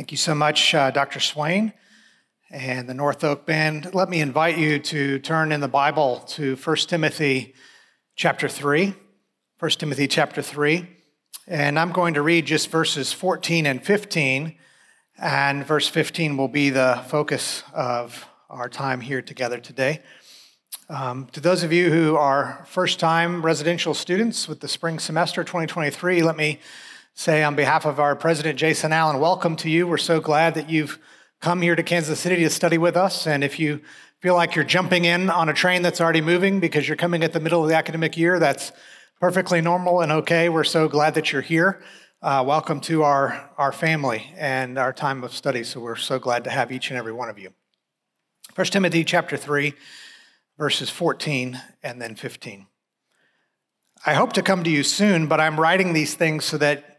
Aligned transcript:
Thank 0.00 0.12
you 0.12 0.16
so 0.16 0.34
much, 0.34 0.74
uh, 0.74 0.90
Dr. 0.90 1.20
Swain 1.20 1.74
and 2.50 2.88
the 2.88 2.94
North 2.94 3.22
Oak 3.22 3.44
Band. 3.44 3.94
Let 3.94 4.08
me 4.08 4.22
invite 4.22 4.56
you 4.56 4.78
to 4.78 5.18
turn 5.18 5.52
in 5.52 5.60
the 5.60 5.68
Bible 5.68 6.20
to 6.28 6.56
1 6.56 6.76
Timothy 6.88 7.52
chapter 8.16 8.48
3. 8.48 8.94
1 9.58 9.70
Timothy 9.72 10.08
chapter 10.08 10.40
3. 10.40 10.88
And 11.46 11.78
I'm 11.78 11.92
going 11.92 12.14
to 12.14 12.22
read 12.22 12.46
just 12.46 12.70
verses 12.70 13.12
14 13.12 13.66
and 13.66 13.84
15. 13.84 14.56
And 15.18 15.66
verse 15.66 15.86
15 15.86 16.38
will 16.38 16.48
be 16.48 16.70
the 16.70 17.04
focus 17.08 17.62
of 17.74 18.26
our 18.48 18.70
time 18.70 19.02
here 19.02 19.20
together 19.20 19.58
today. 19.58 20.00
Um, 20.88 21.26
to 21.32 21.40
those 21.40 21.62
of 21.62 21.74
you 21.74 21.90
who 21.90 22.16
are 22.16 22.64
first 22.66 23.00
time 23.00 23.44
residential 23.44 23.92
students 23.92 24.48
with 24.48 24.60
the 24.60 24.68
spring 24.68 24.98
semester 24.98 25.44
2023, 25.44 26.22
let 26.22 26.38
me 26.38 26.58
say 27.20 27.42
on 27.42 27.54
behalf 27.54 27.84
of 27.84 28.00
our 28.00 28.16
president, 28.16 28.58
Jason 28.58 28.94
Allen, 28.94 29.20
welcome 29.20 29.54
to 29.54 29.68
you. 29.68 29.86
We're 29.86 29.98
so 29.98 30.20
glad 30.20 30.54
that 30.54 30.70
you've 30.70 30.98
come 31.42 31.60
here 31.60 31.76
to 31.76 31.82
Kansas 31.82 32.18
City 32.18 32.36
to 32.36 32.48
study 32.48 32.78
with 32.78 32.96
us. 32.96 33.26
And 33.26 33.44
if 33.44 33.60
you 33.60 33.82
feel 34.20 34.34
like 34.34 34.54
you're 34.54 34.64
jumping 34.64 35.04
in 35.04 35.28
on 35.28 35.50
a 35.50 35.52
train 35.52 35.82
that's 35.82 36.00
already 36.00 36.22
moving 36.22 36.60
because 36.60 36.88
you're 36.88 36.96
coming 36.96 37.22
at 37.22 37.34
the 37.34 37.38
middle 37.38 37.62
of 37.62 37.68
the 37.68 37.76
academic 37.76 38.16
year, 38.16 38.38
that's 38.38 38.72
perfectly 39.20 39.60
normal 39.60 40.00
and 40.00 40.10
okay. 40.10 40.48
We're 40.48 40.64
so 40.64 40.88
glad 40.88 41.12
that 41.12 41.30
you're 41.30 41.42
here. 41.42 41.82
Uh, 42.22 42.42
welcome 42.46 42.80
to 42.80 43.02
our, 43.02 43.50
our 43.58 43.70
family 43.70 44.32
and 44.38 44.78
our 44.78 44.94
time 44.94 45.22
of 45.22 45.34
study. 45.34 45.62
So 45.62 45.78
we're 45.78 45.96
so 45.96 46.18
glad 46.18 46.44
to 46.44 46.50
have 46.50 46.72
each 46.72 46.88
and 46.88 46.96
every 46.96 47.12
one 47.12 47.28
of 47.28 47.38
you. 47.38 47.50
1 48.54 48.66
Timothy 48.68 49.04
chapter 49.04 49.36
3, 49.36 49.74
verses 50.56 50.88
14 50.88 51.60
and 51.82 52.00
then 52.00 52.14
15. 52.14 52.66
I 54.06 54.14
hope 54.14 54.32
to 54.32 54.42
come 54.42 54.64
to 54.64 54.70
you 54.70 54.82
soon, 54.82 55.26
but 55.26 55.38
I'm 55.38 55.60
writing 55.60 55.92
these 55.92 56.14
things 56.14 56.46
so 56.46 56.56
that 56.56 56.89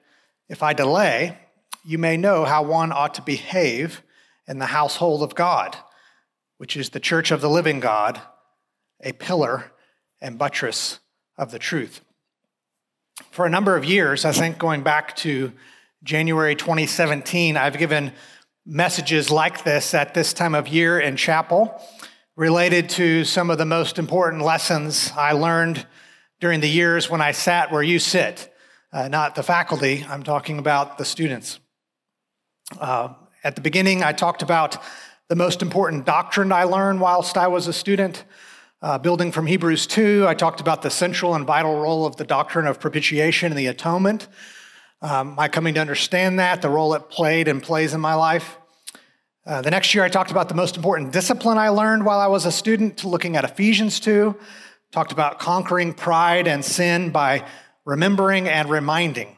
if 0.51 0.61
I 0.61 0.73
delay, 0.73 1.37
you 1.85 1.97
may 1.97 2.17
know 2.17 2.43
how 2.43 2.61
one 2.61 2.91
ought 2.91 3.13
to 3.13 3.21
behave 3.21 4.03
in 4.49 4.59
the 4.59 4.65
household 4.65 5.23
of 5.23 5.33
God, 5.33 5.77
which 6.57 6.75
is 6.75 6.89
the 6.89 6.99
church 6.99 7.31
of 7.31 7.39
the 7.39 7.49
living 7.49 7.79
God, 7.79 8.19
a 9.01 9.13
pillar 9.13 9.71
and 10.19 10.37
buttress 10.37 10.99
of 11.37 11.51
the 11.51 11.57
truth. 11.57 12.01
For 13.31 13.45
a 13.45 13.49
number 13.49 13.77
of 13.77 13.85
years, 13.85 14.25
I 14.25 14.33
think 14.33 14.57
going 14.57 14.83
back 14.83 15.15
to 15.17 15.53
January 16.03 16.55
2017, 16.55 17.55
I've 17.55 17.77
given 17.77 18.11
messages 18.65 19.31
like 19.31 19.63
this 19.63 19.93
at 19.93 20.13
this 20.13 20.33
time 20.33 20.53
of 20.53 20.67
year 20.67 20.99
in 20.99 21.15
chapel 21.15 21.81
related 22.35 22.89
to 22.89 23.23
some 23.23 23.49
of 23.49 23.57
the 23.57 23.65
most 23.65 23.97
important 23.97 24.43
lessons 24.43 25.13
I 25.15 25.31
learned 25.31 25.87
during 26.41 26.59
the 26.59 26.69
years 26.69 27.09
when 27.09 27.21
I 27.21 27.31
sat 27.31 27.71
where 27.71 27.83
you 27.83 27.99
sit 27.99 28.49
uh, 28.93 29.07
not 29.07 29.35
the 29.35 29.43
faculty, 29.43 30.05
I'm 30.07 30.23
talking 30.23 30.59
about 30.59 30.97
the 30.97 31.05
students. 31.05 31.59
Uh, 32.79 33.13
at 33.43 33.55
the 33.55 33.61
beginning, 33.61 34.03
I 34.03 34.11
talked 34.11 34.41
about 34.41 34.77
the 35.29 35.35
most 35.35 35.61
important 35.61 36.05
doctrine 36.05 36.51
I 36.51 36.65
learned 36.65 36.99
whilst 36.99 37.37
I 37.37 37.47
was 37.47 37.67
a 37.67 37.73
student. 37.73 38.25
Uh, 38.81 38.97
building 38.97 39.31
from 39.31 39.45
Hebrews 39.45 39.87
2, 39.87 40.25
I 40.27 40.33
talked 40.33 40.59
about 40.59 40.81
the 40.81 40.89
central 40.89 41.35
and 41.35 41.45
vital 41.45 41.79
role 41.79 42.05
of 42.05 42.17
the 42.17 42.25
doctrine 42.25 42.67
of 42.67 42.79
propitiation 42.79 43.51
and 43.51 43.57
the 43.57 43.67
atonement. 43.67 44.27
Um, 45.01 45.35
my 45.35 45.47
coming 45.47 45.75
to 45.75 45.79
understand 45.79 46.39
that, 46.39 46.61
the 46.61 46.69
role 46.69 46.93
it 46.93 47.09
played 47.09 47.47
and 47.47 47.63
plays 47.63 47.93
in 47.93 48.01
my 48.01 48.15
life. 48.15 48.57
Uh, 49.45 49.61
the 49.61 49.71
next 49.71 49.95
year, 49.95 50.03
I 50.03 50.09
talked 50.09 50.31
about 50.31 50.49
the 50.49 50.55
most 50.55 50.75
important 50.75 51.13
discipline 51.13 51.57
I 51.57 51.69
learned 51.69 52.05
while 52.05 52.19
I 52.19 52.27
was 52.27 52.45
a 52.45 52.51
student, 52.51 53.03
looking 53.05 53.35
at 53.35 53.43
Ephesians 53.43 53.99
2. 53.99 54.35
Talked 54.91 55.11
about 55.11 55.39
conquering 55.39 55.93
pride 55.93 56.47
and 56.47 56.63
sin 56.65 57.09
by 57.09 57.45
remembering 57.85 58.47
and 58.47 58.69
reminding 58.69 59.37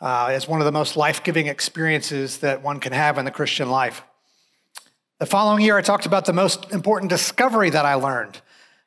uh, 0.00 0.30
is 0.32 0.46
one 0.46 0.60
of 0.60 0.64
the 0.64 0.72
most 0.72 0.96
life 0.96 1.22
giving 1.24 1.46
experiences 1.46 2.38
that 2.38 2.62
one 2.62 2.80
can 2.80 2.92
have 2.92 3.18
in 3.18 3.24
the 3.24 3.30
Christian 3.30 3.70
life. 3.70 4.02
The 5.18 5.26
following 5.26 5.64
year, 5.64 5.78
I 5.78 5.82
talked 5.82 6.06
about 6.06 6.26
the 6.26 6.32
most 6.32 6.72
important 6.72 7.08
discovery 7.08 7.70
that 7.70 7.86
I 7.86 7.94
learned, 7.94 8.40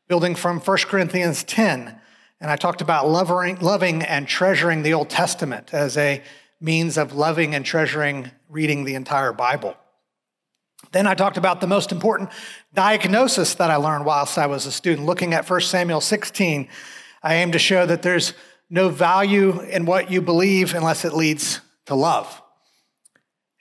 building 0.08 0.36
from 0.36 0.60
1 0.60 0.78
Corinthians 0.86 1.44
10. 1.44 2.00
And 2.42 2.52
I 2.52 2.56
talked 2.56 2.82
about 2.82 3.10
loving, 3.10 3.60
loving 3.60 4.04
and 4.04 4.28
treasuring 4.28 4.84
the 4.84 4.94
Old 4.94 5.10
Testament 5.10 5.74
as 5.74 5.98
a 5.98 6.22
means 6.62 6.98
of 6.98 7.14
loving 7.14 7.56
and 7.56 7.66
treasuring 7.66 8.32
reading 8.48 8.84
the 8.84 8.96
entire 8.96 9.34
Bible. 9.34 9.76
Then 10.92 11.08
I 11.08 11.14
talked 11.14 11.38
about 11.38 11.62
the 11.62 11.68
most 11.68 11.92
important 11.92 12.30
diagnosis 12.74 13.56
that 13.56 13.70
I 13.70 13.76
learned 13.76 14.06
whilst 14.06 14.38
I 14.38 14.46
was 14.46 14.66
a 14.66 14.72
student, 14.72 15.06
looking 15.06 15.34
at 15.34 15.50
1 15.50 15.62
Samuel 15.62 16.02
16. 16.02 16.68
I 17.22 17.36
aim 17.36 17.52
to 17.52 17.60
show 17.60 17.86
that 17.86 18.02
there's 18.02 18.34
no 18.70 18.90
value 18.90 19.60
in 19.62 19.86
what 19.86 20.12
you 20.12 20.22
believe 20.22 20.74
unless 20.74 21.06
it 21.06 21.14
leads 21.14 21.62
to 21.88 21.96
love. 21.96 22.42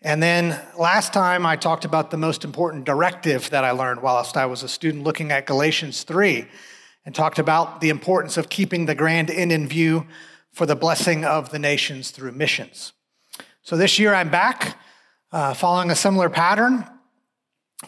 And 0.03 0.23
then 0.23 0.61
last 0.79 1.13
time 1.13 1.45
I 1.45 1.57
talked 1.57 1.85
about 1.85 2.11
the 2.11 2.17
most 2.17 2.45
important 2.45 2.85
directive 2.85 3.51
that 3.51 3.65
I 3.65 3.73
learned 3.73 4.01
whilst 4.01 4.37
I 4.37 4.47
was 4.47 4.63
a 4.63 4.69
student 4.69 5.03
looking 5.03 5.33
at 5.33 5.47
Galatians 5.47 6.05
3 6.05 6.47
and 7.05 7.15
talked 7.15 7.39
about 7.39 7.81
the 7.81 7.89
importance 7.89 8.37
of 8.37 8.49
keeping 8.49 8.87
the 8.87 8.95
grand 8.95 9.31
end 9.31 9.51
in 9.51 9.67
view 9.67 10.07
for 10.53 10.67
the 10.67 10.77
blessing 10.77 11.25
of 11.25 11.51
the 11.51 11.59
nations 11.59 12.11
through 12.11 12.33
missions. 12.33 12.93
So 13.63 13.77
this 13.77 13.99
year 13.99 14.15
I'm 14.15 14.31
back 14.31 14.79
uh, 15.33 15.55
following 15.55 15.91
a 15.91 15.97
similar 15.97 16.31
pattern 16.31 16.87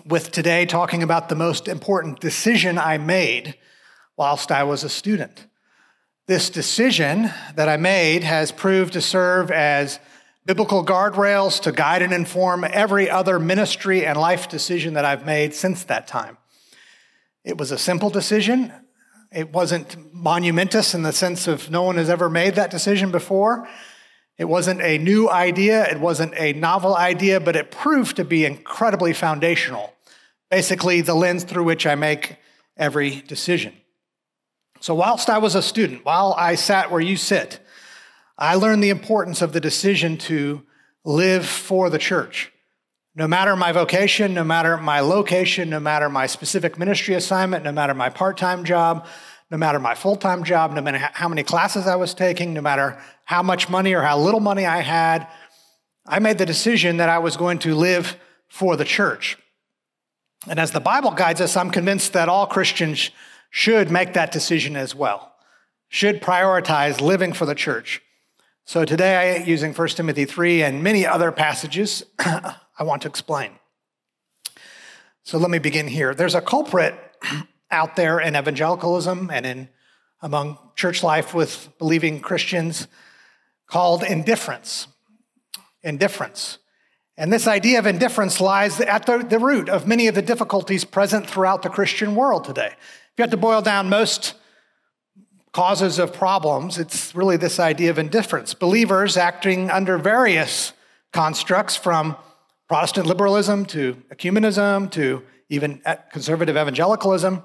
with 0.04 0.32
today 0.32 0.66
talking 0.66 1.02
about 1.02 1.28
the 1.28 1.34
most 1.34 1.68
important 1.68 2.20
decision 2.20 2.78
I 2.78 2.98
made 2.98 3.56
whilst 4.16 4.50
I 4.50 4.64
was 4.64 4.84
a 4.84 4.88
student. 4.88 5.46
This 6.26 6.50
decision 6.50 7.30
that 7.56 7.68
I 7.68 7.76
made 7.76 8.22
has 8.24 8.52
proved 8.52 8.92
to 8.92 9.00
serve 9.00 9.50
as 9.50 9.98
biblical 10.46 10.84
guardrails 10.84 11.60
to 11.62 11.72
guide 11.72 12.02
and 12.02 12.12
inform 12.12 12.64
every 12.64 13.10
other 13.10 13.38
ministry 13.38 14.06
and 14.06 14.18
life 14.18 14.48
decision 14.48 14.94
that 14.94 15.04
I've 15.04 15.26
made 15.26 15.54
since 15.54 15.84
that 15.84 16.06
time. 16.06 16.38
It 17.44 17.58
was 17.58 17.70
a 17.70 17.78
simple 17.78 18.10
decision. 18.10 18.72
It 19.32 19.52
wasn't 19.52 20.12
monumentous 20.12 20.94
in 20.94 21.02
the 21.02 21.12
sense 21.12 21.46
of 21.46 21.70
no 21.70 21.82
one 21.82 21.96
has 21.96 22.10
ever 22.10 22.28
made 22.28 22.54
that 22.56 22.70
decision 22.70 23.10
before. 23.10 23.68
It 24.38 24.46
wasn't 24.46 24.80
a 24.80 24.98
new 24.98 25.28
idea, 25.28 25.84
it 25.90 26.00
wasn't 26.00 26.34
a 26.36 26.54
novel 26.54 26.96
idea, 26.96 27.40
but 27.40 27.56
it 27.56 27.70
proved 27.70 28.16
to 28.16 28.24
be 28.24 28.44
incredibly 28.44 29.12
foundational. 29.12 29.94
Basically, 30.50 31.00
the 31.00 31.14
lens 31.14 31.44
through 31.44 31.64
which 31.64 31.86
I 31.86 31.94
make 31.94 32.36
every 32.76 33.20
decision. 33.20 33.74
So, 34.80 34.94
whilst 34.94 35.28
I 35.28 35.38
was 35.38 35.54
a 35.54 35.62
student, 35.62 36.04
while 36.06 36.34
I 36.38 36.54
sat 36.54 36.90
where 36.90 37.02
you 37.02 37.16
sit, 37.16 37.60
I 38.38 38.54
learned 38.54 38.82
the 38.82 38.88
importance 38.88 39.42
of 39.42 39.52
the 39.52 39.60
decision 39.60 40.16
to 40.18 40.62
live 41.04 41.44
for 41.44 41.90
the 41.90 41.98
church. 41.98 42.50
No 43.14 43.28
matter 43.28 43.54
my 43.56 43.72
vocation, 43.72 44.32
no 44.32 44.44
matter 44.44 44.78
my 44.78 45.00
location, 45.00 45.68
no 45.68 45.80
matter 45.80 46.08
my 46.08 46.26
specific 46.26 46.78
ministry 46.78 47.14
assignment, 47.14 47.64
no 47.64 47.72
matter 47.72 47.92
my 47.92 48.08
part 48.08 48.38
time 48.38 48.64
job, 48.64 49.06
no 49.50 49.58
matter 49.58 49.78
my 49.78 49.94
full 49.94 50.16
time 50.16 50.44
job, 50.44 50.72
no 50.72 50.80
matter 50.80 50.98
how 50.98 51.28
many 51.28 51.42
classes 51.42 51.86
I 51.86 51.96
was 51.96 52.14
taking, 52.14 52.54
no 52.54 52.62
matter 52.62 52.98
how 53.26 53.42
much 53.42 53.68
money 53.68 53.92
or 53.92 54.00
how 54.00 54.18
little 54.18 54.40
money 54.40 54.64
I 54.64 54.80
had, 54.80 55.26
I 56.06 56.20
made 56.20 56.38
the 56.38 56.46
decision 56.46 56.96
that 56.96 57.10
I 57.10 57.18
was 57.18 57.36
going 57.36 57.58
to 57.60 57.74
live 57.74 58.16
for 58.48 58.76
the 58.76 58.86
church. 58.86 59.36
And 60.48 60.58
as 60.58 60.70
the 60.70 60.80
Bible 60.80 61.10
guides 61.10 61.42
us, 61.42 61.56
I'm 61.56 61.70
convinced 61.70 62.14
that 62.14 62.30
all 62.30 62.46
Christians 62.46 63.10
should 63.50 63.90
make 63.90 64.14
that 64.14 64.32
decision 64.32 64.76
as 64.76 64.94
well, 64.94 65.34
should 65.88 66.22
prioritize 66.22 67.00
living 67.00 67.32
for 67.32 67.44
the 67.44 67.54
church. 67.54 68.00
So 68.64 68.84
today, 68.84 69.42
using 69.44 69.74
1 69.74 69.88
Timothy 69.88 70.24
3 70.24 70.62
and 70.62 70.82
many 70.82 71.04
other 71.04 71.32
passages, 71.32 72.04
I 72.20 72.82
want 72.82 73.02
to 73.02 73.08
explain. 73.08 73.50
So 75.24 75.38
let 75.38 75.50
me 75.50 75.58
begin 75.58 75.88
here. 75.88 76.14
There's 76.14 76.36
a 76.36 76.40
culprit 76.40 76.94
out 77.70 77.96
there 77.96 78.20
in 78.20 78.36
evangelicalism 78.36 79.30
and 79.32 79.44
in 79.44 79.68
among 80.22 80.58
church 80.76 81.02
life 81.02 81.34
with 81.34 81.68
believing 81.78 82.20
Christians 82.20 82.86
called 83.66 84.02
indifference. 84.02 84.86
Indifference. 85.82 86.58
And 87.16 87.32
this 87.32 87.46
idea 87.46 87.78
of 87.78 87.86
indifference 87.86 88.40
lies 88.40 88.80
at 88.80 89.06
the, 89.06 89.18
the 89.18 89.38
root 89.38 89.68
of 89.68 89.86
many 89.86 90.06
of 90.06 90.14
the 90.14 90.22
difficulties 90.22 90.84
present 90.84 91.28
throughout 91.28 91.62
the 91.62 91.68
Christian 91.68 92.14
world 92.14 92.44
today 92.44 92.74
you 93.20 93.24
have 93.24 93.30
to 93.30 93.36
boil 93.36 93.60
down 93.60 93.90
most 93.90 94.32
causes 95.52 95.98
of 95.98 96.10
problems, 96.10 96.78
it's 96.78 97.14
really 97.14 97.36
this 97.36 97.60
idea 97.60 97.90
of 97.90 97.98
indifference. 97.98 98.54
Believers 98.54 99.18
acting 99.18 99.70
under 99.70 99.98
various 99.98 100.72
constructs 101.12 101.76
from 101.76 102.16
Protestant 102.66 103.06
liberalism 103.06 103.66
to 103.66 104.02
ecumenism 104.10 104.90
to 104.92 105.22
even 105.50 105.82
conservative 106.10 106.56
evangelicalism 106.56 107.42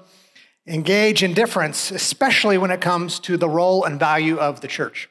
engage 0.66 1.22
in 1.22 1.34
difference, 1.34 1.90
especially 1.90 2.56
when 2.56 2.70
it 2.70 2.80
comes 2.80 3.20
to 3.20 3.36
the 3.36 3.48
role 3.48 3.84
and 3.84 4.00
value 4.00 4.38
of 4.38 4.62
the 4.62 4.68
church. 4.68 5.10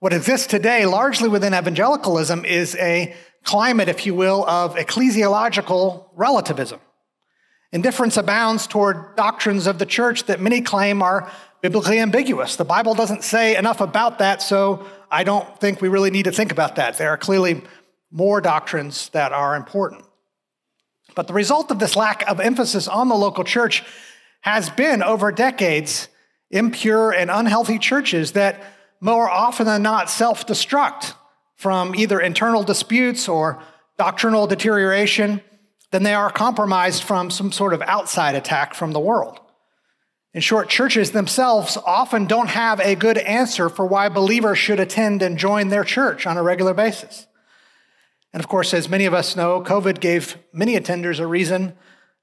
What 0.00 0.12
exists 0.12 0.46
today, 0.46 0.84
largely 0.84 1.30
within 1.30 1.54
evangelicalism, 1.54 2.44
is 2.44 2.76
a 2.76 3.16
climate, 3.44 3.88
if 3.88 4.04
you 4.04 4.14
will, 4.14 4.44
of 4.46 4.74
ecclesiological 4.74 6.10
relativism. 6.16 6.80
Indifference 7.72 8.16
abounds 8.16 8.66
toward 8.66 9.14
doctrines 9.16 9.66
of 9.66 9.78
the 9.78 9.86
church 9.86 10.24
that 10.24 10.40
many 10.40 10.60
claim 10.60 11.02
are 11.02 11.30
biblically 11.60 12.00
ambiguous. 12.00 12.56
The 12.56 12.64
Bible 12.64 12.94
doesn't 12.94 13.22
say 13.22 13.56
enough 13.56 13.80
about 13.80 14.18
that, 14.18 14.42
so 14.42 14.86
I 15.10 15.24
don't 15.24 15.60
think 15.60 15.80
we 15.80 15.88
really 15.88 16.10
need 16.10 16.24
to 16.24 16.32
think 16.32 16.50
about 16.50 16.76
that. 16.76 16.98
There 16.98 17.10
are 17.10 17.16
clearly 17.16 17.62
more 18.10 18.40
doctrines 18.40 19.08
that 19.10 19.32
are 19.32 19.54
important. 19.54 20.04
But 21.14 21.26
the 21.26 21.32
result 21.32 21.70
of 21.70 21.78
this 21.78 21.96
lack 21.96 22.28
of 22.28 22.40
emphasis 22.40 22.88
on 22.88 23.08
the 23.08 23.14
local 23.14 23.44
church 23.44 23.84
has 24.40 24.70
been 24.70 25.02
over 25.02 25.30
decades 25.30 26.08
impure 26.50 27.12
and 27.12 27.30
unhealthy 27.30 27.78
churches 27.78 28.32
that 28.32 28.60
more 29.00 29.30
often 29.30 29.66
than 29.66 29.82
not 29.82 30.10
self 30.10 30.46
destruct 30.46 31.14
from 31.56 31.94
either 31.94 32.18
internal 32.20 32.62
disputes 32.62 33.28
or 33.28 33.62
doctrinal 33.98 34.46
deterioration 34.46 35.40
than 35.90 36.02
they 36.02 36.14
are 36.14 36.30
compromised 36.30 37.02
from 37.02 37.30
some 37.30 37.52
sort 37.52 37.74
of 37.74 37.82
outside 37.82 38.34
attack 38.34 38.74
from 38.74 38.92
the 38.92 39.00
world. 39.00 39.40
In 40.32 40.40
short, 40.40 40.68
churches 40.68 41.10
themselves 41.10 41.76
often 41.84 42.26
don't 42.26 42.48
have 42.48 42.78
a 42.80 42.94
good 42.94 43.18
answer 43.18 43.68
for 43.68 43.84
why 43.84 44.08
believers 44.08 44.58
should 44.58 44.78
attend 44.78 45.22
and 45.22 45.36
join 45.36 45.68
their 45.68 45.82
church 45.82 46.26
on 46.26 46.36
a 46.36 46.42
regular 46.42 46.72
basis. 46.72 47.26
And 48.32 48.40
of 48.40 48.48
course, 48.48 48.72
as 48.72 48.88
many 48.88 49.06
of 49.06 49.14
us 49.14 49.34
know, 49.34 49.60
COVID 49.60 49.98
gave 49.98 50.36
many 50.52 50.78
attenders 50.78 51.18
a 51.18 51.26
reason 51.26 51.74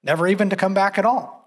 never 0.03 0.25
even 0.27 0.49
to 0.49 0.55
come 0.55 0.73
back 0.73 0.97
at 0.97 1.05
all. 1.05 1.37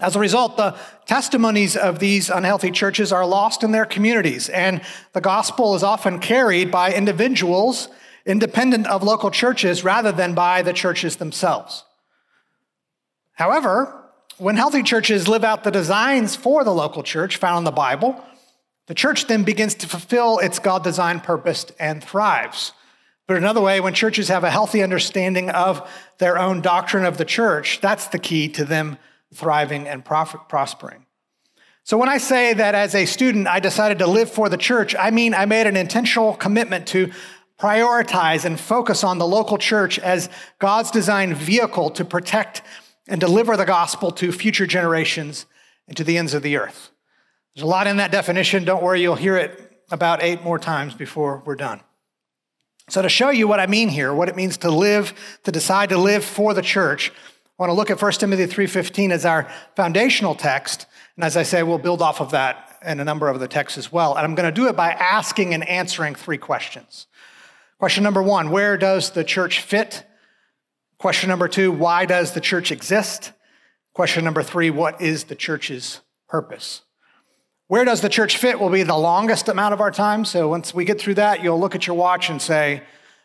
As 0.00 0.14
a 0.14 0.20
result, 0.20 0.58
the 0.58 0.76
testimonies 1.06 1.76
of 1.76 1.98
these 1.98 2.28
unhealthy 2.28 2.70
churches 2.70 3.10
are 3.10 3.26
lost 3.26 3.64
in 3.64 3.72
their 3.72 3.86
communities, 3.86 4.50
and 4.50 4.82
the 5.14 5.22
gospel 5.22 5.74
is 5.74 5.82
often 5.82 6.18
carried 6.18 6.70
by 6.70 6.92
individuals 6.92 7.88
independent 8.28 8.86
of 8.86 9.02
local 9.02 9.30
churches 9.30 9.82
rather 9.82 10.12
than 10.12 10.34
by 10.34 10.62
the 10.62 10.72
churches 10.72 11.16
themselves. 11.16 11.84
However, 13.32 14.04
when 14.36 14.56
healthy 14.56 14.82
churches 14.82 15.26
live 15.26 15.42
out 15.42 15.64
the 15.64 15.70
designs 15.70 16.36
for 16.36 16.62
the 16.62 16.74
local 16.74 17.02
church 17.02 17.38
found 17.38 17.58
in 17.58 17.64
the 17.64 17.72
Bible, 17.72 18.22
the 18.86 18.94
church 18.94 19.26
then 19.26 19.42
begins 19.42 19.74
to 19.76 19.88
fulfill 19.88 20.38
its 20.38 20.58
God 20.58 20.84
designed 20.84 21.24
purpose 21.24 21.66
and 21.80 22.04
thrives. 22.04 22.72
But 23.26 23.36
another 23.36 23.60
way, 23.60 23.80
when 23.80 23.94
churches 23.94 24.28
have 24.28 24.44
a 24.44 24.50
healthy 24.50 24.82
understanding 24.82 25.50
of 25.50 25.88
their 26.18 26.38
own 26.38 26.60
doctrine 26.60 27.04
of 27.04 27.18
the 27.18 27.24
church, 27.24 27.80
that's 27.80 28.08
the 28.08 28.18
key 28.18 28.48
to 28.50 28.64
them 28.64 28.98
thriving 29.34 29.88
and 29.88 30.04
prospering. 30.04 31.04
So 31.84 31.96
when 31.96 32.08
I 32.08 32.18
say 32.18 32.52
that 32.54 32.74
as 32.74 32.94
a 32.94 33.06
student, 33.06 33.46
I 33.46 33.60
decided 33.60 33.98
to 34.00 34.06
live 34.06 34.30
for 34.30 34.48
the 34.48 34.56
church, 34.56 34.94
I 34.98 35.10
mean 35.10 35.34
I 35.34 35.46
made 35.46 35.66
an 35.66 35.76
intentional 35.76 36.34
commitment 36.34 36.86
to 36.88 37.10
prioritize 37.58 38.44
and 38.44 38.58
focus 38.58 39.02
on 39.02 39.18
the 39.18 39.26
local 39.26 39.58
church 39.58 39.98
as 39.98 40.28
God's 40.58 40.90
designed 40.90 41.36
vehicle 41.36 41.90
to 41.90 42.04
protect 42.04 42.62
and 43.08 43.20
deliver 43.20 43.56
the 43.56 43.64
gospel 43.64 44.10
to 44.12 44.30
future 44.30 44.66
generations 44.66 45.46
and 45.88 45.96
to 45.96 46.04
the 46.04 46.18
ends 46.18 46.34
of 46.34 46.42
the 46.42 46.56
earth. 46.56 46.90
There's 47.54 47.64
a 47.64 47.66
lot 47.66 47.86
in 47.86 47.96
that 47.96 48.12
definition. 48.12 48.64
Don't 48.64 48.82
worry, 48.82 49.00
you'll 49.02 49.16
hear 49.16 49.36
it 49.36 49.82
about 49.90 50.22
eight 50.22 50.42
more 50.44 50.58
times 50.58 50.94
before 50.94 51.42
we're 51.44 51.56
done. 51.56 51.80
So, 52.88 53.02
to 53.02 53.08
show 53.08 53.30
you 53.30 53.48
what 53.48 53.60
I 53.60 53.66
mean 53.66 53.88
here, 53.88 54.14
what 54.14 54.28
it 54.28 54.36
means 54.36 54.56
to 54.58 54.70
live, 54.70 55.12
to 55.44 55.52
decide 55.52 55.90
to 55.90 55.98
live 55.98 56.24
for 56.24 56.54
the 56.54 56.62
church, 56.62 57.10
I 57.10 57.62
want 57.62 57.70
to 57.70 57.74
look 57.74 57.90
at 57.90 58.00
1 58.00 58.12
Timothy 58.12 58.46
3:15 58.46 59.10
as 59.10 59.24
our 59.26 59.50
foundational 59.76 60.34
text, 60.34 60.86
and 61.16 61.24
as 61.24 61.36
I 61.36 61.42
say, 61.42 61.62
we'll 61.62 61.78
build 61.78 62.00
off 62.00 62.20
of 62.20 62.30
that 62.30 62.78
in 62.86 63.00
a 63.00 63.04
number 63.04 63.28
of 63.28 63.36
other 63.36 63.48
texts 63.48 63.76
as 63.76 63.92
well. 63.92 64.14
And 64.14 64.24
I'm 64.24 64.34
going 64.34 64.48
to 64.48 64.52
do 64.52 64.68
it 64.68 64.76
by 64.76 64.92
asking 64.92 65.52
and 65.52 65.68
answering 65.68 66.14
three 66.14 66.38
questions. 66.38 67.08
Question 67.78 68.02
number 68.02 68.22
1, 68.22 68.50
where 68.50 68.76
does 68.76 69.10
the 69.10 69.24
church 69.24 69.60
fit 69.60 70.04
Question 70.98 71.28
number 71.28 71.46
two 71.46 71.70
why 71.70 72.06
does 72.06 72.32
the 72.32 72.40
church 72.40 72.72
exist? 72.72 73.32
Question 73.94 74.24
number 74.24 74.42
three 74.42 74.68
what 74.68 75.00
is 75.00 75.24
the 75.24 75.36
church's 75.36 76.00
purpose? 76.28 76.82
Where 77.68 77.84
does 77.84 78.00
the 78.00 78.08
church 78.08 78.36
fit 78.36 78.58
will 78.58 78.70
be 78.70 78.82
the 78.82 78.96
longest 78.96 79.48
amount 79.48 79.74
of 79.74 79.80
our 79.80 79.90
time. 79.90 80.24
So 80.24 80.48
once 80.48 80.74
we 80.74 80.84
get 80.84 81.00
through 81.00 81.14
that, 81.14 81.42
you'll 81.42 81.60
look 81.60 81.74
at 81.74 81.86
your 81.86 81.94
watch 81.94 82.30
and 82.30 82.42
say, 82.42 82.82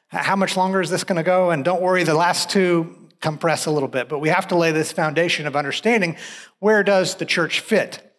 how 0.08 0.36
much 0.36 0.56
longer 0.56 0.82
is 0.82 0.90
this 0.90 1.04
going 1.04 1.16
to 1.16 1.24
go? 1.24 1.50
And 1.50 1.66
don't 1.66 1.82
worry, 1.82 2.04
the 2.04 2.14
last 2.14 2.50
two 2.50 3.10
compress 3.22 3.66
a 3.66 3.72
little 3.72 3.88
bit, 3.88 4.10
but 4.10 4.20
we 4.20 4.30
have 4.30 4.50
to 4.50 4.56
lay 4.56 4.72
this 4.72 4.92
foundation 4.92 5.48
of 5.48 5.56
understanding 5.56 6.18
where 6.60 6.84
does 6.84 7.16
the 7.16 7.26
church 7.26 7.62
fit? 7.62 8.14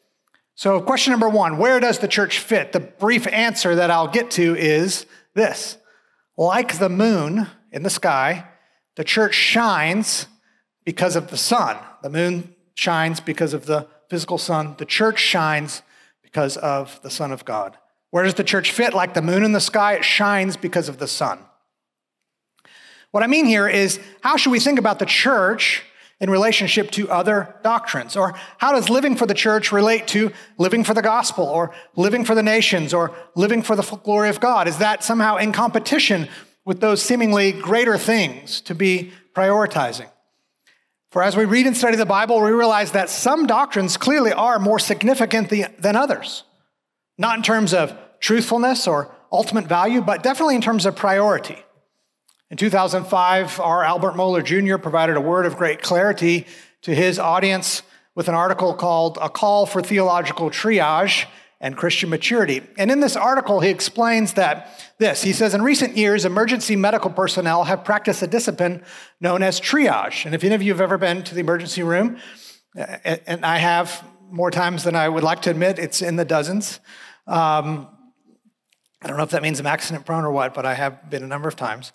So, 0.57 0.81
question 0.81 1.13
number 1.13 1.29
one 1.29 1.59
where 1.59 1.79
does 1.79 2.01
the 2.01 2.09
church 2.09 2.41
fit? 2.41 2.73
The 2.73 2.81
brief 2.81 3.29
answer 3.29 3.77
that 3.77 3.91
I'll 3.91 4.09
get 4.09 4.33
to 4.33 4.57
is 4.57 5.07
this 5.35 5.77
like 6.37 6.79
the 6.79 6.89
moon 6.89 7.49
in 7.73 7.83
the 7.83 7.91
sky, 7.91 8.47
the 8.97 9.05
church 9.05 9.35
shines 9.35 10.27
because 10.85 11.17
of 11.17 11.31
the 11.31 11.37
sun. 11.37 11.77
The 12.03 12.11
moon 12.11 12.55
shines 12.75 13.21
because 13.21 13.55
of 13.55 13.67
the 13.67 13.87
physical 14.09 14.39
sun. 14.39 14.75
The 14.79 14.85
church 14.85 15.19
shines 15.19 15.83
because 16.23 16.57
of 16.57 17.01
the 17.03 17.11
Son 17.11 17.33
of 17.33 17.45
God. 17.45 17.79
Where 18.11 18.25
does 18.25 18.35
the 18.35 18.45
church 18.45 18.71
fit? 18.71 18.95
Like 18.95 19.15
the 19.15 19.23
moon 19.23 19.45
in 19.45 19.53
the 19.53 19.61
sky, 19.61 19.95
it 19.95 20.05
shines 20.05 20.57
because 20.57 20.89
of 20.89 20.99
the 20.99 21.09
sun. 21.09 21.39
What 23.11 23.23
I 23.23 23.27
mean 23.27 23.47
here 23.47 23.69
is 23.69 24.01
how 24.23 24.37
should 24.37 24.51
we 24.51 24.61
think 24.61 24.79
about 24.79 24.99
the 24.99 25.07
church 25.07 25.83
in 26.21 26.31
relationship 26.31 26.91
to 26.93 27.11
other 27.11 27.55
doctrines? 27.63 28.17
Or 28.17 28.35
how 28.59 28.73
does 28.73 28.89
living 28.89 29.17
for 29.17 29.27
the 29.27 29.35
church 29.35 29.73
relate 29.73 30.07
to 30.09 30.33
living 30.59 30.85
for 30.85 30.95
the 30.95 31.03
gospel 31.03 31.45
or 31.45 31.75
living 31.97 32.25
for 32.25 32.35
the 32.35 32.43
nations 32.43 32.95
or 32.95 33.15
living 33.35 33.63
for 33.63 33.77
the 33.77 33.83
glory 33.83 34.29
of 34.29 34.41
God? 34.41 34.69
Is 34.69 34.79
that 34.79 35.05
somehow 35.05 35.37
in 35.37 35.53
competition 35.53 36.29
with 36.65 36.81
those 36.81 37.03
seemingly 37.03 37.53
greater 37.53 37.99
things 37.99 38.61
to 38.63 38.75
be 38.75 39.13
prioritizing. 39.35 40.11
For 41.11 41.23
as 41.23 41.37
we 41.37 41.45
read 41.45 41.67
and 41.67 41.77
study 41.77 41.97
the 41.97 42.07
Bible, 42.07 42.41
we 42.41 42.51
realize 42.51 42.93
that 42.93 43.11
some 43.11 43.47
doctrines 43.47 43.97
clearly 43.97 44.33
are 44.33 44.59
more 44.59 44.79
significant 44.79 45.51
than 45.79 45.97
others. 45.97 46.45
Not 47.19 47.37
in 47.37 47.43
terms 47.43 47.73
of 47.73 47.97
truthfulness 48.19 48.89
or 48.89 49.15
ultimate 49.31 49.67
value, 49.67 50.01
but 50.01 50.23
definitely 50.23 50.57
in 50.57 50.61
terms 50.61 50.87
of 50.87 50.97
priority. 50.97 51.63
In 52.51 52.59
2005, 52.59 53.59
our 53.59 53.83
Albert 53.83 54.13
Mohler 54.13 54.45
Jr. 54.45 54.77
provided 54.77 55.17
a 55.17 55.21
word 55.21 55.47
of 55.47 55.57
great 55.57 55.81
clarity 55.81 56.47
to 56.83 56.95
his 56.95 57.19
audience 57.19 57.83
with 58.15 58.29
an 58.29 58.35
article 58.35 58.75
called 58.75 59.17
A 59.23 59.31
Call 59.31 59.65
for 59.65 59.81
Theological 59.81 60.51
Triage 60.51 61.25
and 61.59 61.75
Christian 61.75 62.11
maturity. 62.11 62.61
And 62.77 62.91
in 62.91 63.01
this 63.01 63.17
article, 63.17 63.61
he 63.61 63.71
explains 63.71 64.35
that 64.35 64.69
this 64.99 65.23
he 65.23 65.33
says, 65.33 65.55
in 65.55 65.63
recent 65.63 65.97
years, 65.97 66.27
emergency 66.27 66.77
medical 66.77 67.09
personnel 67.09 67.65
have 67.65 67.83
practiced 67.83 68.21
a 68.21 68.27
discipline 68.27 68.85
known 69.23 69.43
as 69.43 69.59
triage. 69.59 70.27
And 70.27 70.35
if 70.35 70.45
any 70.45 70.55
of 70.55 70.63
you 70.63 70.71
have 70.73 70.83
ever 70.83 70.99
been 70.99 71.23
to 71.25 71.35
the 71.35 71.41
emergency 71.41 71.83
room, 71.83 72.19
and 72.77 73.47
I 73.47 73.57
have 73.57 74.05
more 74.31 74.51
times 74.51 74.85
than 74.85 74.95
I 74.95 75.09
would 75.09 75.25
like 75.25 75.41
to 75.43 75.51
admit, 75.51 75.79
it's 75.79 76.03
in 76.03 76.17
the 76.17 76.27
dozens. 76.27 76.79
Um, 77.27 77.89
I 79.01 79.09
don't 79.09 79.17
know 79.17 79.23
if 79.23 79.31
that 79.31 79.43
means 79.43 79.61
I'm 79.61 79.67
accident 79.67 80.05
prone 80.05 80.25
or 80.25 80.31
what, 80.31 80.53
but 80.53 80.67
I 80.67 80.75
have 80.75 81.09
been 81.09 81.23
a 81.23 81.27
number 81.27 81.49
of 81.49 81.57
times. 81.57 81.93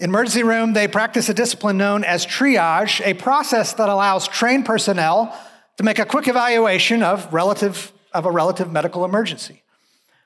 In 0.00 0.10
emergency 0.10 0.44
room, 0.44 0.74
they 0.74 0.86
practice 0.86 1.28
a 1.28 1.34
discipline 1.34 1.76
known 1.76 2.04
as 2.04 2.24
triage, 2.24 3.04
a 3.04 3.14
process 3.14 3.72
that 3.74 3.88
allows 3.88 4.28
trained 4.28 4.64
personnel 4.64 5.36
to 5.76 5.82
make 5.82 5.98
a 5.98 6.04
quick 6.04 6.28
evaluation 6.28 7.02
of 7.02 7.32
relative 7.32 7.92
of 8.14 8.24
a 8.24 8.30
relative 8.30 8.70
medical 8.72 9.04
emergency. 9.04 9.62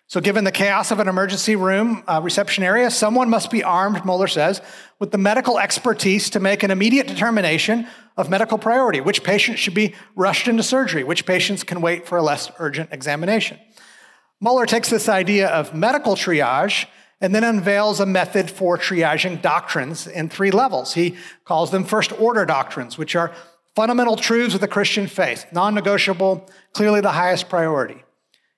So, 0.08 0.20
given 0.20 0.44
the 0.44 0.52
chaos 0.52 0.90
of 0.90 1.00
an 1.00 1.08
emergency 1.08 1.56
room 1.56 2.04
uh, 2.06 2.20
reception 2.22 2.64
area, 2.64 2.90
someone 2.90 3.30
must 3.30 3.50
be 3.50 3.64
armed, 3.64 3.96
Mohler 3.98 4.30
says, 4.30 4.60
with 4.98 5.10
the 5.10 5.18
medical 5.18 5.58
expertise 5.58 6.28
to 6.30 6.40
make 6.40 6.62
an 6.62 6.70
immediate 6.70 7.06
determination 7.06 7.86
of 8.18 8.28
medical 8.28 8.58
priority, 8.58 9.00
which 9.00 9.24
patients 9.24 9.58
should 9.58 9.74
be 9.74 9.94
rushed 10.14 10.48
into 10.48 10.62
surgery, 10.62 11.02
which 11.02 11.24
patients 11.24 11.64
can 11.64 11.80
wait 11.80 12.06
for 12.06 12.18
a 12.18 12.22
less 12.22 12.52
urgent 12.58 12.90
examination. 12.92 13.58
Mohler 14.44 14.66
takes 14.66 14.90
this 14.90 15.08
idea 15.08 15.48
of 15.48 15.74
medical 15.74 16.14
triage 16.14 16.86
and 17.22 17.32
then 17.32 17.44
unveils 17.44 18.00
a 18.00 18.04
method 18.04 18.50
for 18.50 18.76
triaging 18.76 19.40
doctrines 19.40 20.08
in 20.08 20.28
three 20.28 20.50
levels. 20.50 20.94
He 20.94 21.14
calls 21.44 21.70
them 21.70 21.84
first 21.84 22.12
order 22.20 22.44
doctrines, 22.44 22.98
which 22.98 23.14
are 23.14 23.30
fundamental 23.76 24.16
truths 24.16 24.56
of 24.56 24.60
the 24.60 24.68
Christian 24.68 25.06
faith, 25.06 25.46
non 25.52 25.74
negotiable, 25.74 26.50
clearly 26.72 27.00
the 27.00 27.12
highest 27.12 27.48
priority. 27.48 28.02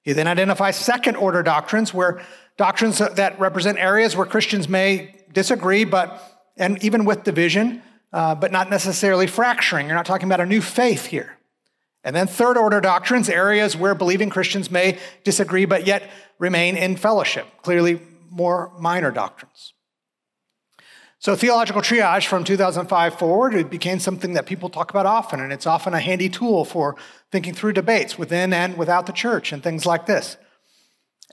He 0.01 0.15
then 0.15 0.27
identifies 0.27 0.77
second 0.77 1.17
order 1.17 1.43
doctrines, 1.43 1.93
where 1.93 2.23
doctrines 2.57 2.99
that 2.99 3.39
represent 3.39 3.79
areas 3.79 4.17
where 4.17 4.27
Christians 4.27 4.67
may 4.67 5.15
disagree, 5.33 5.85
but 5.85 6.23
and 6.57 6.83
even 6.83 7.05
with 7.05 7.23
division, 7.23 7.83
uh, 8.15 8.35
but 8.35 8.51
not 8.51 8.71
necessarily 8.71 9.27
fracturing. 9.27 9.87
You're 9.87 9.97
not 9.97 10.07
talking 10.07 10.29
about 10.29 10.41
a 10.41 10.47
new 10.47 10.63
faith 10.63 11.07
here. 11.07 11.37
And 12.03 12.17
then 12.17 12.27
third 12.27 12.57
order 12.57 12.81
doctrines, 12.81 13.29
areas 13.29 13.77
where 13.77 13.95
believing 13.95 14.31
Christians 14.31 14.71
may 14.71 14.99
disagree, 15.23 15.67
but 15.67 15.87
yet 15.87 16.11
remain 16.39 16.77
in 16.77 16.97
fellowship, 16.97 17.47
clearly 17.63 18.01
more 18.35 18.73
minor 18.79 19.11
doctrines. 19.11 19.73
So, 21.19 21.35
theological 21.35 21.81
triage 21.81 22.27
from 22.27 22.45
2005 22.45 23.19
forward, 23.19 23.55
it 23.55 23.71
became 23.71 23.99
something 23.99 24.35
that 24.35 24.45
people 24.45 24.69
talk 24.69 24.91
about 24.91 25.07
often, 25.07 25.41
and 25.41 25.53
it's 25.53 25.67
often 25.67 25.95
a 25.95 26.01
handy 26.01 26.29
tool 26.29 26.67
for 26.67 26.97
thinking 27.33 27.55
through 27.55 27.73
debates 27.73 28.19
within 28.19 28.53
and 28.53 28.77
without 28.77 29.07
the 29.07 29.13
church 29.13 29.51
and 29.51 29.63
things 29.63 29.87
like 29.87 30.05
this. 30.05 30.37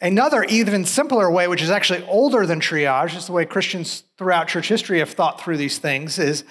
Another, 0.02 0.46
even 0.46 0.86
simpler 0.86 1.30
way, 1.30 1.48
which 1.48 1.62
is 1.62 1.70
actually 1.70 2.06
older 2.06 2.46
than 2.46 2.62
triage, 2.62 3.18
is 3.18 3.26
the 3.26 3.34
way 3.34 3.46
Christians 3.46 4.04
throughout 4.18 4.48
church 4.48 4.70
history 4.70 5.00
have 5.00 5.12
thought 5.12 5.42
through 5.42 5.58
these 5.58 5.78
things, 5.78 6.18
is, 6.18 6.46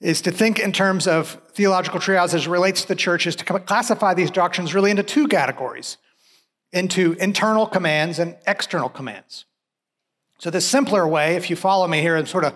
is 0.00 0.22
to 0.22 0.32
think 0.32 0.58
in 0.58 0.72
terms 0.72 1.06
of 1.06 1.38
theological 1.52 2.00
triage 2.00 2.32
as 2.32 2.48
relates 2.48 2.82
to 2.82 2.88
the 2.88 2.96
church, 2.96 3.26
is 3.26 3.36
to 3.36 3.44
classify 3.44 4.14
these 4.14 4.30
doctrines 4.30 4.74
really 4.74 4.90
into 4.90 5.02
two 5.02 5.28
categories 5.28 5.98
into 6.72 7.12
internal 7.20 7.66
commands 7.66 8.18
and 8.18 8.36
external 8.46 8.88
commands. 8.88 9.44
So, 10.42 10.50
the 10.50 10.60
simpler 10.60 11.06
way, 11.06 11.36
if 11.36 11.50
you 11.50 11.54
follow 11.54 11.86
me 11.86 12.00
here, 12.00 12.16
and 12.16 12.26
sort 12.26 12.42
of 12.42 12.52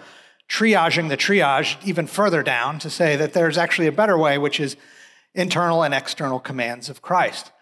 triaging 0.48 1.08
the 1.08 1.16
triage 1.16 1.76
even 1.86 2.08
further 2.08 2.42
down 2.42 2.80
to 2.80 2.90
say 2.90 3.14
that 3.14 3.32
there's 3.32 3.56
actually 3.56 3.86
a 3.86 3.92
better 3.92 4.18
way, 4.18 4.38
which 4.38 4.58
is 4.58 4.76
internal 5.36 5.84
and 5.84 5.94
external 5.94 6.40
commands 6.40 6.88
of 6.88 7.00
Christ. 7.00 7.52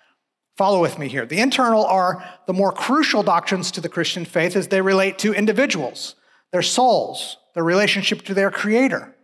Follow 0.57 0.81
with 0.81 0.99
me 0.99 1.09
here. 1.09 1.27
The 1.27 1.41
internal 1.41 1.85
are 1.85 2.25
the 2.47 2.55
more 2.55 2.73
crucial 2.73 3.23
doctrines 3.23 3.71
to 3.73 3.83
the 3.83 3.89
Christian 3.91 4.25
faith 4.25 4.57
as 4.57 4.69
they 4.69 4.81
relate 4.81 5.19
to 5.19 5.35
individuals, 5.35 6.15
their 6.53 6.63
souls, 6.63 7.37
their 7.55 7.63
relationship 7.63 8.23
to 8.23 8.33
their 8.33 8.51
Creator. 8.51 9.15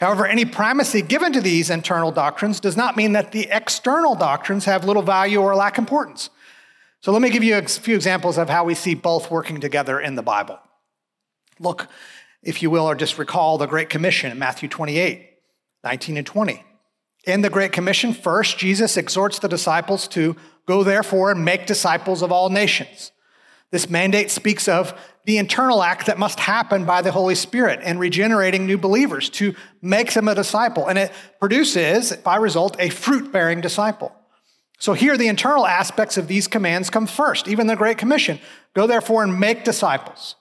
However, 0.00 0.26
any 0.26 0.44
primacy 0.44 1.02
given 1.02 1.32
to 1.34 1.40
these 1.40 1.70
internal 1.70 2.10
doctrines 2.10 2.58
does 2.58 2.76
not 2.76 2.96
mean 2.96 3.12
that 3.12 3.30
the 3.30 3.46
external 3.52 4.16
doctrines 4.16 4.64
have 4.64 4.84
little 4.84 5.04
value 5.04 5.40
or 5.40 5.54
lack 5.54 5.78
importance. 5.78 6.30
So 7.02 7.12
let 7.12 7.22
me 7.22 7.30
give 7.30 7.42
you 7.42 7.56
a 7.56 7.62
few 7.62 7.94
examples 7.94 8.36
of 8.36 8.50
how 8.50 8.64
we 8.64 8.74
see 8.74 8.94
both 8.94 9.30
working 9.30 9.60
together 9.60 9.98
in 9.98 10.16
the 10.16 10.22
Bible. 10.22 10.58
Look, 11.58 11.88
if 12.42 12.62
you 12.62 12.70
will, 12.70 12.84
or 12.84 12.94
just 12.94 13.18
recall 13.18 13.56
the 13.56 13.66
Great 13.66 13.88
Commission 13.88 14.30
in 14.30 14.38
Matthew 14.38 14.68
28, 14.68 15.26
19 15.82 16.16
and 16.18 16.26
20. 16.26 16.64
In 17.26 17.40
the 17.40 17.50
Great 17.50 17.72
Commission, 17.72 18.12
first, 18.12 18.58
Jesus 18.58 18.96
exhorts 18.96 19.38
the 19.38 19.48
disciples 19.48 20.08
to 20.08 20.36
go 20.66 20.84
therefore 20.84 21.30
and 21.30 21.44
make 21.44 21.66
disciples 21.66 22.22
of 22.22 22.32
all 22.32 22.50
nations. 22.50 23.12
This 23.70 23.88
mandate 23.88 24.30
speaks 24.30 24.68
of 24.68 24.98
the 25.24 25.38
internal 25.38 25.82
act 25.82 26.06
that 26.06 26.18
must 26.18 26.40
happen 26.40 26.84
by 26.84 27.02
the 27.02 27.12
Holy 27.12 27.34
Spirit 27.34 27.80
in 27.80 27.98
regenerating 27.98 28.66
new 28.66 28.78
believers 28.78 29.30
to 29.30 29.54
make 29.80 30.12
them 30.12 30.28
a 30.28 30.34
disciple. 30.34 30.86
And 30.86 30.98
it 30.98 31.12
produces, 31.38 32.12
by 32.16 32.36
result, 32.36 32.76
a 32.78 32.90
fruit 32.90 33.32
bearing 33.32 33.60
disciple. 33.60 34.14
So 34.80 34.94
here, 34.94 35.18
the 35.18 35.28
internal 35.28 35.66
aspects 35.66 36.16
of 36.16 36.26
these 36.26 36.48
commands 36.48 36.88
come 36.88 37.06
first, 37.06 37.46
even 37.46 37.66
the 37.66 37.76
Great 37.76 37.98
Commission. 37.98 38.40
Go 38.74 38.86
therefore 38.86 39.22
and 39.22 39.38
make 39.38 39.62
disciples. 39.62 40.36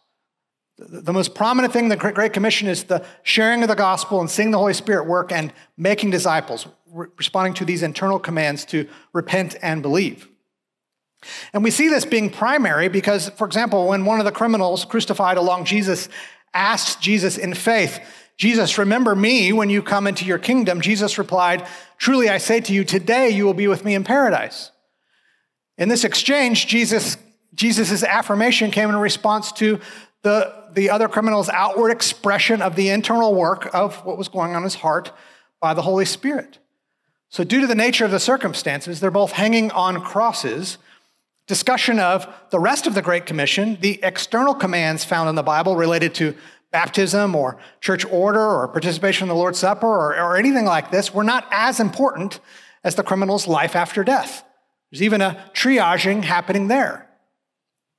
The 0.78 1.12
most 1.12 1.36
prominent 1.36 1.74
thing, 1.74 1.90
the 1.90 1.98
Great 1.98 2.32
Commission 2.32 2.70
is 2.70 2.86
the 2.86 3.06
sharing 3.24 3.64
of 3.64 3.68
the 3.68 3.76
gospel 3.76 4.22
and 4.22 4.30
seeing 4.30 4.52
the 4.52 4.58
Holy 4.58 4.74
Spirit 4.74 5.08
work 5.08 5.34
and 5.34 5.52
making 5.76 6.12
disciples, 6.12 6.68
responding 6.90 7.54
to 7.56 7.66
these 7.66 7.84
internal 7.84 8.18
commands 8.18 8.64
to 8.66 8.88
repent 9.12 9.58
and 9.62 9.82
believe. 9.82 10.30
And 11.52 11.66
we 11.66 11.72
see 11.72 11.90
this 11.90 12.06
being 12.06 12.30
primary 12.30 12.88
because, 12.88 13.28
for 13.32 13.46
example, 13.46 13.90
when 13.90 14.06
one 14.06 14.20
of 14.20 14.26
the 14.26 14.32
criminals 14.32 14.86
crucified 14.86 15.36
along 15.36 15.66
Jesus 15.66 16.08
asked 16.54 17.02
Jesus 17.02 17.38
in 17.38 17.54
faith, 17.54 18.00
Jesus, 18.40 18.78
remember 18.78 19.16
me 19.16 19.52
when 19.52 19.70
you 19.70 19.84
come 19.84 20.08
into 20.08 20.24
your 20.24 20.40
kingdom, 20.40 20.80
Jesus 20.80 21.18
replied, 21.18 21.68
Truly 21.98 22.30
I 22.30 22.38
say 22.38 22.62
to 22.62 22.74
you, 22.74 22.86
today 22.86 23.30
you 23.30 23.44
will 23.44 23.54
be 23.54 23.68
with 23.68 23.84
me 23.84 23.96
in 23.96 24.06
paradise. 24.06 24.72
In 25.78 25.90
this 25.90 26.06
exchange, 26.06 26.66
Jesus, 26.66 27.18
Jesus' 27.54 28.02
affirmation 28.02 28.72
came 28.72 28.88
in 28.88 28.96
response 28.96 29.52
to 29.54 29.82
the, 30.22 30.54
the 30.72 30.90
other 30.90 31.10
criminal's 31.10 31.50
outward 31.50 31.92
expression 31.92 32.62
of 32.62 32.78
the 32.78 32.88
internal 32.90 33.36
work 33.36 33.70
of 33.74 33.98
what 34.06 34.18
was 34.18 34.30
going 34.30 34.52
on 34.52 34.58
in 34.58 34.64
his 34.64 34.76
heart 34.76 35.12
by 35.60 35.74
the 35.74 35.82
Holy 35.82 36.06
Spirit. 36.06 36.60
So, 37.28 37.44
due 37.44 37.60
to 37.60 37.68
the 37.68 37.76
nature 37.76 38.06
of 38.06 38.12
the 38.12 38.22
circumstances, 38.22 39.02
they're 39.02 39.12
both 39.12 39.34
hanging 39.34 39.70
on 39.72 40.02
crosses. 40.02 40.78
Discussion 41.46 42.00
of 42.00 42.28
the 42.52 42.60
rest 42.60 42.88
of 42.88 42.94
the 42.94 43.02
Great 43.02 43.26
Commission, 43.26 43.78
the 43.82 44.00
external 44.02 44.54
commands 44.54 45.04
found 45.04 45.28
in 45.28 45.36
the 45.36 45.44
Bible 45.44 45.76
related 45.76 46.16
to 46.16 46.36
baptism 46.72 47.36
or 47.36 47.58
church 47.82 48.06
order 48.06 48.46
or 48.46 48.68
participation 48.68 49.26
in 49.26 49.30
the 49.30 49.36
Lord's 49.36 49.60
Supper 49.60 49.88
or, 49.88 50.16
or 50.16 50.38
anything 50.38 50.66
like 50.66 50.92
this, 50.92 51.14
were 51.14 51.24
not 51.24 51.48
as 51.52 51.80
important 51.80 52.40
as 52.84 52.96
the 52.96 53.04
criminal's 53.04 53.48
life 53.48 53.76
after 53.76 54.04
death. 54.04 54.44
There's 54.92 55.04
even 55.04 55.22
a 55.22 55.44
triaging 55.54 56.24
happening 56.24 56.68
there. 56.68 57.08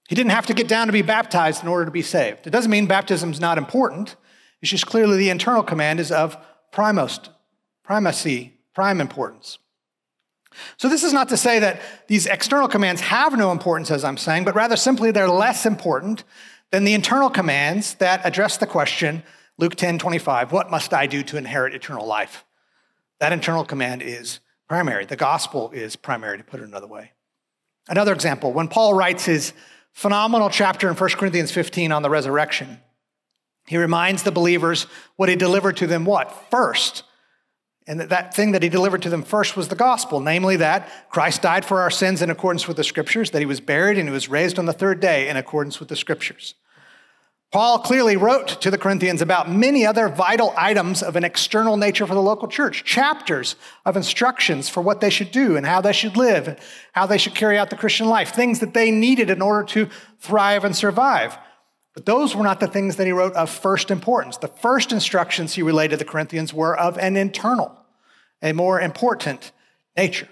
He 0.09 0.15
didn't 0.17 0.33
have 0.33 0.47
to 0.47 0.55
get 0.55 0.67
down 0.67 0.89
to 0.89 0.93
be 0.93 1.03
baptized 1.03 1.63
in 1.63 1.69
order 1.69 1.85
to 1.85 1.91
be 1.91 2.03
saved. 2.03 2.47
It 2.47 2.51
doesn't 2.51 2.71
mean 2.71 2.87
baptism 2.87 3.31
is 3.31 3.41
not 3.41 3.59
important. 3.59 4.17
It's 4.61 4.71
just 4.71 4.87
clearly 4.87 5.17
the 5.17 5.31
internal 5.31 5.63
command 5.63 6.01
is 6.01 6.11
of 6.11 6.37
primost, 6.73 7.29
primacy, 7.85 8.55
prime 8.75 9.01
importance. 9.01 9.59
So, 10.77 10.89
this 10.89 11.05
is 11.05 11.13
not 11.13 11.29
to 11.29 11.37
say 11.37 11.61
that 11.61 11.81
these 12.09 12.27
external 12.27 12.67
commands 12.67 13.01
have 13.03 13.39
no 13.39 13.53
importance, 13.53 13.91
as 13.93 14.03
I'm 14.03 14.17
saying, 14.17 14.45
but 14.45 14.57
rather 14.57 14.77
simply 14.77 15.13
they're 15.13 15.29
less 15.29 15.65
important 15.65 16.25
than 16.71 16.85
the 16.85 16.95
internal 16.95 17.31
commands 17.31 17.95
that 17.95 18.25
address 18.25 18.57
the 18.57 18.67
question, 18.67 19.23
Luke 19.59 19.75
10 19.75 19.99
25, 19.99 20.53
what 20.53 20.71
must 20.71 20.95
I 20.95 21.07
do 21.07 21.23
to 21.25 21.37
inherit 21.37 21.75
eternal 21.75 22.07
life? 22.07 22.45
That 23.19 23.33
internal 23.33 23.65
command 23.65 24.03
is 24.03 24.41
primary. 24.69 25.05
The 25.05 25.17
gospel 25.17 25.71
is 25.73 25.97
primary, 25.97 26.39
to 26.39 26.45
put 26.45 26.61
it 26.61 26.69
another 26.69 26.87
way. 26.87 27.13
Another 27.89 28.13
example, 28.13 28.53
when 28.53 28.69
Paul 28.69 28.95
writes 28.95 29.25
his 29.25 29.53
phenomenal 29.93 30.51
chapter 30.51 30.89
in 30.89 30.97
1 30.97 31.11
Corinthians 31.11 31.53
15 31.53 31.93
on 31.93 32.03
the 32.03 32.11
resurrection. 32.11 32.81
He 33.67 33.77
reminds 33.77 34.23
the 34.23 34.33
believers 34.33 34.87
what 35.17 35.29
he 35.29 35.37
delivered 35.37 35.77
to 35.79 35.87
them 35.87 36.05
what? 36.05 36.51
First. 36.51 37.05
And 37.87 38.01
that 38.01 38.35
thing 38.35 38.53
that 38.53 38.63
he 38.63 38.69
delivered 38.69 39.03
to 39.03 39.11
them 39.11 39.23
first 39.23 39.57
was 39.57 39.69
the 39.69 39.75
gospel, 39.75 40.21
namely 40.21 40.57
that 40.57 40.89
Christ 41.11 41.43
died 41.43 41.65
for 41.65 41.81
our 41.81 41.91
sins 41.91 42.23
in 42.23 42.31
accordance 42.31 42.69
with 42.69 42.77
the 42.77 42.85
scriptures, 42.85 43.31
that 43.31 43.41
he 43.41 43.47
was 43.47 43.61
buried 43.61 43.99
and 43.99 44.09
he 44.09 44.13
was 44.13 44.29
raised 44.29 44.59
on 44.59 44.67
the 44.67 44.73
third 44.73 45.01
day 45.01 45.29
in 45.29 45.37
accordance 45.37 45.81
with 45.81 45.89
the 45.89 45.97
scriptures. 45.97 46.55
Paul 47.51 47.81
clearly 47.81 48.17
wrote 48.17 48.61
to 48.61 48.71
the 48.71 48.79
Corinthians 48.79 49.21
about 49.21 49.51
many 49.51 49.85
other 49.85 50.09
vital 50.09 50.55
items 50.57 51.03
of 51.03 51.17
an 51.17 51.25
external 51.25 51.77
nature 51.77 52.07
for 52.07 52.15
the 52.15 52.23
local 52.23 52.47
church, 52.47 52.85
chapters 52.85 53.57
of 53.85 53.97
instructions 53.97 54.69
for 54.69 54.81
what 54.81 55.01
they 55.01 55.11
should 55.11 55.33
do 55.33 55.57
and 55.57 55.67
how 55.67 55.81
they 55.81 55.93
should 55.93 56.17
live, 56.17 56.61
how 56.93 57.07
they 57.07 57.19
should 57.19 57.35
carry 57.35 57.59
out 57.59 57.69
the 57.69 57.77
Christian 57.77 58.09
life, 58.09 58.33
things 58.33 58.61
that 58.61 58.73
they 58.73 58.93
needed 58.93 59.31
in 59.31 59.43
order 59.43 59.65
to 59.65 59.89
thrive 60.21 60.65
and 60.65 60.77
survive. 60.77 61.37
But 61.93 62.07
those 62.07 62.37
were 62.37 62.45
not 62.45 62.61
the 62.61 62.69
things 62.69 62.95
that 62.97 63.07
he 63.07 63.13
wrote 63.13 63.33
of 63.33 63.51
first 63.51 63.91
importance. 63.91 64.37
The 64.37 64.47
first 64.47 64.93
instructions 64.93 65.55
he 65.55 65.63
relayed 65.63 65.91
to 65.91 65.97
the 65.97 66.05
Corinthians 66.05 66.55
were 66.55 66.79
of 66.79 66.99
an 66.99 67.17
internal, 67.17 67.77
a 68.41 68.53
more 68.53 68.81
important 68.81 69.51
nature. 69.97 70.29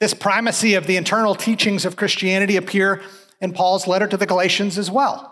This 0.00 0.12
primacy 0.12 0.74
of 0.74 0.86
the 0.86 0.98
internal 0.98 1.34
teachings 1.34 1.86
of 1.86 1.96
Christianity 1.96 2.56
appear 2.56 3.00
in 3.40 3.54
Paul's 3.54 3.86
letter 3.86 4.06
to 4.06 4.18
the 4.18 4.26
Galatians 4.26 4.76
as 4.76 4.90
well. 4.90 5.31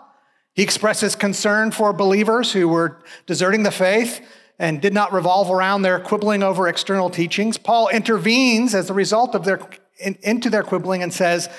He 0.53 0.63
expresses 0.63 1.15
concern 1.15 1.71
for 1.71 1.93
believers 1.93 2.51
who 2.51 2.67
were 2.67 2.99
deserting 3.25 3.63
the 3.63 3.71
faith 3.71 4.25
and 4.59 4.81
did 4.81 4.93
not 4.93 5.13
revolve 5.13 5.49
around 5.49 5.81
their 5.81 5.99
quibbling 5.99 6.43
over 6.43 6.67
external 6.67 7.09
teachings. 7.09 7.57
Paul 7.57 7.87
intervenes 7.89 8.75
as 8.75 8.89
a 8.89 8.93
result 8.93 9.33
of 9.33 9.45
their 9.45 9.59
in, 9.99 10.17
into 10.23 10.49
their 10.49 10.63
quibbling 10.63 11.03
and 11.03 11.13
says 11.13 11.49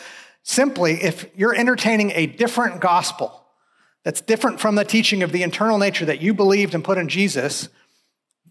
simply, 0.42 1.02
if 1.02 1.26
you're 1.36 1.54
entertaining 1.54 2.10
a 2.12 2.26
different 2.26 2.80
gospel 2.80 3.44
that's 4.04 4.20
different 4.20 4.60
from 4.60 4.74
the 4.74 4.84
teaching 4.84 5.22
of 5.22 5.32
the 5.32 5.42
internal 5.42 5.78
nature 5.78 6.04
that 6.04 6.20
you 6.20 6.34
believed 6.34 6.74
and 6.74 6.84
put 6.84 6.98
in 6.98 7.08
Jesus, 7.08 7.68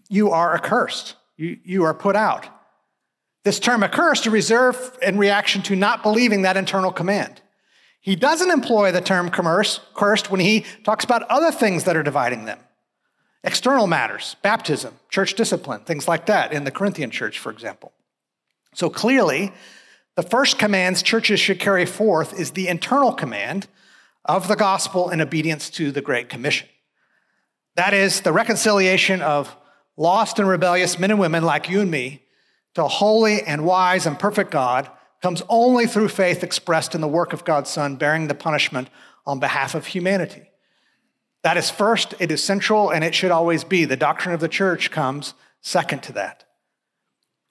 you 0.08 0.30
are 0.30 0.54
accursed. 0.54 1.16
You, 1.36 1.58
you 1.64 1.84
are 1.84 1.94
put 1.94 2.16
out. 2.16 2.48
This 3.44 3.58
term 3.58 3.82
accursed 3.82 4.26
is 4.26 4.32
reserved 4.32 5.02
in 5.02 5.18
reaction 5.18 5.62
to 5.62 5.76
not 5.76 6.02
believing 6.02 6.42
that 6.42 6.56
internal 6.56 6.92
command. 6.92 7.41
He 8.02 8.16
doesn't 8.16 8.50
employ 8.50 8.90
the 8.90 9.00
term 9.00 9.30
cursed 9.30 10.30
when 10.30 10.40
he 10.40 10.66
talks 10.82 11.04
about 11.04 11.22
other 11.30 11.52
things 11.52 11.84
that 11.84 11.96
are 11.96 12.02
dividing 12.02 12.44
them 12.44 12.58
external 13.44 13.86
matters, 13.86 14.36
baptism, 14.42 14.94
church 15.08 15.34
discipline, 15.34 15.80
things 15.80 16.06
like 16.06 16.26
that 16.26 16.52
in 16.52 16.64
the 16.64 16.70
Corinthian 16.70 17.10
church, 17.10 17.38
for 17.38 17.50
example. 17.50 17.92
So 18.74 18.88
clearly, 18.88 19.52
the 20.14 20.22
first 20.22 20.58
commands 20.58 21.02
churches 21.02 21.40
should 21.40 21.58
carry 21.58 21.86
forth 21.86 22.38
is 22.38 22.52
the 22.52 22.68
internal 22.68 23.12
command 23.12 23.66
of 24.24 24.46
the 24.46 24.56
gospel 24.56 25.10
in 25.10 25.20
obedience 25.20 25.70
to 25.70 25.90
the 25.90 26.02
Great 26.02 26.28
Commission. 26.28 26.68
That 27.74 27.94
is 27.94 28.20
the 28.20 28.32
reconciliation 28.32 29.22
of 29.22 29.56
lost 29.96 30.38
and 30.38 30.48
rebellious 30.48 30.98
men 30.98 31.10
and 31.10 31.20
women 31.20 31.44
like 31.44 31.68
you 31.68 31.80
and 31.80 31.90
me 31.90 32.22
to 32.74 32.84
a 32.84 32.88
holy 32.88 33.42
and 33.42 33.64
wise 33.64 34.06
and 34.06 34.18
perfect 34.18 34.50
God 34.50 34.88
comes 35.22 35.42
only 35.48 35.86
through 35.86 36.08
faith 36.08 36.42
expressed 36.42 36.94
in 36.94 37.00
the 37.00 37.08
work 37.08 37.32
of 37.32 37.44
God's 37.44 37.70
Son 37.70 37.96
bearing 37.96 38.26
the 38.26 38.34
punishment 38.34 38.88
on 39.24 39.38
behalf 39.38 39.74
of 39.74 39.86
humanity. 39.86 40.50
That 41.42 41.56
is 41.56 41.70
first, 41.70 42.14
it 42.18 42.30
is 42.30 42.42
central, 42.42 42.90
and 42.90 43.04
it 43.04 43.14
should 43.14 43.30
always 43.30 43.64
be. 43.64 43.84
The 43.84 43.96
doctrine 43.96 44.34
of 44.34 44.40
the 44.40 44.48
church 44.48 44.90
comes 44.90 45.34
second 45.60 46.02
to 46.04 46.12
that. 46.14 46.44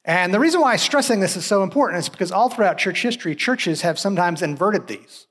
And 0.04 0.34
the 0.34 0.40
reason 0.40 0.62
why 0.62 0.76
stressing 0.78 1.20
this 1.20 1.38
is 1.38 1.46
so 1.46 1.64
important 1.64 2.00
is 2.00 2.10
because 2.10 2.32
all 2.32 2.50
throughout 2.50 2.78
church 2.78 3.02
history, 3.02 3.36
churches 3.36 3.82
have 3.82 4.00
sometimes 4.00 4.42
inverted 4.42 4.88
these. 4.88 5.28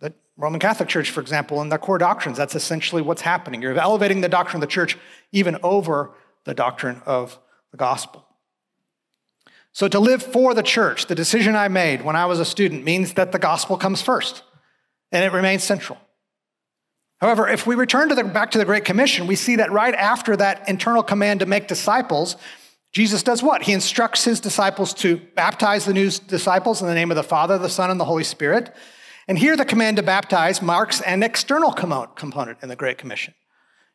The 0.00 0.12
Roman 0.36 0.58
Catholic 0.58 0.88
Church, 0.88 1.10
for 1.10 1.20
example, 1.20 1.62
in 1.62 1.68
their 1.68 1.78
core 1.78 1.98
doctrines, 1.98 2.36
that's 2.36 2.54
essentially 2.54 3.00
what's 3.00 3.22
happening. 3.22 3.62
You're 3.62 3.78
elevating 3.78 4.22
the 4.22 4.28
doctrine 4.28 4.62
of 4.62 4.68
the 4.68 4.72
church 4.72 4.98
even 5.32 5.56
over 5.62 6.10
the 6.44 6.54
doctrine 6.54 7.00
of 7.06 7.38
the 7.70 7.76
gospel. 7.76 8.23
So, 9.74 9.88
to 9.88 9.98
live 9.98 10.22
for 10.22 10.54
the 10.54 10.62
church, 10.62 11.06
the 11.06 11.16
decision 11.16 11.56
I 11.56 11.66
made 11.66 12.02
when 12.02 12.14
I 12.14 12.26
was 12.26 12.38
a 12.38 12.44
student 12.44 12.84
means 12.84 13.14
that 13.14 13.32
the 13.32 13.40
gospel 13.40 13.76
comes 13.76 14.00
first 14.00 14.44
and 15.10 15.24
it 15.24 15.32
remains 15.32 15.64
central. 15.64 15.98
However, 17.20 17.48
if 17.48 17.66
we 17.66 17.74
return 17.74 18.08
to 18.10 18.14
the, 18.14 18.22
back 18.22 18.52
to 18.52 18.58
the 18.58 18.64
Great 18.64 18.84
Commission, 18.84 19.26
we 19.26 19.34
see 19.34 19.56
that 19.56 19.72
right 19.72 19.94
after 19.94 20.36
that 20.36 20.68
internal 20.68 21.02
command 21.02 21.40
to 21.40 21.46
make 21.46 21.66
disciples, 21.66 22.36
Jesus 22.92 23.24
does 23.24 23.42
what? 23.42 23.64
He 23.64 23.72
instructs 23.72 24.22
his 24.22 24.38
disciples 24.38 24.94
to 24.94 25.16
baptize 25.34 25.84
the 25.84 25.92
new 25.92 26.08
disciples 26.08 26.80
in 26.80 26.86
the 26.86 26.94
name 26.94 27.10
of 27.10 27.16
the 27.16 27.24
Father, 27.24 27.58
the 27.58 27.68
Son, 27.68 27.90
and 27.90 27.98
the 27.98 28.04
Holy 28.04 28.22
Spirit. 28.24 28.72
And 29.26 29.36
here 29.36 29.56
the 29.56 29.64
command 29.64 29.96
to 29.96 30.04
baptize 30.04 30.62
marks 30.62 31.00
an 31.00 31.24
external 31.24 31.72
component 31.72 32.58
in 32.62 32.68
the 32.68 32.76
Great 32.76 32.98
Commission. 32.98 33.34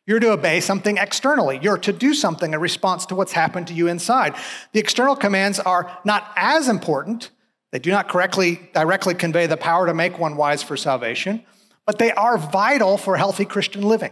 You're 0.06 0.20
to 0.20 0.32
obey 0.32 0.60
something 0.60 0.96
externally. 0.96 1.58
You're 1.62 1.78
to 1.78 1.92
do 1.92 2.14
something 2.14 2.52
in 2.52 2.60
response 2.60 3.06
to 3.06 3.14
what's 3.14 3.32
happened 3.32 3.68
to 3.68 3.74
you 3.74 3.86
inside. 3.86 4.34
The 4.72 4.80
external 4.80 5.14
commands 5.14 5.60
are 5.60 5.96
not 6.04 6.32
as 6.36 6.68
important. 6.68 7.30
They 7.70 7.78
do 7.78 7.90
not 7.90 8.08
correctly, 8.08 8.70
directly 8.74 9.14
convey 9.14 9.46
the 9.46 9.56
power 9.56 9.86
to 9.86 9.94
make 9.94 10.18
one 10.18 10.36
wise 10.36 10.62
for 10.62 10.76
salvation, 10.76 11.44
but 11.86 11.98
they 11.98 12.12
are 12.12 12.38
vital 12.38 12.96
for 12.96 13.16
healthy 13.16 13.44
Christian 13.44 13.82
living. 13.82 14.10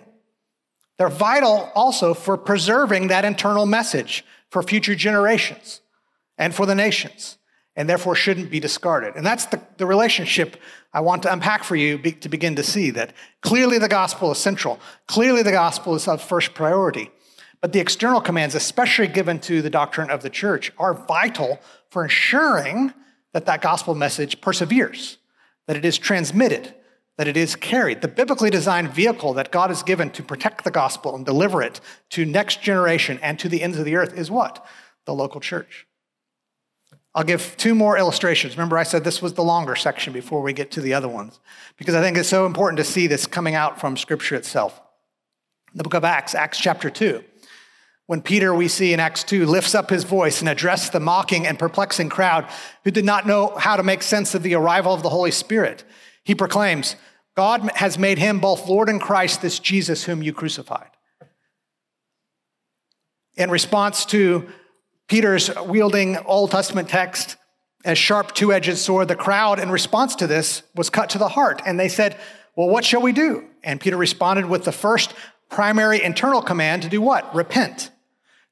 They're 0.99 1.09
vital 1.09 1.71
also 1.75 2.13
for 2.13 2.37
preserving 2.37 3.09
that 3.09 3.25
internal 3.25 3.67
message 3.67 4.25
for 4.51 4.63
future 4.63 4.95
generations 4.95 5.81
and 6.37 6.55
for 6.55 6.67
the 6.67 6.75
nations, 6.75 7.38
and 7.79 7.89
therefore 7.89 8.17
shouldn't 8.17 8.51
be 8.51 8.59
discarded. 8.59 9.15
And 9.15 9.25
that's 9.25 9.47
the, 9.47 9.63
the 9.77 9.87
relationship 9.87 10.57
I 10.93 11.01
want 11.01 11.23
to 11.23 11.33
unpack 11.33 11.63
for 11.63 11.77
you 11.77 11.97
be, 11.97 12.11
to 12.11 12.29
begin 12.29 12.57
to 12.57 12.65
see 12.65 12.91
that 12.91 13.13
clearly 13.41 13.79
the 13.79 13.89
gospel 13.89 14.33
is 14.33 14.39
central. 14.39 14.81
Clearly 15.07 15.45
the 15.45 15.53
gospel 15.53 15.95
is 15.95 16.09
of 16.09 16.21
first 16.21 16.55
priority. 16.55 17.13
But 17.61 17.73
the 17.73 17.79
external 17.79 18.21
commands, 18.21 18.57
especially 18.57 19.07
given 19.07 19.39
to 19.43 19.63
the 19.63 19.71
doctrine 19.71 20.11
of 20.11 20.23
the 20.23 20.31
church, 20.31 20.73
are 20.77 20.93
vital 20.93 21.61
for 21.89 22.03
ensuring 22.03 22.93
that 23.33 23.47
that 23.47 23.63
gospel 23.63 23.95
message 23.95 24.41
perseveres, 24.41 25.19
that 25.69 25.77
it 25.77 25.85
is 25.85 25.99
transmitted, 25.99 26.75
that 27.17 27.29
it 27.29 27.37
is 27.37 27.55
carried. 27.55 28.01
The 28.01 28.09
biblically 28.09 28.51
designed 28.51 28.91
vehicle 28.91 29.35
that 29.35 29.53
God 29.53 29.71
has 29.71 29.85
given 29.85 30.11
to 30.11 30.23
protect 30.25 30.65
the 30.65 30.73
gospel 30.73 31.15
and 31.15 31.25
deliver 31.25 31.63
it 31.63 31.81
to 32.11 32.25
next 32.25 32.61
generation 32.61 33.21
and 33.23 33.39
to 33.39 33.49
the 33.49 33.63
ends 33.63 33.79
of 33.79 33.85
the 33.85 33.95
earth 33.95 34.19
is 34.19 34.33
what? 34.33 34.67
The 35.05 35.15
local 35.15 35.41
church. 35.41 35.88
I'll 37.15 37.25
give 37.25 37.57
two 37.57 37.75
more 37.75 37.99
illustrations. 37.99 38.57
Remember, 38.57 38.79
I 38.79 38.83
said 38.83 39.03
this 39.03 39.23
was 39.23 39.35
the 39.35 39.43
longer 39.43 39.75
section 39.75 40.13
before 40.13 40.43
we 40.43 40.53
get 40.53 40.71
to 40.73 40.81
the 40.81 40.95
other 40.95 41.09
ones, 41.09 41.41
because 41.77 41.95
I 41.95 42.03
think 42.03 42.17
it's 42.17 42.29
so 42.29 42.47
important 42.47 42.79
to 42.79 42.85
see 42.85 43.07
this 43.07 43.27
coming 43.27 43.55
out 43.55 43.81
from 43.81 43.97
Scripture 43.97 44.37
itself. 44.37 44.81
The 45.75 45.83
book 45.83 45.95
of 45.95 46.05
Acts, 46.05 46.35
Acts 46.35 46.59
chapter 46.59 46.91
2. 46.91 47.25
When 48.07 48.23
Peter, 48.23 48.55
we 48.55 48.69
see 48.69 48.95
in 48.95 49.01
Acts 49.01 49.23
2, 49.25 49.45
lifts 49.45 49.75
up 49.75 49.91
his 49.91 50.05
voice 50.05 50.41
and 50.41 50.49
addresses 50.49 50.91
the 50.91 51.01
mocking 51.01 51.47
and 51.47 51.59
perplexing 51.59 52.09
crowd 52.09 52.49
who 52.85 52.91
did 52.91 53.05
not 53.05 53.27
know 53.27 53.55
how 53.59 53.77
to 53.77 53.83
make 53.83 54.03
sense 54.03 54.35
of 54.35 54.43
the 54.43 54.55
arrival 54.55 54.95
of 54.95 55.03
the 55.03 55.11
Holy 55.11 55.31
Spirit, 55.31 55.85
he 56.25 56.35
proclaims, 56.35 56.97
God 57.37 57.71
has 57.75 57.99
made 57.99 58.19
him 58.19 58.41
both 58.41 58.69
Lord 58.69 58.89
and 58.89 59.01
Christ, 59.01 59.43
this 59.43 59.59
Jesus 59.59 60.05
whom 60.05 60.23
you 60.23 60.33
crucified. 60.33 60.91
In 63.37 63.51
response 63.51 64.05
to 64.07 64.49
Peter's 65.09 65.51
wielding 65.67 66.19
Old 66.19 66.51
Testament 66.51 66.89
text 66.89 67.37
as 67.85 67.97
sharp 67.97 68.35
two 68.35 68.53
edged 68.53 68.77
sword. 68.77 69.09
The 69.09 69.17
crowd, 69.17 69.59
in 69.59 69.71
response 69.71 70.15
to 70.17 70.27
this, 70.27 70.63
was 70.77 70.91
cut 70.91 71.11
to 71.11 71.19
the 71.19 71.29
heart. 71.29 71.63
And 71.65 71.81
they 71.81 71.89
said, 71.89 72.17
Well, 72.55 72.69
what 72.69 72.85
shall 72.85 73.01
we 73.01 73.13
do? 73.13 73.45
And 73.65 73.81
Peter 73.81 73.97
responded 73.97 74.47
with 74.47 74.65
the 74.65 74.73
first 74.73 75.15
primary 75.49 76.03
internal 76.03 76.43
command 76.43 76.83
to 76.83 76.91
do 76.91 77.01
what? 77.01 77.35
Repent, 77.35 77.91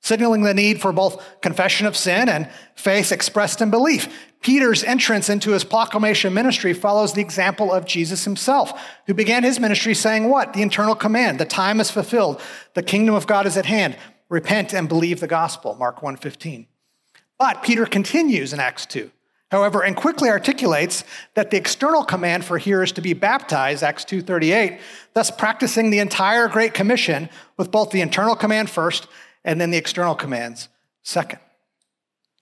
signaling 0.01 0.43
the 0.43 0.55
need 0.55 0.81
for 0.81 0.93
both 0.93 1.23
confession 1.43 1.87
of 1.87 1.97
sin 1.97 2.29
and 2.29 2.51
faith 2.75 3.13
expressed 3.13 3.61
in 3.61 3.71
belief. 3.71 4.09
Peter's 4.41 4.85
entrance 4.85 5.29
into 5.29 5.51
his 5.51 5.65
proclamation 5.65 6.33
ministry 6.33 6.73
follows 6.73 7.13
the 7.13 7.21
example 7.21 7.73
of 7.73 7.85
Jesus 7.85 8.25
himself, 8.25 8.81
who 9.07 9.13
began 9.13 9.43
his 9.43 9.61
ministry 9.61 9.93
saying 9.93 10.29
what? 10.29 10.53
The 10.53 10.63
internal 10.63 10.95
command, 10.95 11.39
the 11.39 11.45
time 11.45 11.81
is 11.81 11.91
fulfilled, 11.91 12.41
the 12.75 12.83
kingdom 12.83 13.15
of 13.15 13.27
God 13.27 13.47
is 13.47 13.57
at 13.57 13.67
hand 13.67 13.97
repent 14.29 14.73
and 14.73 14.89
believe 14.89 15.21
the 15.21 15.27
gospel, 15.27 15.75
Mark 15.75 16.03
1:15. 16.03 16.67
But 17.39 17.63
Peter 17.63 17.87
continues 17.87 18.53
in 18.53 18.61
Acts 18.61 18.87
2. 18.87 19.11
However, 19.51 19.83
and 19.83 19.95
quickly 19.95 20.29
articulates 20.29 21.05
that 21.35 21.51
the 21.51 21.57
external 21.57 22.05
command 22.05 22.45
for 22.45 22.59
hearers 22.59 22.91
to 22.93 23.01
be 23.01 23.13
baptized, 23.13 23.83
Acts 23.83 24.05
2:38, 24.05 24.81
thus 25.15 25.31
practicing 25.31 25.91
the 25.91 26.01
entire 26.01 26.49
great 26.49 26.75
commission 26.75 27.29
with 27.57 27.71
both 27.71 27.91
the 27.91 28.01
internal 28.01 28.35
command 28.35 28.69
first 28.69 29.07
and 29.45 29.61
then 29.61 29.71
the 29.71 29.79
external 29.79 30.15
commands 30.15 30.69
second. 31.03 31.39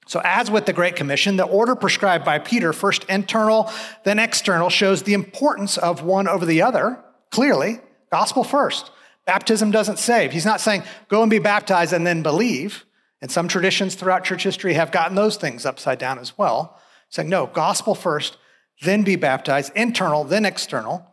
So, 0.07 0.21
as 0.25 0.51
with 0.51 0.67
the 0.67 0.73
Great 0.73 0.97
Commission, 0.97 1.37
the 1.37 1.45
order 1.45 1.75
prescribed 1.75 2.25
by 2.25 2.39
Peter, 2.39 2.73
first 2.73 3.05
internal, 3.05 3.71
then 4.05 4.19
external, 4.19 4.69
shows 4.69 5.03
the 5.03 5.15
importance 5.15 5.79
of 5.79 6.03
one 6.03 6.29
over 6.29 6.45
the 6.45 6.61
other, 6.61 6.99
clearly, 7.31 7.81
gospel 8.11 8.45
first. 8.45 8.91
Baptism 9.27 9.71
doesn't 9.71 9.99
save. 9.99 10.33
He's 10.33 10.45
not 10.45 10.61
saying, 10.61 10.83
go 11.09 11.23
and 11.23 11.31
be 11.31 11.39
baptized 11.39 11.93
and 11.93 12.07
then 12.07 12.23
believe. 12.23 12.85
And 13.23 13.31
some 13.31 13.49
traditions 13.49 13.95
throughout 13.95 14.25
church 14.25 14.43
history 14.43 14.75
have 14.75 14.93
gotten 14.93 15.15
those 15.15 15.37
things 15.37 15.65
upside 15.65 15.99
down 15.99 16.19
as 16.19 16.37
well, 16.37 16.79
saying, 17.09 17.29
no, 17.29 17.47
gospel 17.47 17.95
first, 17.95 18.37
then 18.83 19.03
be 19.03 19.17
baptized, 19.17 19.73
internal, 19.75 20.25
then 20.25 20.45
external. 20.45 21.07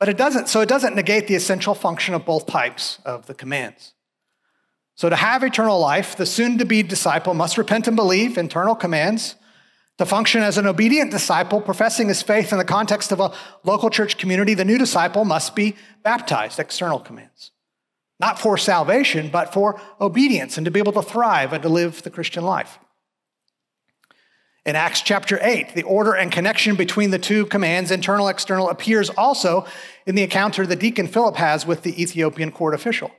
But 0.00 0.08
it 0.08 0.16
doesn't, 0.16 0.48
so 0.48 0.60
it 0.60 0.68
doesn't 0.68 0.96
negate 0.96 1.28
the 1.28 1.36
essential 1.36 1.74
function 1.74 2.14
of 2.14 2.24
both 2.24 2.46
types 2.46 2.98
of 3.04 3.26
the 3.26 3.34
commands. 3.34 3.92
So 4.96 5.08
to 5.08 5.16
have 5.16 5.44
eternal 5.44 5.78
life, 5.78 6.16
the 6.16 6.26
soon 6.26 6.58
to 6.58 6.64
be 6.64 6.82
disciple 6.82 7.34
must 7.34 7.56
repent 7.56 7.86
and 7.86 7.96
believe, 7.96 8.36
internal 8.36 8.74
commands, 8.74 9.36
to 10.00 10.06
function 10.06 10.42
as 10.42 10.56
an 10.56 10.66
obedient 10.66 11.10
disciple, 11.10 11.60
professing 11.60 12.08
his 12.08 12.22
faith 12.22 12.52
in 12.52 12.58
the 12.58 12.64
context 12.64 13.12
of 13.12 13.20
a 13.20 13.34
local 13.64 13.90
church 13.90 14.16
community, 14.16 14.54
the 14.54 14.64
new 14.64 14.78
disciple 14.78 15.26
must 15.26 15.54
be 15.54 15.76
baptized, 16.02 16.58
external 16.58 16.98
commands. 16.98 17.50
Not 18.18 18.38
for 18.38 18.56
salvation, 18.56 19.28
but 19.28 19.52
for 19.52 19.78
obedience 20.00 20.56
and 20.56 20.64
to 20.64 20.70
be 20.70 20.78
able 20.78 20.94
to 20.94 21.02
thrive 21.02 21.52
and 21.52 21.62
to 21.62 21.68
live 21.68 22.00
the 22.00 22.08
Christian 22.08 22.44
life. 22.44 22.78
In 24.64 24.74
Acts 24.74 25.02
chapter 25.02 25.38
8, 25.42 25.74
the 25.74 25.82
order 25.82 26.14
and 26.14 26.32
connection 26.32 26.76
between 26.76 27.10
the 27.10 27.18
two 27.18 27.44
commands, 27.44 27.90
internal, 27.90 28.28
external, 28.28 28.70
appears 28.70 29.10
also 29.10 29.66
in 30.06 30.14
the 30.14 30.22
encounter 30.22 30.66
the 30.66 30.76
deacon 30.76 31.08
Philip 31.08 31.36
has 31.36 31.66
with 31.66 31.82
the 31.82 32.02
Ethiopian 32.02 32.52
court 32.52 32.72
official. 32.72 33.10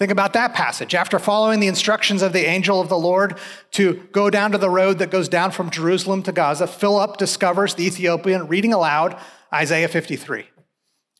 Think 0.00 0.10
about 0.10 0.32
that 0.32 0.54
passage. 0.54 0.94
After 0.94 1.18
following 1.18 1.60
the 1.60 1.66
instructions 1.66 2.22
of 2.22 2.32
the 2.32 2.46
angel 2.46 2.80
of 2.80 2.88
the 2.88 2.96
Lord 2.96 3.38
to 3.72 4.02
go 4.12 4.30
down 4.30 4.50
to 4.52 4.56
the 4.56 4.70
road 4.70 4.98
that 4.98 5.10
goes 5.10 5.28
down 5.28 5.50
from 5.50 5.68
Jerusalem 5.68 6.22
to 6.22 6.32
Gaza, 6.32 6.66
Philip 6.66 7.18
discovers 7.18 7.74
the 7.74 7.84
Ethiopian 7.84 8.48
reading 8.48 8.72
aloud 8.72 9.20
Isaiah 9.52 9.88
53. 9.88 10.46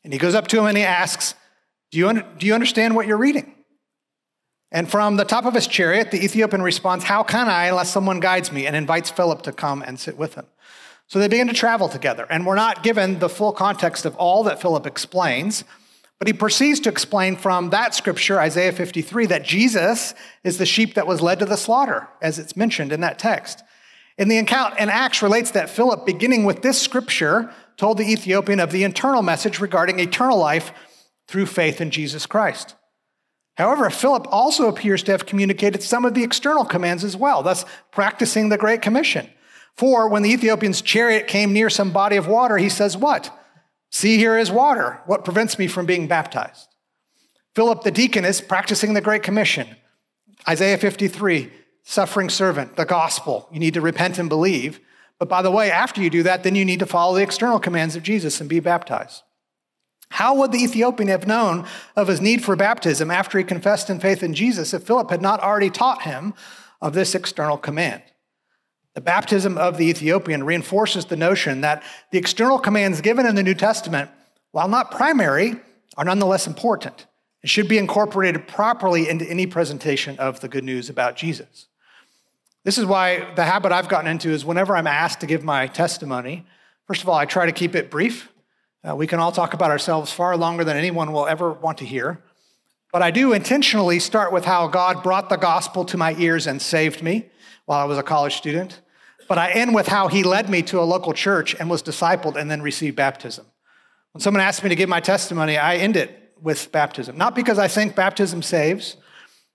And 0.03 0.11
he 0.11 0.17
goes 0.17 0.33
up 0.33 0.47
to 0.47 0.57
him 0.57 0.65
and 0.65 0.75
he 0.75 0.83
asks, 0.83 1.35
Do 1.91 1.99
you, 1.99 2.09
un- 2.09 2.25
do 2.39 2.47
you 2.47 2.55
understand 2.55 2.95
what 2.95 3.05
you're 3.05 3.17
reading? 3.17 3.53
And 4.71 4.89
from 4.89 5.15
the 5.15 5.25
top 5.25 5.45
of 5.45 5.53
his 5.53 5.67
chariot, 5.67 6.09
the 6.09 6.25
Ethiopian 6.25 6.63
responds, 6.63 7.05
How 7.05 7.21
can 7.21 7.49
I 7.49 7.65
unless 7.65 7.91
someone 7.91 8.19
guides 8.19 8.51
me? 8.51 8.65
and 8.65 8.75
invites 8.75 9.11
Philip 9.11 9.43
to 9.43 9.51
come 9.51 9.83
and 9.83 9.99
sit 9.99 10.17
with 10.17 10.33
him. 10.33 10.47
So 11.05 11.19
they 11.19 11.27
begin 11.27 11.49
to 11.49 11.53
travel 11.53 11.87
together. 11.87 12.25
And 12.31 12.47
we're 12.47 12.55
not 12.55 12.81
given 12.81 13.19
the 13.19 13.29
full 13.29 13.51
context 13.51 14.05
of 14.05 14.15
all 14.15 14.41
that 14.45 14.59
Philip 14.59 14.87
explains. 14.87 15.65
But 16.21 16.27
he 16.27 16.33
proceeds 16.33 16.79
to 16.81 16.89
explain 16.89 17.35
from 17.35 17.71
that 17.71 17.95
scripture, 17.95 18.39
Isaiah 18.39 18.71
53, 18.71 19.25
that 19.25 19.43
Jesus 19.43 20.13
is 20.43 20.59
the 20.59 20.67
sheep 20.67 20.93
that 20.93 21.07
was 21.07 21.19
led 21.19 21.39
to 21.39 21.45
the 21.45 21.57
slaughter, 21.57 22.07
as 22.21 22.37
it's 22.37 22.55
mentioned 22.55 22.91
in 22.91 23.01
that 23.01 23.17
text. 23.17 23.63
In 24.19 24.27
the 24.27 24.37
account, 24.37 24.75
and 24.77 24.91
Acts 24.91 25.23
relates 25.23 25.49
that 25.49 25.67
Philip, 25.67 26.05
beginning 26.05 26.43
with 26.43 26.61
this 26.61 26.79
scripture, 26.79 27.51
told 27.75 27.97
the 27.97 28.11
Ethiopian 28.11 28.59
of 28.59 28.71
the 28.71 28.83
internal 28.83 29.23
message 29.23 29.59
regarding 29.59 29.99
eternal 29.99 30.37
life 30.37 30.71
through 31.27 31.47
faith 31.47 31.81
in 31.81 31.89
Jesus 31.89 32.27
Christ. 32.27 32.75
However, 33.57 33.89
Philip 33.89 34.27
also 34.29 34.67
appears 34.67 35.01
to 35.01 35.11
have 35.13 35.25
communicated 35.25 35.81
some 35.81 36.05
of 36.05 36.13
the 36.13 36.23
external 36.23 36.65
commands 36.65 37.03
as 37.03 37.17
well, 37.17 37.41
thus 37.41 37.65
practicing 37.89 38.49
the 38.49 38.59
Great 38.59 38.83
Commission. 38.83 39.27
For 39.73 40.07
when 40.07 40.21
the 40.21 40.31
Ethiopian's 40.31 40.83
chariot 40.83 41.27
came 41.27 41.51
near 41.51 41.71
some 41.71 41.91
body 41.91 42.15
of 42.15 42.27
water, 42.27 42.59
he 42.59 42.69
says, 42.69 42.95
What? 42.95 43.35
See, 43.91 44.17
here 44.17 44.37
is 44.37 44.49
water. 44.49 45.01
What 45.05 45.25
prevents 45.25 45.59
me 45.59 45.67
from 45.67 45.85
being 45.85 46.07
baptized? 46.07 46.69
Philip 47.55 47.83
the 47.83 47.91
deacon 47.91 48.23
is 48.23 48.39
practicing 48.39 48.93
the 48.93 49.01
Great 49.01 49.21
Commission. 49.21 49.67
Isaiah 50.47 50.77
53, 50.77 51.51
suffering 51.83 52.29
servant, 52.29 52.77
the 52.77 52.85
gospel. 52.85 53.49
You 53.51 53.59
need 53.59 53.73
to 53.73 53.81
repent 53.81 54.17
and 54.17 54.29
believe. 54.29 54.79
But 55.19 55.29
by 55.29 55.41
the 55.41 55.51
way, 55.51 55.69
after 55.69 56.01
you 56.01 56.09
do 56.09 56.23
that, 56.23 56.43
then 56.43 56.55
you 56.55 56.65
need 56.65 56.79
to 56.79 56.85
follow 56.85 57.15
the 57.15 57.21
external 57.21 57.59
commands 57.59 57.95
of 57.95 58.03
Jesus 58.03 58.39
and 58.39 58.49
be 58.49 58.61
baptized. 58.61 59.23
How 60.09 60.35
would 60.35 60.51
the 60.51 60.63
Ethiopian 60.63 61.09
have 61.09 61.27
known 61.27 61.67
of 61.95 62.07
his 62.07 62.21
need 62.21 62.43
for 62.43 62.55
baptism 62.55 63.11
after 63.11 63.37
he 63.37 63.43
confessed 63.43 63.89
in 63.89 63.99
faith 63.99 64.23
in 64.23 64.33
Jesus 64.33 64.73
if 64.73 64.83
Philip 64.83 65.09
had 65.09 65.21
not 65.21 65.41
already 65.41 65.69
taught 65.69 66.03
him 66.03 66.33
of 66.81 66.93
this 66.93 67.13
external 67.13 67.57
command? 67.57 68.03
The 68.93 69.01
baptism 69.01 69.57
of 69.57 69.77
the 69.77 69.87
Ethiopian 69.87 70.43
reinforces 70.43 71.05
the 71.05 71.15
notion 71.15 71.61
that 71.61 71.83
the 72.11 72.17
external 72.17 72.59
commands 72.59 72.99
given 73.01 73.25
in 73.25 73.35
the 73.35 73.43
New 73.43 73.53
Testament, 73.53 74.09
while 74.51 74.67
not 74.67 74.91
primary, 74.91 75.55
are 75.97 76.03
nonetheless 76.03 76.45
important 76.45 77.05
and 77.41 77.49
should 77.49 77.67
be 77.67 77.77
incorporated 77.77 78.47
properly 78.47 79.09
into 79.09 79.25
any 79.25 79.47
presentation 79.47 80.17
of 80.19 80.41
the 80.41 80.47
good 80.47 80.63
news 80.63 80.89
about 80.89 81.15
Jesus. 81.15 81.67
This 82.63 82.77
is 82.77 82.85
why 82.85 83.33
the 83.35 83.45
habit 83.45 83.71
I've 83.71 83.89
gotten 83.89 84.09
into 84.09 84.29
is 84.29 84.45
whenever 84.45 84.75
I'm 84.75 84.87
asked 84.87 85.21
to 85.21 85.25
give 85.25 85.43
my 85.43 85.67
testimony, 85.67 86.45
first 86.85 87.01
of 87.01 87.09
all, 87.09 87.15
I 87.15 87.25
try 87.25 87.45
to 87.45 87.51
keep 87.51 87.75
it 87.75 87.89
brief. 87.89 88.29
Uh, 88.87 88.95
we 88.95 89.07
can 89.07 89.19
all 89.19 89.31
talk 89.31 89.53
about 89.53 89.71
ourselves 89.71 90.11
far 90.11 90.35
longer 90.37 90.63
than 90.63 90.77
anyone 90.77 91.11
will 91.11 91.27
ever 91.27 91.53
want 91.53 91.77
to 91.79 91.85
hear. 91.85 92.21
But 92.91 93.01
I 93.01 93.09
do 93.09 93.31
intentionally 93.31 93.99
start 93.99 94.33
with 94.33 94.43
how 94.43 94.67
God 94.67 95.01
brought 95.01 95.29
the 95.29 95.37
gospel 95.37 95.85
to 95.85 95.97
my 95.97 96.13
ears 96.15 96.45
and 96.45 96.61
saved 96.61 97.01
me 97.01 97.29
while 97.65 97.79
I 97.79 97.85
was 97.85 97.97
a 97.97 98.03
college 98.03 98.35
student. 98.35 98.80
But 99.31 99.37
I 99.37 99.51
end 99.51 99.73
with 99.73 99.87
how 99.87 100.09
he 100.09 100.23
led 100.23 100.49
me 100.49 100.61
to 100.63 100.81
a 100.81 100.83
local 100.83 101.13
church 101.13 101.55
and 101.57 101.69
was 101.69 101.81
discipled 101.81 102.35
and 102.35 102.51
then 102.51 102.61
received 102.61 102.97
baptism. 102.97 103.45
When 104.11 104.19
someone 104.19 104.41
asks 104.41 104.61
me 104.61 104.67
to 104.67 104.75
give 104.75 104.89
my 104.89 104.99
testimony, 104.99 105.57
I 105.57 105.77
end 105.77 105.95
it 105.95 106.33
with 106.41 106.69
baptism. 106.73 107.17
Not 107.17 107.33
because 107.33 107.57
I 107.57 107.69
think 107.69 107.95
baptism 107.95 108.41
saves, 108.41 108.97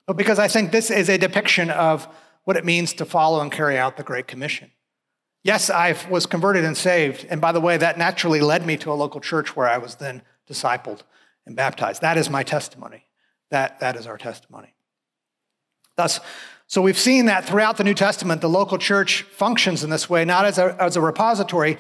but 0.07 0.17
because 0.17 0.39
I 0.39 0.49
think 0.49 0.73
this 0.73 0.91
is 0.91 1.11
a 1.11 1.19
depiction 1.19 1.69
of 1.69 2.09
what 2.45 2.57
it 2.57 2.65
means 2.65 2.95
to 2.95 3.05
follow 3.05 3.43
and 3.43 3.53
carry 3.53 3.77
out 3.77 3.99
the 3.99 4.03
Great 4.03 4.27
Commission. 4.27 4.71
Yes, 5.45 5.69
I 5.69 5.95
was 6.09 6.25
converted 6.25 6.65
and 6.65 6.75
saved. 6.75 7.27
And 7.29 7.43
by 7.43 7.53
the 7.53 7.61
way, 7.61 7.77
that 7.77 7.99
naturally 7.99 8.41
led 8.41 8.65
me 8.65 8.79
to 8.79 8.91
a 8.91 8.95
local 8.95 9.21
church 9.21 9.57
where 9.57 9.69
I 9.69 9.77
was 9.77 9.97
then 9.97 10.23
discipled 10.49 11.03
and 11.45 11.55
baptized. 11.55 12.01
That 12.01 12.17
is 12.17 12.31
my 12.31 12.45
testimony. 12.45 13.05
That, 13.51 13.81
that 13.81 13.95
is 13.97 14.07
our 14.07 14.17
testimony. 14.17 14.75
Thus, 15.99 16.21
so 16.67 16.83
we've 16.83 16.99
seen 16.99 17.27
that 17.27 17.45
throughout 17.45 17.77
the 17.77 17.85
New 17.85 17.95
Testament, 17.95 18.41
the 18.41 18.49
local 18.49 18.79
church 18.79 19.23
functions 19.23 19.85
in 19.85 19.91
this 19.91 20.11
way, 20.11 20.25
not 20.25 20.45
as 20.45 20.59
a, 20.59 20.77
as 20.81 20.97
a 20.97 21.01
repository, 21.01 21.79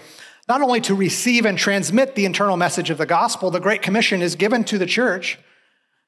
not 0.48 0.62
only 0.62 0.80
to 0.82 0.94
receive 0.94 1.44
and 1.44 1.58
transmit 1.58 2.14
the 2.14 2.24
internal 2.24 2.56
message 2.56 2.90
of 2.90 2.98
the 2.98 3.06
gospel, 3.06 3.50
the 3.50 3.60
Great 3.60 3.82
Commission 3.82 4.22
is 4.22 4.36
given 4.36 4.62
to 4.64 4.78
the 4.78 4.86
church, 4.86 5.38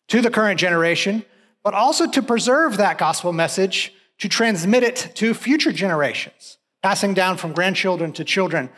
to 0.07 0.21
the 0.21 0.31
current 0.31 0.61
generation, 0.61 1.25
but 1.65 1.75
also 1.75 2.09
to 2.09 2.23
preserve 2.23 2.77
that 2.77 2.99
gospel 2.99 3.33
message, 3.33 3.93
to 4.19 4.29
transmit 4.29 4.83
it 4.83 5.11
to 5.15 5.35
future 5.35 5.73
generations 5.73 6.59
passing 6.83 7.15
down 7.15 7.37
from 7.37 7.53
grandchildren 7.53 8.13
to 8.13 8.25
children, 8.25 8.71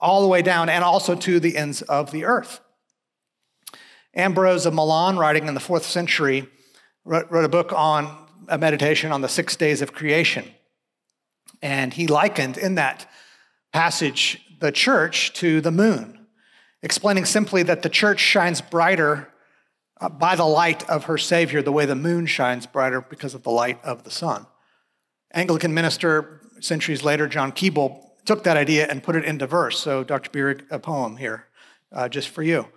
all 0.00 0.22
the 0.22 0.28
way 0.28 0.42
down, 0.42 0.68
and 0.68 0.84
also 0.84 1.14
to 1.14 1.40
the 1.40 1.56
ends 1.56 1.82
of 1.82 2.10
the 2.10 2.24
earth. 2.24 2.60
Ambrose 4.14 4.66
of 4.66 4.74
Milan, 4.74 5.18
writing 5.18 5.48
in 5.48 5.54
the 5.54 5.60
fourth 5.60 5.84
century, 5.84 6.48
wrote, 7.04 7.30
wrote 7.30 7.44
a 7.44 7.48
book 7.48 7.72
on 7.72 8.27
a 8.48 8.58
meditation 8.58 9.12
on 9.12 9.20
the 9.20 9.28
six 9.28 9.56
days 9.56 9.82
of 9.82 9.92
creation. 9.92 10.44
And 11.62 11.94
he 11.94 12.06
likened 12.06 12.56
in 12.56 12.76
that 12.76 13.10
passage 13.72 14.42
the 14.60 14.72
church 14.72 15.32
to 15.34 15.60
the 15.60 15.70
moon, 15.70 16.26
explaining 16.82 17.24
simply 17.24 17.62
that 17.64 17.82
the 17.82 17.88
church 17.88 18.20
shines 18.20 18.60
brighter 18.60 19.32
uh, 20.00 20.08
by 20.08 20.36
the 20.36 20.44
light 20.44 20.88
of 20.88 21.04
her 21.04 21.18
Savior, 21.18 21.62
the 21.62 21.72
way 21.72 21.86
the 21.86 21.94
moon 21.94 22.26
shines 22.26 22.66
brighter 22.66 23.00
because 23.00 23.34
of 23.34 23.42
the 23.42 23.50
light 23.50 23.82
of 23.84 24.04
the 24.04 24.10
sun. 24.10 24.46
Anglican 25.32 25.74
minister 25.74 26.40
centuries 26.60 27.02
later, 27.02 27.28
John 27.28 27.52
Keble, 27.52 28.04
took 28.24 28.44
that 28.44 28.56
idea 28.56 28.86
and 28.86 29.02
put 29.02 29.16
it 29.16 29.24
into 29.24 29.46
verse. 29.46 29.78
So, 29.78 30.04
Dr. 30.04 30.30
Bierig, 30.30 30.70
a 30.70 30.78
poem 30.78 31.16
here 31.16 31.46
uh, 31.92 32.08
just 32.08 32.28
for 32.28 32.42
you. 32.42 32.68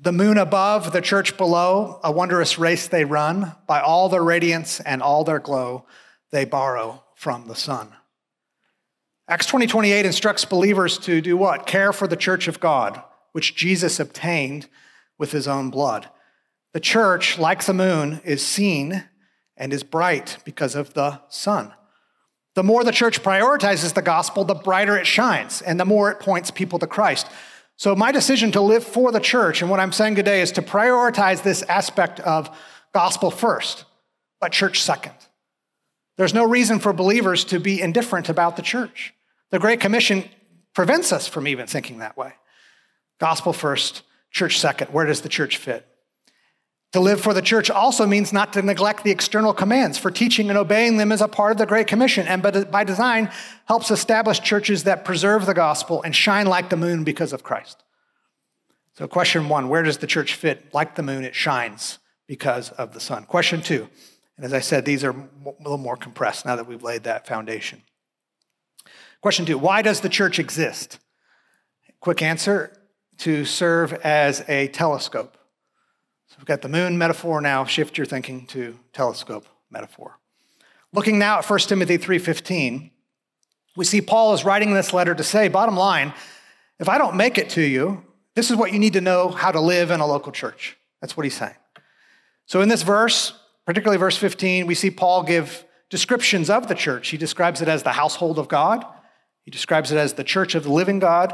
The 0.00 0.12
moon 0.12 0.38
above, 0.38 0.92
the 0.92 1.00
church 1.00 1.36
below, 1.36 2.00
a 2.02 2.10
wondrous 2.10 2.58
race 2.58 2.88
they 2.88 3.04
run. 3.04 3.54
By 3.66 3.80
all 3.80 4.08
their 4.08 4.24
radiance 4.24 4.80
and 4.80 5.02
all 5.02 5.24
their 5.24 5.38
glow, 5.38 5.86
they 6.30 6.44
borrow 6.44 7.04
from 7.14 7.46
the 7.46 7.54
sun. 7.54 7.92
Acts 9.28 9.46
20 9.46 9.66
28 9.66 10.04
instructs 10.04 10.44
believers 10.44 10.98
to 10.98 11.20
do 11.20 11.36
what? 11.36 11.66
Care 11.66 11.92
for 11.92 12.06
the 12.06 12.16
church 12.16 12.48
of 12.48 12.60
God, 12.60 13.02
which 13.32 13.54
Jesus 13.54 13.98
obtained 13.98 14.68
with 15.16 15.32
his 15.32 15.48
own 15.48 15.70
blood. 15.70 16.08
The 16.74 16.80
church, 16.80 17.38
like 17.38 17.64
the 17.64 17.72
moon, 17.72 18.20
is 18.24 18.44
seen 18.44 19.04
and 19.56 19.72
is 19.72 19.82
bright 19.82 20.38
because 20.44 20.74
of 20.74 20.92
the 20.94 21.20
sun. 21.28 21.72
The 22.54 22.62
more 22.62 22.84
the 22.84 22.92
church 22.92 23.22
prioritizes 23.22 23.94
the 23.94 24.02
gospel, 24.02 24.44
the 24.44 24.54
brighter 24.54 24.96
it 24.96 25.06
shines 25.06 25.62
and 25.62 25.78
the 25.78 25.84
more 25.84 26.10
it 26.10 26.20
points 26.20 26.50
people 26.50 26.78
to 26.80 26.86
Christ. 26.86 27.28
So, 27.76 27.96
my 27.96 28.12
decision 28.12 28.52
to 28.52 28.60
live 28.60 28.84
for 28.84 29.10
the 29.10 29.20
church 29.20 29.60
and 29.60 29.70
what 29.70 29.80
I'm 29.80 29.92
saying 29.92 30.14
today 30.14 30.40
is 30.40 30.52
to 30.52 30.62
prioritize 30.62 31.42
this 31.42 31.62
aspect 31.62 32.20
of 32.20 32.56
gospel 32.92 33.30
first, 33.30 33.84
but 34.40 34.52
church 34.52 34.80
second. 34.80 35.14
There's 36.16 36.34
no 36.34 36.46
reason 36.48 36.78
for 36.78 36.92
believers 36.92 37.44
to 37.46 37.58
be 37.58 37.80
indifferent 37.80 38.28
about 38.28 38.56
the 38.56 38.62
church. 38.62 39.12
The 39.50 39.58
Great 39.58 39.80
Commission 39.80 40.28
prevents 40.74 41.12
us 41.12 41.26
from 41.26 41.48
even 41.48 41.66
thinking 41.66 41.98
that 41.98 42.16
way. 42.16 42.34
Gospel 43.18 43.52
first, 43.52 44.02
church 44.30 44.58
second. 44.58 44.88
Where 44.92 45.06
does 45.06 45.22
the 45.22 45.28
church 45.28 45.56
fit? 45.56 45.86
To 46.94 47.00
live 47.00 47.20
for 47.20 47.34
the 47.34 47.42
church 47.42 47.70
also 47.70 48.06
means 48.06 48.32
not 48.32 48.52
to 48.52 48.62
neglect 48.62 49.02
the 49.02 49.10
external 49.10 49.52
commands, 49.52 49.98
for 49.98 50.12
teaching 50.12 50.48
and 50.48 50.56
obeying 50.56 50.96
them 50.96 51.10
is 51.10 51.20
a 51.20 51.26
part 51.26 51.50
of 51.50 51.58
the 51.58 51.66
Great 51.66 51.88
Commission, 51.88 52.24
and 52.28 52.40
by 52.70 52.84
design 52.84 53.32
helps 53.64 53.90
establish 53.90 54.38
churches 54.38 54.84
that 54.84 55.04
preserve 55.04 55.44
the 55.44 55.54
gospel 55.54 56.04
and 56.04 56.14
shine 56.14 56.46
like 56.46 56.70
the 56.70 56.76
moon 56.76 57.02
because 57.02 57.32
of 57.32 57.42
Christ. 57.42 57.82
So, 58.92 59.08
question 59.08 59.48
one 59.48 59.68
where 59.68 59.82
does 59.82 59.98
the 59.98 60.06
church 60.06 60.34
fit? 60.34 60.72
Like 60.72 60.94
the 60.94 61.02
moon, 61.02 61.24
it 61.24 61.34
shines 61.34 61.98
because 62.28 62.70
of 62.70 62.94
the 62.94 63.00
sun. 63.00 63.24
Question 63.24 63.60
two, 63.60 63.88
and 64.36 64.46
as 64.46 64.52
I 64.52 64.60
said, 64.60 64.84
these 64.84 65.02
are 65.02 65.10
a 65.10 65.52
little 65.58 65.78
more 65.78 65.96
compressed 65.96 66.46
now 66.46 66.54
that 66.54 66.68
we've 66.68 66.84
laid 66.84 67.02
that 67.02 67.26
foundation. 67.26 67.82
Question 69.20 69.46
two 69.46 69.58
why 69.58 69.82
does 69.82 69.98
the 69.98 70.08
church 70.08 70.38
exist? 70.38 71.00
Quick 71.98 72.22
answer 72.22 72.72
to 73.18 73.44
serve 73.44 73.94
as 73.94 74.44
a 74.48 74.68
telescope 74.68 75.38
we've 76.44 76.48
got 76.48 76.60
the 76.60 76.68
moon 76.68 76.98
metaphor 76.98 77.40
now. 77.40 77.64
Shift 77.64 77.96
your 77.96 78.04
thinking 78.04 78.44
to 78.48 78.78
telescope 78.92 79.46
metaphor. 79.70 80.18
Looking 80.92 81.18
now 81.18 81.38
at 81.38 81.48
1 81.48 81.58
Timothy 81.60 81.96
3:15, 81.96 82.90
we 83.76 83.86
see 83.86 84.02
Paul 84.02 84.34
is 84.34 84.44
writing 84.44 84.74
this 84.74 84.92
letter 84.92 85.14
to 85.14 85.24
say, 85.24 85.48
bottom 85.48 85.74
line, 85.74 86.12
if 86.78 86.86
I 86.86 86.98
don't 86.98 87.16
make 87.16 87.38
it 87.38 87.48
to 87.50 87.62
you, 87.62 88.04
this 88.34 88.50
is 88.50 88.58
what 88.58 88.74
you 88.74 88.78
need 88.78 88.92
to 88.92 89.00
know 89.00 89.30
how 89.30 89.52
to 89.52 89.60
live 89.60 89.90
in 89.90 90.00
a 90.00 90.06
local 90.06 90.32
church. 90.32 90.76
That's 91.00 91.16
what 91.16 91.24
he's 91.24 91.34
saying. 91.34 91.54
So 92.44 92.60
in 92.60 92.68
this 92.68 92.82
verse, 92.82 93.32
particularly 93.64 93.96
verse 93.96 94.18
15, 94.18 94.66
we 94.66 94.74
see 94.74 94.90
Paul 94.90 95.22
give 95.22 95.64
descriptions 95.88 96.50
of 96.50 96.68
the 96.68 96.74
church. 96.74 97.08
He 97.08 97.16
describes 97.16 97.62
it 97.62 97.68
as 97.68 97.84
the 97.84 97.92
household 97.92 98.38
of 98.38 98.48
God. 98.48 98.84
He 99.44 99.50
describes 99.50 99.92
it 99.92 99.96
as 99.96 100.12
the 100.12 100.24
church 100.24 100.54
of 100.54 100.64
the 100.64 100.72
living 100.72 100.98
God. 100.98 101.32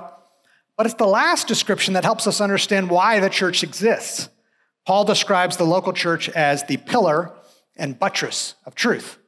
But 0.76 0.86
it's 0.86 0.94
the 0.94 1.08
last 1.08 1.48
description 1.48 1.94
that 1.94 2.04
helps 2.04 2.28
us 2.28 2.40
understand 2.40 2.90
why 2.90 3.18
the 3.18 3.28
church 3.28 3.64
exists. 3.64 4.28
Paul 4.86 5.04
describes 5.04 5.56
the 5.56 5.64
local 5.64 5.92
church 5.92 6.28
as 6.30 6.64
the 6.64 6.76
pillar 6.78 7.32
and 7.76 7.98
buttress 7.98 8.54
of 8.66 8.74
truth. 8.74 9.18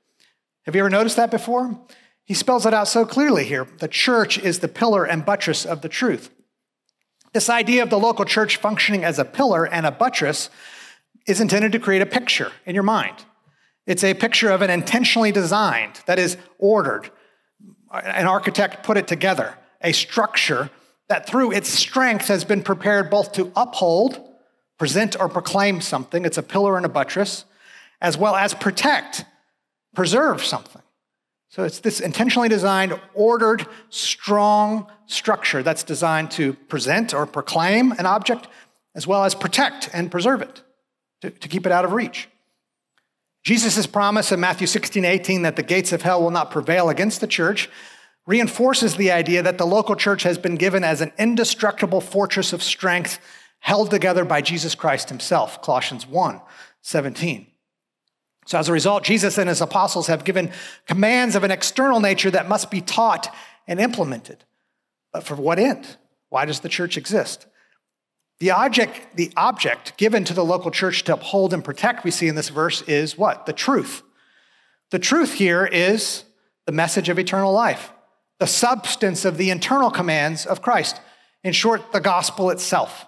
Have 0.65 0.75
you 0.75 0.81
ever 0.81 0.91
noticed 0.91 1.17
that 1.17 1.31
before? 1.31 1.79
He 2.25 2.35
spells 2.35 2.67
it 2.67 2.75
out 2.75 2.89
so 2.89 3.05
clearly 3.05 3.45
here. 3.45 3.67
The 3.79 3.89
church 3.89 4.39
is 4.39 4.61
the 4.61 4.69
pillar 4.69 5.05
and 5.05 5.25
buttress 5.25 5.67
of 5.67 5.83
the 5.83 5.89
truth. 5.89 6.31
This 7.33 7.49
idea 7.49 7.83
of 7.83 7.91
the 7.91 7.99
local 7.99 8.25
church 8.25 8.57
functioning 8.59 9.05
as 9.05 9.19
a 9.19 9.25
pillar 9.25 9.67
and 9.67 9.87
a 9.87 9.91
buttress 9.91 10.51
is 11.27 11.41
intended 11.41 11.73
to 11.73 11.79
create 11.79 12.03
a 12.03 12.07
picture 12.07 12.53
in 12.67 12.75
your 12.75 12.85
mind. 12.85 13.17
It's 13.87 14.05
a 14.05 14.15
picture 14.15 14.51
of 14.51 14.63
an 14.63 14.71
intentionally 14.71 15.33
designed, 15.33 16.01
that 16.07 16.19
is, 16.19 16.37
ordered. 16.59 17.11
An 17.93 18.27
architect 18.27 18.85
put 18.85 18.97
it 18.97 19.09
together, 19.09 19.59
a 19.83 19.93
structure 19.93 20.71
that 21.09 21.27
through 21.27 21.53
its 21.53 21.69
strength 21.69 22.29
has 22.29 22.45
been 22.45 22.63
prepared 22.63 23.11
both 23.11 23.33
to 23.33 23.53
uphold 23.57 24.32
present 24.83 25.15
or 25.21 25.29
proclaim 25.29 25.81
something, 25.81 26.25
it's 26.25 26.39
a 26.39 26.43
pillar 26.43 26.77
and 26.77 26.85
a 26.85 26.89
buttress, 26.89 27.45
as 28.01 28.19
well 28.19 28.35
as 28.35 28.53
protect, 28.53 29.25
preserve 29.95 30.43
something. 30.43 30.83
So 31.51 31.63
it's 31.63 31.79
this 31.79 32.01
intentionally 32.01 32.49
designed, 32.49 32.99
ordered, 33.15 33.65
strong 33.91 34.89
structure 35.07 35.63
that's 35.63 35.85
designed 35.85 36.33
to 36.33 36.55
present 36.55 37.15
or 37.15 37.27
proclaim 37.27 37.93
an 37.93 38.07
object, 38.07 38.49
as 38.97 39.07
well 39.07 39.23
as 39.23 39.37
protect 39.37 39.89
and 39.93 40.11
preserve 40.11 40.43
it, 40.43 40.63
to, 41.21 41.31
to 41.31 41.47
keep 41.47 41.65
it 41.65 41.71
out 41.71 41.85
of 41.85 41.93
reach. 41.93 42.29
Jesus' 43.45 43.87
promise 43.87 44.33
in 44.33 44.41
Matthew 44.41 44.67
16, 44.67 45.05
18 45.05 45.43
that 45.43 45.55
the 45.55 45.63
gates 45.63 45.93
of 45.93 46.03
hell 46.03 46.21
will 46.21 46.33
not 46.33 46.51
prevail 46.51 46.89
against 46.89 47.21
the 47.21 47.29
church 47.29 47.71
reinforces 48.27 48.97
the 48.97 49.13
idea 49.13 49.45
that 49.45 49.59
the 49.59 49.65
local 49.65 49.95
church 49.95 50.25
has 50.25 50.39
been 50.39 50.57
given 50.57 50.83
as 50.83 51.01
an 51.01 51.13
indestructible 51.19 52.01
fortress 52.01 52.53
of 52.53 52.65
strength 52.65 53.21
held 53.63 53.91
together 53.91 54.25
by 54.25 54.43
Jesus 54.43 54.75
Christ 54.75 55.09
himself, 55.09 55.63
Colossians 55.63 56.07
1 56.07 56.41
17. 56.83 57.47
So, 58.45 58.59
as 58.59 58.69
a 58.69 58.73
result, 58.73 59.05
Jesus 59.05 59.39
and 59.39 59.49
his 59.49 59.61
apostles 59.61 60.09
have 60.09 60.25
given 60.25 60.51
commands 60.89 61.37
of 61.37 61.45
an 61.45 61.53
external 61.53 62.01
nature 62.01 62.31
that 62.33 62.49
must 62.49 62.73
be 62.73 62.81
taught 62.81 63.33
and 63.69 63.79
implemented. 63.79 64.45
But 65.13 65.23
for 65.23 65.37
what 65.37 65.61
end? 65.61 65.97
Why 66.29 66.45
does 66.45 66.61
the 66.61 66.69
church 66.69 66.97
exist? 66.97 67.47
The 68.41 68.51
object, 68.51 69.15
the 69.15 69.31
object 69.37 69.97
given 69.97 70.25
to 70.25 70.35
the 70.35 70.45
local 70.45 70.73
church 70.73 71.05
to 71.05 71.15
uphold 71.15 71.55
and 71.55 71.65
protect, 71.65 72.03
we 72.03 72.11
see 72.11 72.27
in 72.27 72.35
this 72.35 72.49
verse, 72.49 72.83
is 72.83 73.17
what? 73.17 73.47
The 73.47 73.53
truth. 73.53 74.03
The 74.91 74.99
truth 74.99 75.35
here 75.35 75.65
is 75.65 76.25
the 76.67 76.73
message 76.73 77.09
of 77.09 77.21
eternal 77.21 77.53
life, 77.53 77.93
the 78.41 78.49
substance 78.49 79.25
of 79.25 79.37
the 79.37 79.51
internal 79.51 79.93
commands 79.93 80.47
of 80.47 80.63
Christ. 80.63 81.01
In 81.45 81.53
short, 81.53 81.93
the 81.93 82.01
gospel 82.01 82.51
itself 82.51 83.07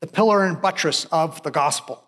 the 0.00 0.06
pillar 0.06 0.44
and 0.44 0.60
buttress 0.60 1.04
of 1.06 1.42
the 1.42 1.50
gospel. 1.50 2.04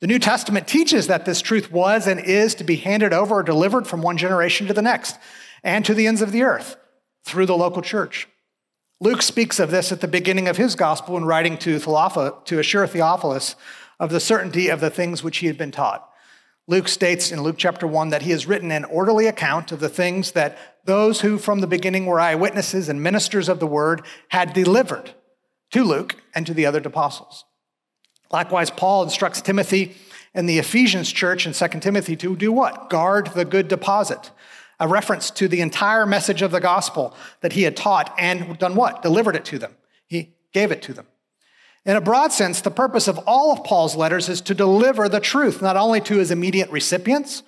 The 0.00 0.06
New 0.06 0.18
Testament 0.18 0.68
teaches 0.68 1.08
that 1.08 1.24
this 1.24 1.40
truth 1.40 1.72
was 1.72 2.06
and 2.06 2.20
is 2.20 2.54
to 2.56 2.64
be 2.64 2.76
handed 2.76 3.12
over 3.12 3.36
or 3.36 3.42
delivered 3.42 3.86
from 3.86 4.00
one 4.00 4.16
generation 4.16 4.66
to 4.68 4.74
the 4.74 4.82
next 4.82 5.16
and 5.64 5.84
to 5.84 5.94
the 5.94 6.06
ends 6.06 6.22
of 6.22 6.30
the 6.30 6.42
earth 6.42 6.76
through 7.24 7.46
the 7.46 7.56
local 7.56 7.82
church. 7.82 8.28
Luke 9.00 9.22
speaks 9.22 9.58
of 9.58 9.70
this 9.70 9.92
at 9.92 10.00
the 10.00 10.08
beginning 10.08 10.48
of 10.48 10.56
his 10.56 10.74
gospel 10.74 11.16
in 11.16 11.24
writing 11.24 11.58
to, 11.58 11.78
to 11.78 12.58
assure 12.58 12.86
Theophilus 12.86 13.56
of 14.00 14.10
the 14.10 14.20
certainty 14.20 14.68
of 14.68 14.80
the 14.80 14.90
things 14.90 15.22
which 15.22 15.38
he 15.38 15.48
had 15.48 15.58
been 15.58 15.70
taught. 15.70 16.08
Luke 16.68 16.86
states 16.86 17.32
in 17.32 17.42
Luke 17.42 17.56
chapter 17.58 17.86
1 17.86 18.10
that 18.10 18.22
he 18.22 18.30
has 18.30 18.46
written 18.46 18.70
an 18.70 18.84
orderly 18.84 19.26
account 19.26 19.72
of 19.72 19.80
the 19.80 19.88
things 19.88 20.32
that 20.32 20.58
those 20.84 21.22
who 21.22 21.38
from 21.38 21.60
the 21.60 21.66
beginning 21.66 22.06
were 22.06 22.20
eyewitnesses 22.20 22.88
and 22.88 23.02
ministers 23.02 23.48
of 23.48 23.58
the 23.58 23.66
word 23.66 24.02
had 24.28 24.52
delivered 24.52 25.14
to 25.70 25.84
Luke 25.84 26.16
and 26.34 26.46
to 26.46 26.54
the 26.54 26.66
other 26.66 26.80
apostles. 26.80 27.44
Likewise, 28.30 28.70
Paul 28.70 29.04
instructs 29.04 29.40
Timothy 29.40 29.96
and 30.34 30.48
the 30.48 30.58
Ephesians 30.58 31.10
church 31.10 31.46
in 31.46 31.52
2 31.52 31.80
Timothy 31.80 32.16
to 32.16 32.36
do 32.36 32.52
what? 32.52 32.90
Guard 32.90 33.28
the 33.28 33.44
good 33.44 33.68
deposit. 33.68 34.30
A 34.80 34.86
reference 34.86 35.30
to 35.32 35.48
the 35.48 35.60
entire 35.60 36.06
message 36.06 36.42
of 36.42 36.52
the 36.52 36.60
gospel 36.60 37.16
that 37.40 37.54
he 37.54 37.62
had 37.62 37.76
taught 37.76 38.14
and 38.18 38.58
done 38.58 38.74
what? 38.74 39.02
Delivered 39.02 39.34
it 39.34 39.44
to 39.46 39.58
them. 39.58 39.74
He 40.06 40.34
gave 40.52 40.70
it 40.70 40.82
to 40.82 40.92
them. 40.92 41.06
In 41.84 41.96
a 41.96 42.00
broad 42.00 42.32
sense, 42.32 42.60
the 42.60 42.70
purpose 42.70 43.08
of 43.08 43.18
all 43.26 43.50
of 43.50 43.64
Paul's 43.64 43.96
letters 43.96 44.28
is 44.28 44.40
to 44.42 44.54
deliver 44.54 45.08
the 45.08 45.20
truth, 45.20 45.62
not 45.62 45.76
only 45.76 46.00
to 46.02 46.18
his 46.18 46.30
immediate 46.30 46.70
recipients, 46.70 47.42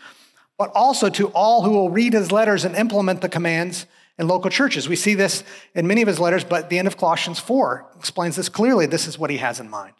but 0.56 0.70
also 0.74 1.10
to 1.10 1.28
all 1.28 1.62
who 1.62 1.70
will 1.70 1.90
read 1.90 2.14
his 2.14 2.32
letters 2.32 2.64
and 2.64 2.74
implement 2.74 3.20
the 3.20 3.28
commands 3.28 3.86
in 4.20 4.28
local 4.28 4.50
churches. 4.50 4.88
We 4.88 4.96
see 4.96 5.14
this 5.14 5.42
in 5.74 5.86
many 5.86 6.02
of 6.02 6.08
his 6.08 6.20
letters, 6.20 6.44
but 6.44 6.68
the 6.68 6.78
end 6.78 6.86
of 6.86 6.98
Colossians 6.98 7.40
4 7.40 7.86
explains 7.96 8.36
this 8.36 8.50
clearly. 8.50 8.84
This 8.84 9.08
is 9.08 9.18
what 9.18 9.30
he 9.30 9.38
has 9.38 9.58
in 9.58 9.68
mind. 9.70 9.94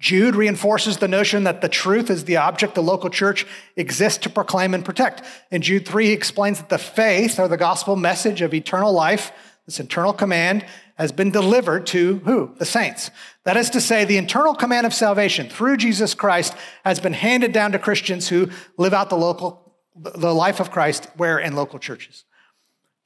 Jude 0.00 0.34
reinforces 0.34 0.96
the 0.96 1.08
notion 1.08 1.44
that 1.44 1.60
the 1.60 1.68
truth 1.68 2.10
is 2.10 2.24
the 2.24 2.38
object 2.38 2.74
the 2.74 2.82
local 2.82 3.10
church 3.10 3.46
exists 3.76 4.18
to 4.18 4.30
proclaim 4.30 4.74
and 4.74 4.84
protect. 4.84 5.22
In 5.50 5.62
Jude 5.62 5.86
3, 5.86 6.06
he 6.06 6.12
explains 6.12 6.58
that 6.58 6.70
the 6.70 6.78
faith 6.78 7.38
or 7.38 7.46
the 7.46 7.56
gospel 7.56 7.94
message 7.94 8.40
of 8.40 8.54
eternal 8.54 8.92
life, 8.92 9.32
this 9.66 9.80
eternal 9.80 10.12
command, 10.12 10.64
has 10.96 11.12
been 11.12 11.30
delivered 11.30 11.86
to 11.88 12.18
who? 12.24 12.54
The 12.56 12.64
saints. 12.64 13.10
That 13.44 13.58
is 13.58 13.68
to 13.70 13.82
say, 13.82 14.04
the 14.04 14.16
eternal 14.16 14.54
command 14.54 14.86
of 14.86 14.94
salvation 14.94 15.48
through 15.48 15.76
Jesus 15.76 16.14
Christ 16.14 16.54
has 16.84 17.00
been 17.00 17.12
handed 17.12 17.52
down 17.52 17.72
to 17.72 17.78
Christians 17.78 18.28
who 18.28 18.48
live 18.78 18.94
out 18.94 19.10
the 19.10 19.16
local, 19.16 19.74
the 19.94 20.34
life 20.34 20.60
of 20.60 20.70
Christ 20.70 21.08
where 21.16 21.38
in 21.38 21.54
local 21.54 21.78
churches. 21.78 22.24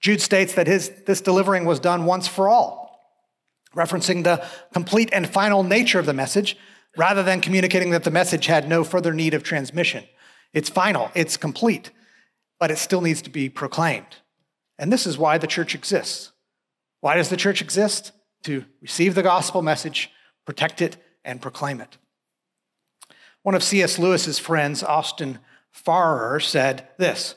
Jude 0.00 0.20
states 0.20 0.54
that 0.54 0.66
his, 0.66 0.90
this 1.06 1.20
delivering 1.20 1.64
was 1.64 1.78
done 1.78 2.04
once 2.04 2.26
for 2.26 2.48
all, 2.48 3.00
referencing 3.74 4.24
the 4.24 4.44
complete 4.72 5.10
and 5.12 5.28
final 5.28 5.62
nature 5.62 5.98
of 5.98 6.06
the 6.06 6.14
message, 6.14 6.56
rather 6.96 7.22
than 7.22 7.40
communicating 7.40 7.90
that 7.90 8.04
the 8.04 8.10
message 8.10 8.46
had 8.46 8.68
no 8.68 8.82
further 8.82 9.12
need 9.12 9.34
of 9.34 9.42
transmission. 9.42 10.04
It's 10.52 10.68
final, 10.68 11.10
it's 11.14 11.36
complete, 11.36 11.90
but 12.58 12.70
it 12.70 12.78
still 12.78 13.00
needs 13.00 13.22
to 13.22 13.30
be 13.30 13.48
proclaimed. 13.48 14.16
And 14.78 14.92
this 14.92 15.06
is 15.06 15.18
why 15.18 15.38
the 15.38 15.46
church 15.46 15.74
exists. 15.74 16.32
Why 17.00 17.16
does 17.16 17.28
the 17.28 17.36
church 17.36 17.60
exist? 17.60 18.12
To 18.44 18.64
receive 18.80 19.14
the 19.14 19.22
gospel 19.22 19.60
message, 19.60 20.10
protect 20.46 20.80
it, 20.80 20.96
and 21.24 21.42
proclaim 21.42 21.80
it. 21.80 21.98
One 23.42 23.54
of 23.54 23.62
C.S. 23.62 23.98
Lewis's 23.98 24.38
friends, 24.38 24.82
Austin 24.82 25.38
Farrer, 25.70 26.40
said 26.40 26.88
this 26.96 27.36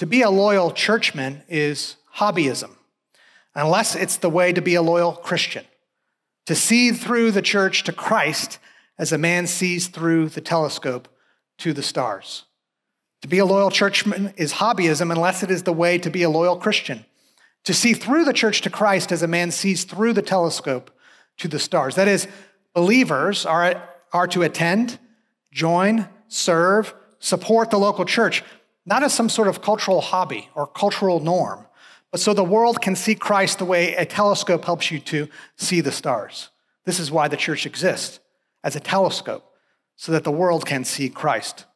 To 0.00 0.06
be 0.06 0.22
a 0.22 0.30
loyal 0.30 0.70
churchman 0.70 1.42
is 1.46 1.96
hobbyism, 2.16 2.70
unless 3.54 3.94
it's 3.94 4.16
the 4.16 4.30
way 4.30 4.50
to 4.50 4.62
be 4.62 4.74
a 4.74 4.80
loyal 4.80 5.12
Christian. 5.12 5.66
To 6.46 6.54
see 6.54 6.90
through 6.92 7.32
the 7.32 7.42
church 7.42 7.84
to 7.84 7.92
Christ 7.92 8.58
as 8.98 9.12
a 9.12 9.18
man 9.18 9.46
sees 9.46 9.88
through 9.88 10.30
the 10.30 10.40
telescope 10.40 11.06
to 11.58 11.74
the 11.74 11.82
stars. 11.82 12.44
To 13.20 13.28
be 13.28 13.36
a 13.40 13.44
loyal 13.44 13.70
churchman 13.70 14.32
is 14.38 14.54
hobbyism 14.54 15.12
unless 15.12 15.42
it 15.42 15.50
is 15.50 15.64
the 15.64 15.72
way 15.74 15.98
to 15.98 16.08
be 16.08 16.22
a 16.22 16.30
loyal 16.30 16.56
Christian. 16.56 17.04
To 17.64 17.74
see 17.74 17.92
through 17.92 18.24
the 18.24 18.32
church 18.32 18.62
to 18.62 18.70
Christ 18.70 19.12
as 19.12 19.22
a 19.22 19.28
man 19.28 19.50
sees 19.50 19.84
through 19.84 20.14
the 20.14 20.22
telescope 20.22 20.90
to 21.36 21.46
the 21.46 21.58
stars. 21.58 21.96
That 21.96 22.08
is, 22.08 22.26
believers 22.72 23.44
are, 23.44 23.86
are 24.14 24.28
to 24.28 24.44
attend, 24.44 24.98
join, 25.52 26.08
serve, 26.26 26.94
support 27.18 27.68
the 27.68 27.78
local 27.78 28.06
church, 28.06 28.42
not 28.86 29.02
as 29.02 29.12
some 29.12 29.28
sort 29.28 29.48
of 29.48 29.62
cultural 29.62 30.00
hobby 30.00 30.48
or 30.54 30.66
cultural 30.66 31.20
norm, 31.20 31.66
but 32.10 32.20
so 32.20 32.34
the 32.34 32.42
world 32.42 32.80
can 32.80 32.96
see 32.96 33.14
Christ 33.14 33.58
the 33.58 33.64
way 33.64 33.94
a 33.94 34.04
telescope 34.04 34.64
helps 34.64 34.90
you 34.90 34.98
to 35.00 35.28
see 35.56 35.80
the 35.80 35.92
stars. 35.92 36.50
This 36.84 36.98
is 36.98 37.10
why 37.10 37.28
the 37.28 37.36
church 37.36 37.66
exists 37.66 38.20
as 38.64 38.74
a 38.74 38.80
telescope 38.80 39.54
so 39.96 40.12
that 40.12 40.24
the 40.24 40.32
world 40.32 40.66
can 40.66 40.84
see 40.84 41.08
Christ. 41.08 41.66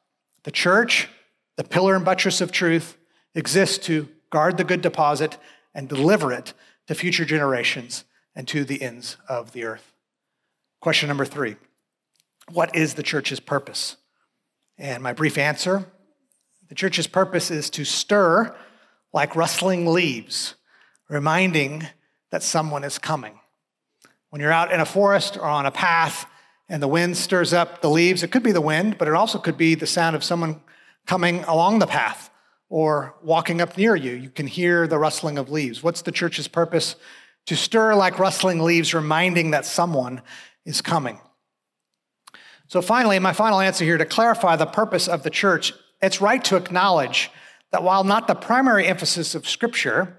The 0.44 0.50
church, 0.50 1.08
the 1.56 1.64
pillar 1.64 1.94
and 1.94 2.04
buttress 2.04 2.40
of 2.40 2.50
truth, 2.50 2.96
exists 3.34 3.78
to 3.86 4.08
guard 4.30 4.56
the 4.56 4.64
good 4.64 4.80
deposit 4.80 5.38
and 5.74 5.88
deliver 5.88 6.32
it 6.32 6.52
to 6.86 6.94
future 6.94 7.24
generations 7.24 8.04
and 8.34 8.48
to 8.48 8.64
the 8.64 8.82
ends 8.82 9.16
of 9.28 9.52
the 9.52 9.64
earth. 9.64 9.92
Question 10.80 11.08
number 11.08 11.24
three 11.24 11.56
What 12.50 12.74
is 12.74 12.94
the 12.94 13.02
church's 13.02 13.40
purpose? 13.40 13.96
And 14.76 15.02
my 15.02 15.12
brief 15.12 15.38
answer 15.38 15.86
the 16.68 16.74
church's 16.74 17.06
purpose 17.06 17.50
is 17.50 17.70
to 17.70 17.84
stir 17.84 18.54
like 19.12 19.36
rustling 19.36 19.86
leaves, 19.86 20.54
reminding 21.08 21.86
that 22.30 22.42
someone 22.42 22.84
is 22.84 22.98
coming. 22.98 23.38
When 24.30 24.40
you're 24.40 24.52
out 24.52 24.72
in 24.72 24.80
a 24.80 24.86
forest 24.86 25.36
or 25.36 25.44
on 25.44 25.66
a 25.66 25.70
path, 25.70 26.26
and 26.68 26.82
the 26.82 26.88
wind 26.88 27.16
stirs 27.16 27.52
up 27.52 27.80
the 27.80 27.90
leaves. 27.90 28.22
It 28.22 28.30
could 28.30 28.42
be 28.42 28.52
the 28.52 28.60
wind, 28.60 28.98
but 28.98 29.08
it 29.08 29.14
also 29.14 29.38
could 29.38 29.56
be 29.56 29.74
the 29.74 29.86
sound 29.86 30.16
of 30.16 30.24
someone 30.24 30.60
coming 31.06 31.44
along 31.44 31.78
the 31.78 31.86
path 31.86 32.30
or 32.68 33.14
walking 33.22 33.60
up 33.60 33.76
near 33.76 33.94
you. 33.94 34.12
You 34.12 34.30
can 34.30 34.46
hear 34.46 34.86
the 34.86 34.98
rustling 34.98 35.38
of 35.38 35.50
leaves. 35.50 35.82
What's 35.82 36.02
the 36.02 36.12
church's 36.12 36.48
purpose? 36.48 36.96
To 37.46 37.56
stir 37.56 37.94
like 37.94 38.18
rustling 38.18 38.60
leaves, 38.60 38.94
reminding 38.94 39.50
that 39.50 39.66
someone 39.66 40.22
is 40.64 40.80
coming. 40.80 41.20
So, 42.68 42.80
finally, 42.80 43.18
my 43.18 43.34
final 43.34 43.60
answer 43.60 43.84
here 43.84 43.98
to 43.98 44.06
clarify 44.06 44.56
the 44.56 44.64
purpose 44.64 45.06
of 45.06 45.22
the 45.22 45.30
church, 45.30 45.74
it's 46.02 46.20
right 46.20 46.42
to 46.44 46.56
acknowledge 46.56 47.30
that 47.72 47.82
while 47.82 48.04
not 48.04 48.28
the 48.28 48.34
primary 48.34 48.86
emphasis 48.86 49.34
of 49.34 49.48
Scripture, 49.48 50.16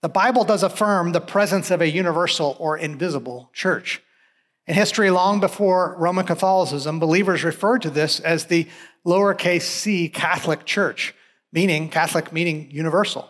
the 0.00 0.08
Bible 0.08 0.44
does 0.44 0.62
affirm 0.62 1.12
the 1.12 1.20
presence 1.20 1.70
of 1.70 1.80
a 1.80 1.90
universal 1.90 2.56
or 2.58 2.76
invisible 2.76 3.50
church. 3.52 4.02
In 4.66 4.74
history, 4.74 5.10
long 5.10 5.40
before 5.40 5.96
Roman 5.98 6.24
Catholicism, 6.24 6.98
believers 6.98 7.44
referred 7.44 7.82
to 7.82 7.90
this 7.90 8.20
as 8.20 8.46
the 8.46 8.66
lowercase 9.06 9.62
c 9.62 10.08
Catholic 10.08 10.64
Church, 10.64 11.14
meaning 11.52 11.90
Catholic 11.90 12.32
meaning 12.32 12.70
universal. 12.70 13.28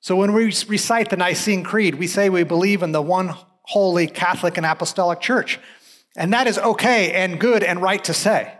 So 0.00 0.16
when 0.16 0.32
we 0.32 0.44
recite 0.66 1.10
the 1.10 1.16
Nicene 1.16 1.62
Creed, 1.62 1.96
we 1.96 2.06
say 2.06 2.28
we 2.28 2.44
believe 2.44 2.82
in 2.82 2.92
the 2.92 3.02
one 3.02 3.34
holy 3.62 4.06
Catholic 4.06 4.56
and 4.56 4.66
Apostolic 4.66 5.20
Church. 5.20 5.60
And 6.16 6.32
that 6.32 6.46
is 6.46 6.58
okay 6.58 7.12
and 7.12 7.38
good 7.38 7.62
and 7.62 7.80
right 7.80 8.02
to 8.04 8.14
say. 8.14 8.52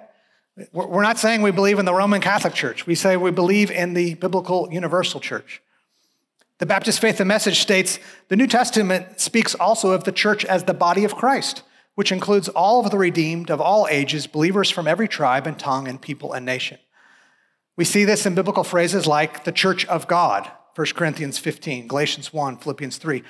We're 0.72 1.02
not 1.02 1.18
saying 1.18 1.42
we 1.42 1.50
believe 1.50 1.78
in 1.78 1.86
the 1.86 1.94
Roman 1.94 2.20
Catholic 2.20 2.54
Church. 2.54 2.86
We 2.86 2.94
say 2.94 3.16
we 3.16 3.30
believe 3.30 3.70
in 3.70 3.94
the 3.94 4.14
biblical 4.14 4.68
universal 4.70 5.18
church. 5.18 5.62
The 6.58 6.66
Baptist 6.66 7.00
Faith 7.00 7.20
and 7.20 7.28
Message 7.28 7.60
states 7.60 7.98
the 8.28 8.36
New 8.36 8.46
Testament 8.46 9.18
speaks 9.18 9.54
also 9.54 9.92
of 9.92 10.04
the 10.04 10.12
church 10.12 10.44
as 10.44 10.64
the 10.64 10.74
body 10.74 11.04
of 11.04 11.16
Christ 11.16 11.62
which 11.94 12.12
includes 12.12 12.48
all 12.48 12.84
of 12.84 12.90
the 12.90 12.98
redeemed 12.98 13.50
of 13.50 13.60
all 13.60 13.86
ages, 13.90 14.26
believers 14.26 14.70
from 14.70 14.88
every 14.88 15.08
tribe 15.08 15.46
and 15.46 15.58
tongue 15.58 15.86
and 15.86 16.00
people 16.00 16.32
and 16.32 16.46
nation. 16.46 16.78
We 17.76 17.84
see 17.84 18.04
this 18.04 18.26
in 18.26 18.34
biblical 18.34 18.64
phrases 18.64 19.06
like 19.06 19.44
the 19.44 19.52
church 19.52 19.84
of 19.86 20.08
God, 20.08 20.50
1 20.74 20.86
Corinthians 20.94 21.38
15, 21.38 21.88
Galatians 21.88 22.32
1, 22.32 22.58
Philippians 22.58 22.96
3. 22.96 23.22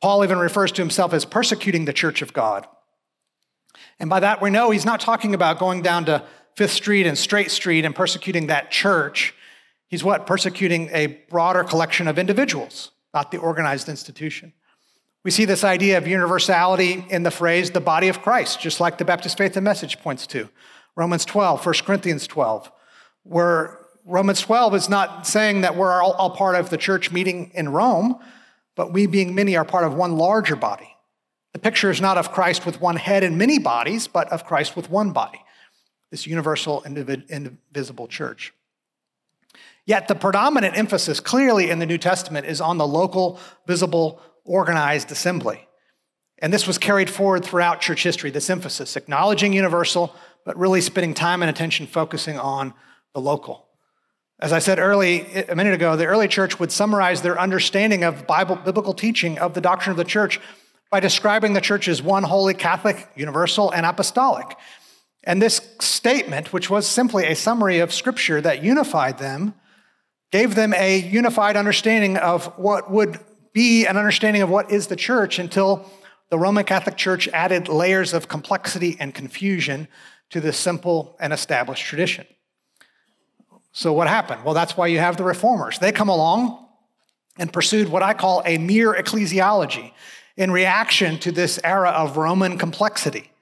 Paul 0.00 0.24
even 0.24 0.38
refers 0.38 0.72
to 0.72 0.82
himself 0.82 1.12
as 1.12 1.24
persecuting 1.24 1.84
the 1.84 1.92
church 1.92 2.22
of 2.22 2.32
God. 2.32 2.66
And 4.00 4.08
by 4.08 4.20
that, 4.20 4.40
we 4.40 4.50
know 4.50 4.70
he's 4.70 4.84
not 4.84 5.00
talking 5.00 5.34
about 5.34 5.58
going 5.58 5.82
down 5.82 6.04
to 6.06 6.24
Fifth 6.56 6.72
Street 6.72 7.06
and 7.06 7.16
Straight 7.16 7.50
Street 7.50 7.84
and 7.84 7.94
persecuting 7.94 8.48
that 8.48 8.70
church. 8.70 9.34
He's 9.88 10.04
what? 10.04 10.26
Persecuting 10.26 10.90
a 10.92 11.06
broader 11.30 11.64
collection 11.64 12.08
of 12.08 12.18
individuals, 12.18 12.90
not 13.14 13.30
the 13.30 13.38
organized 13.38 13.88
institution. 13.88 14.52
We 15.24 15.30
see 15.30 15.44
this 15.44 15.64
idea 15.64 15.98
of 15.98 16.06
universality 16.06 17.04
in 17.10 17.22
the 17.22 17.30
phrase 17.30 17.70
the 17.70 17.80
body 17.80 18.08
of 18.08 18.22
Christ, 18.22 18.60
just 18.60 18.80
like 18.80 18.98
the 18.98 19.04
Baptist 19.04 19.36
Faith 19.36 19.56
and 19.56 19.64
Message 19.64 20.00
points 20.00 20.26
to. 20.28 20.48
Romans 20.96 21.24
12, 21.24 21.64
1 21.64 21.74
Corinthians 21.84 22.26
12, 22.26 22.70
where 23.24 23.78
Romans 24.04 24.40
12 24.40 24.74
is 24.74 24.88
not 24.88 25.26
saying 25.26 25.60
that 25.60 25.76
we're 25.76 26.02
all, 26.02 26.12
all 26.12 26.30
part 26.30 26.56
of 26.56 26.70
the 26.70 26.76
church 26.76 27.12
meeting 27.12 27.50
in 27.54 27.68
Rome, 27.68 28.18
but 28.74 28.92
we 28.92 29.06
being 29.06 29.34
many 29.34 29.56
are 29.56 29.64
part 29.64 29.84
of 29.84 29.94
one 29.94 30.16
larger 30.16 30.56
body. 30.56 30.96
The 31.58 31.62
picture 31.70 31.90
is 31.90 32.00
not 32.00 32.16
of 32.16 32.30
Christ 32.30 32.64
with 32.64 32.80
one 32.80 32.94
head 32.94 33.24
and 33.24 33.36
many 33.36 33.58
bodies, 33.58 34.06
but 34.06 34.28
of 34.28 34.44
Christ 34.44 34.76
with 34.76 34.88
one 34.88 35.10
body, 35.10 35.42
this 36.12 36.24
universal, 36.24 36.84
indivisible 36.84 38.06
church. 38.06 38.54
Yet 39.84 40.06
the 40.06 40.14
predominant 40.14 40.78
emphasis 40.78 41.18
clearly 41.18 41.68
in 41.68 41.80
the 41.80 41.84
New 41.86 41.98
Testament 41.98 42.46
is 42.46 42.60
on 42.60 42.78
the 42.78 42.86
local, 42.86 43.40
visible 43.66 44.22
organized 44.44 45.10
assembly. 45.10 45.66
And 46.38 46.52
this 46.52 46.68
was 46.68 46.78
carried 46.78 47.10
forward 47.10 47.44
throughout 47.44 47.80
church 47.80 48.04
history, 48.04 48.30
this 48.30 48.50
emphasis, 48.50 48.94
acknowledging 48.94 49.52
universal, 49.52 50.14
but 50.44 50.56
really 50.56 50.80
spending 50.80 51.12
time 51.12 51.42
and 51.42 51.50
attention 51.50 51.88
focusing 51.88 52.38
on 52.38 52.72
the 53.14 53.20
local. 53.20 53.66
As 54.38 54.52
I 54.52 54.60
said 54.60 54.78
early 54.78 55.26
a 55.48 55.56
minute 55.56 55.74
ago, 55.74 55.96
the 55.96 56.06
early 56.06 56.28
church 56.28 56.60
would 56.60 56.70
summarize 56.70 57.22
their 57.22 57.40
understanding 57.40 58.04
of 58.04 58.28
Bible, 58.28 58.54
biblical 58.54 58.94
teaching 58.94 59.40
of 59.40 59.54
the 59.54 59.60
doctrine 59.60 59.90
of 59.90 59.96
the 59.96 60.04
church 60.04 60.40
by 60.90 61.00
describing 61.00 61.52
the 61.52 61.60
church 61.60 61.88
as 61.88 62.02
one 62.02 62.22
holy 62.22 62.54
Catholic, 62.54 63.08
universal, 63.14 63.70
and 63.70 63.84
apostolic. 63.84 64.56
And 65.24 65.42
this 65.42 65.60
statement, 65.80 66.52
which 66.52 66.70
was 66.70 66.86
simply 66.86 67.26
a 67.26 67.34
summary 67.34 67.80
of 67.80 67.92
scripture 67.92 68.40
that 68.40 68.62
unified 68.62 69.18
them, 69.18 69.54
gave 70.30 70.54
them 70.54 70.72
a 70.74 70.98
unified 70.98 71.56
understanding 71.56 72.16
of 72.16 72.46
what 72.58 72.90
would 72.90 73.18
be 73.52 73.86
an 73.86 73.96
understanding 73.96 74.42
of 74.42 74.48
what 74.48 74.70
is 74.70 74.86
the 74.86 74.96
church 74.96 75.38
until 75.38 75.90
the 76.30 76.38
Roman 76.38 76.64
Catholic 76.64 76.96
Church 76.96 77.28
added 77.28 77.68
layers 77.68 78.12
of 78.12 78.28
complexity 78.28 78.96
and 79.00 79.14
confusion 79.14 79.88
to 80.30 80.40
this 80.40 80.58
simple 80.58 81.16
and 81.20 81.32
established 81.32 81.84
tradition. 81.84 82.26
So, 83.72 83.92
what 83.92 84.08
happened? 84.08 84.44
Well, 84.44 84.54
that's 84.54 84.76
why 84.76 84.88
you 84.88 84.98
have 84.98 85.16
the 85.16 85.24
reformers. 85.24 85.78
They 85.78 85.92
come 85.92 86.08
along 86.08 86.66
and 87.38 87.52
pursued 87.52 87.88
what 87.88 88.02
I 88.02 88.14
call 88.14 88.42
a 88.44 88.58
mere 88.58 88.92
ecclesiology 88.92 89.92
in 90.38 90.52
reaction 90.52 91.18
to 91.18 91.32
this 91.32 91.58
era 91.64 91.90
of 91.90 92.16
Roman 92.16 92.56
complexity. 92.56 93.32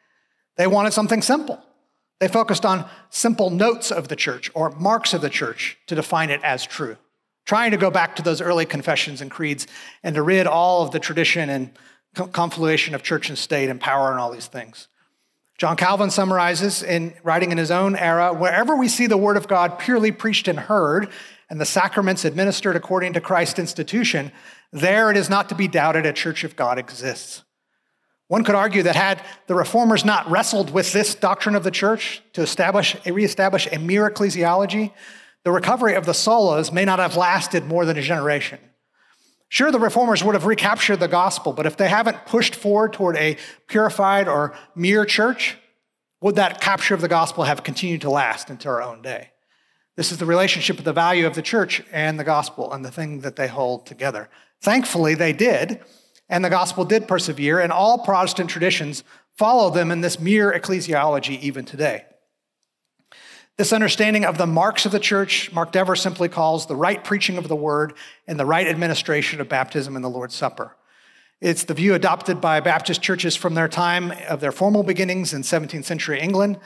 They 0.56 0.66
wanted 0.66 0.94
something 0.94 1.20
simple. 1.20 1.62
They 2.18 2.26
focused 2.26 2.64
on 2.64 2.88
simple 3.10 3.50
notes 3.50 3.92
of 3.92 4.08
the 4.08 4.16
church 4.16 4.50
or 4.54 4.70
marks 4.70 5.12
of 5.12 5.20
the 5.20 5.28
church 5.28 5.76
to 5.88 5.94
define 5.94 6.30
it 6.30 6.40
as 6.42 6.64
true, 6.64 6.96
trying 7.44 7.70
to 7.72 7.76
go 7.76 7.90
back 7.90 8.16
to 8.16 8.22
those 8.22 8.40
early 8.40 8.64
confessions 8.64 9.20
and 9.20 9.30
creeds 9.30 9.66
and 10.02 10.14
to 10.14 10.22
rid 10.22 10.46
all 10.46 10.82
of 10.82 10.92
the 10.92 10.98
tradition 10.98 11.50
and 11.50 11.70
confluation 12.32 12.94
of 12.94 13.02
church 13.02 13.28
and 13.28 13.36
state 13.36 13.68
and 13.68 13.78
power 13.78 14.10
and 14.10 14.18
all 14.18 14.32
these 14.32 14.46
things. 14.46 14.88
John 15.58 15.76
Calvin 15.76 16.10
summarizes 16.10 16.82
in 16.82 17.12
writing 17.22 17.52
in 17.52 17.58
his 17.58 17.70
own 17.70 17.94
era 17.94 18.32
wherever 18.32 18.74
we 18.74 18.88
see 18.88 19.06
the 19.06 19.18
word 19.18 19.36
of 19.36 19.48
God 19.48 19.78
purely 19.78 20.12
preached 20.12 20.48
and 20.48 20.58
heard, 20.58 21.10
and 21.48 21.60
the 21.60 21.66
sacraments 21.66 22.24
administered 22.24 22.76
according 22.76 23.12
to 23.12 23.20
Christ's 23.20 23.58
institution, 23.58 24.32
there 24.72 25.10
it 25.10 25.16
is 25.16 25.30
not 25.30 25.48
to 25.48 25.54
be 25.54 25.68
doubted 25.68 26.06
a 26.06 26.12
church 26.12 26.44
of 26.44 26.56
God 26.56 26.78
exists. 26.78 27.42
One 28.28 28.42
could 28.42 28.56
argue 28.56 28.82
that 28.82 28.96
had 28.96 29.22
the 29.46 29.54
reformers 29.54 30.04
not 30.04 30.28
wrestled 30.28 30.70
with 30.70 30.92
this 30.92 31.14
doctrine 31.14 31.54
of 31.54 31.62
the 31.62 31.70
church 31.70 32.22
to 32.32 32.42
establish, 32.42 32.96
reestablish 33.06 33.68
a 33.70 33.78
mere 33.78 34.10
ecclesiology, 34.10 34.92
the 35.44 35.52
recovery 35.52 35.94
of 35.94 36.06
the 36.06 36.12
solas 36.12 36.72
may 36.72 36.84
not 36.84 36.98
have 36.98 37.16
lasted 37.16 37.66
more 37.66 37.84
than 37.84 37.96
a 37.96 38.02
generation. 38.02 38.58
Sure, 39.48 39.70
the 39.70 39.78
reformers 39.78 40.24
would 40.24 40.34
have 40.34 40.44
recaptured 40.44 40.98
the 40.98 41.06
gospel, 41.06 41.52
but 41.52 41.66
if 41.66 41.76
they 41.76 41.88
haven't 41.88 42.26
pushed 42.26 42.56
forward 42.56 42.92
toward 42.92 43.16
a 43.16 43.36
purified 43.68 44.26
or 44.26 44.56
mere 44.74 45.04
church, 45.04 45.56
would 46.20 46.34
that 46.34 46.60
capture 46.60 46.94
of 46.94 47.00
the 47.00 47.06
gospel 47.06 47.44
have 47.44 47.62
continued 47.62 48.00
to 48.00 48.10
last 48.10 48.50
into 48.50 48.68
our 48.68 48.82
own 48.82 49.02
day? 49.02 49.30
This 49.96 50.12
is 50.12 50.18
the 50.18 50.26
relationship 50.26 50.78
of 50.78 50.84
the 50.84 50.92
value 50.92 51.26
of 51.26 51.34
the 51.34 51.42
church 51.42 51.82
and 51.90 52.18
the 52.18 52.24
gospel 52.24 52.72
and 52.72 52.84
the 52.84 52.90
thing 52.90 53.20
that 53.20 53.36
they 53.36 53.48
hold 53.48 53.86
together. 53.86 54.28
Thankfully, 54.60 55.14
they 55.14 55.32
did, 55.32 55.80
and 56.28 56.44
the 56.44 56.50
gospel 56.50 56.84
did 56.84 57.08
persevere, 57.08 57.60
and 57.60 57.72
all 57.72 57.98
Protestant 57.98 58.50
traditions 58.50 59.04
follow 59.36 59.70
them 59.70 59.90
in 59.90 60.02
this 60.02 60.20
mere 60.20 60.52
ecclesiology 60.52 61.40
even 61.40 61.64
today. 61.64 62.04
This 63.56 63.72
understanding 63.72 64.26
of 64.26 64.36
the 64.36 64.46
marks 64.46 64.84
of 64.84 64.92
the 64.92 65.00
church, 65.00 65.50
Mark 65.50 65.72
Dever 65.72 65.96
simply 65.96 66.28
calls 66.28 66.66
the 66.66 66.76
right 66.76 67.02
preaching 67.02 67.38
of 67.38 67.48
the 67.48 67.56
word 67.56 67.94
and 68.26 68.38
the 68.38 68.44
right 68.44 68.66
administration 68.66 69.40
of 69.40 69.48
baptism 69.48 69.96
and 69.96 70.04
the 70.04 70.10
Lord's 70.10 70.34
Supper. 70.34 70.76
It's 71.40 71.64
the 71.64 71.72
view 71.72 71.94
adopted 71.94 72.38
by 72.38 72.60
Baptist 72.60 73.00
churches 73.00 73.34
from 73.34 73.54
their 73.54 73.68
time 73.68 74.12
of 74.28 74.40
their 74.40 74.52
formal 74.52 74.82
beginnings 74.82 75.32
in 75.32 75.40
17th 75.40 75.84
century 75.84 76.20
England. 76.20 76.58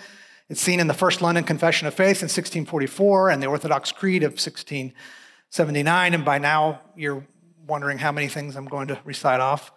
It's 0.50 0.60
seen 0.60 0.80
in 0.80 0.88
the 0.88 0.94
First 0.94 1.22
London 1.22 1.44
Confession 1.44 1.86
of 1.86 1.94
Faith 1.94 2.22
in 2.22 2.26
1644 2.26 3.30
and 3.30 3.40
the 3.40 3.46
Orthodox 3.46 3.92
Creed 3.92 4.24
of 4.24 4.32
1679. 4.32 6.12
And 6.12 6.24
by 6.24 6.38
now, 6.38 6.80
you're 6.96 7.24
wondering 7.68 7.98
how 7.98 8.10
many 8.10 8.26
things 8.26 8.56
I'm 8.56 8.66
going 8.66 8.88
to 8.88 8.98
recite 9.04 9.38
off. 9.38 9.70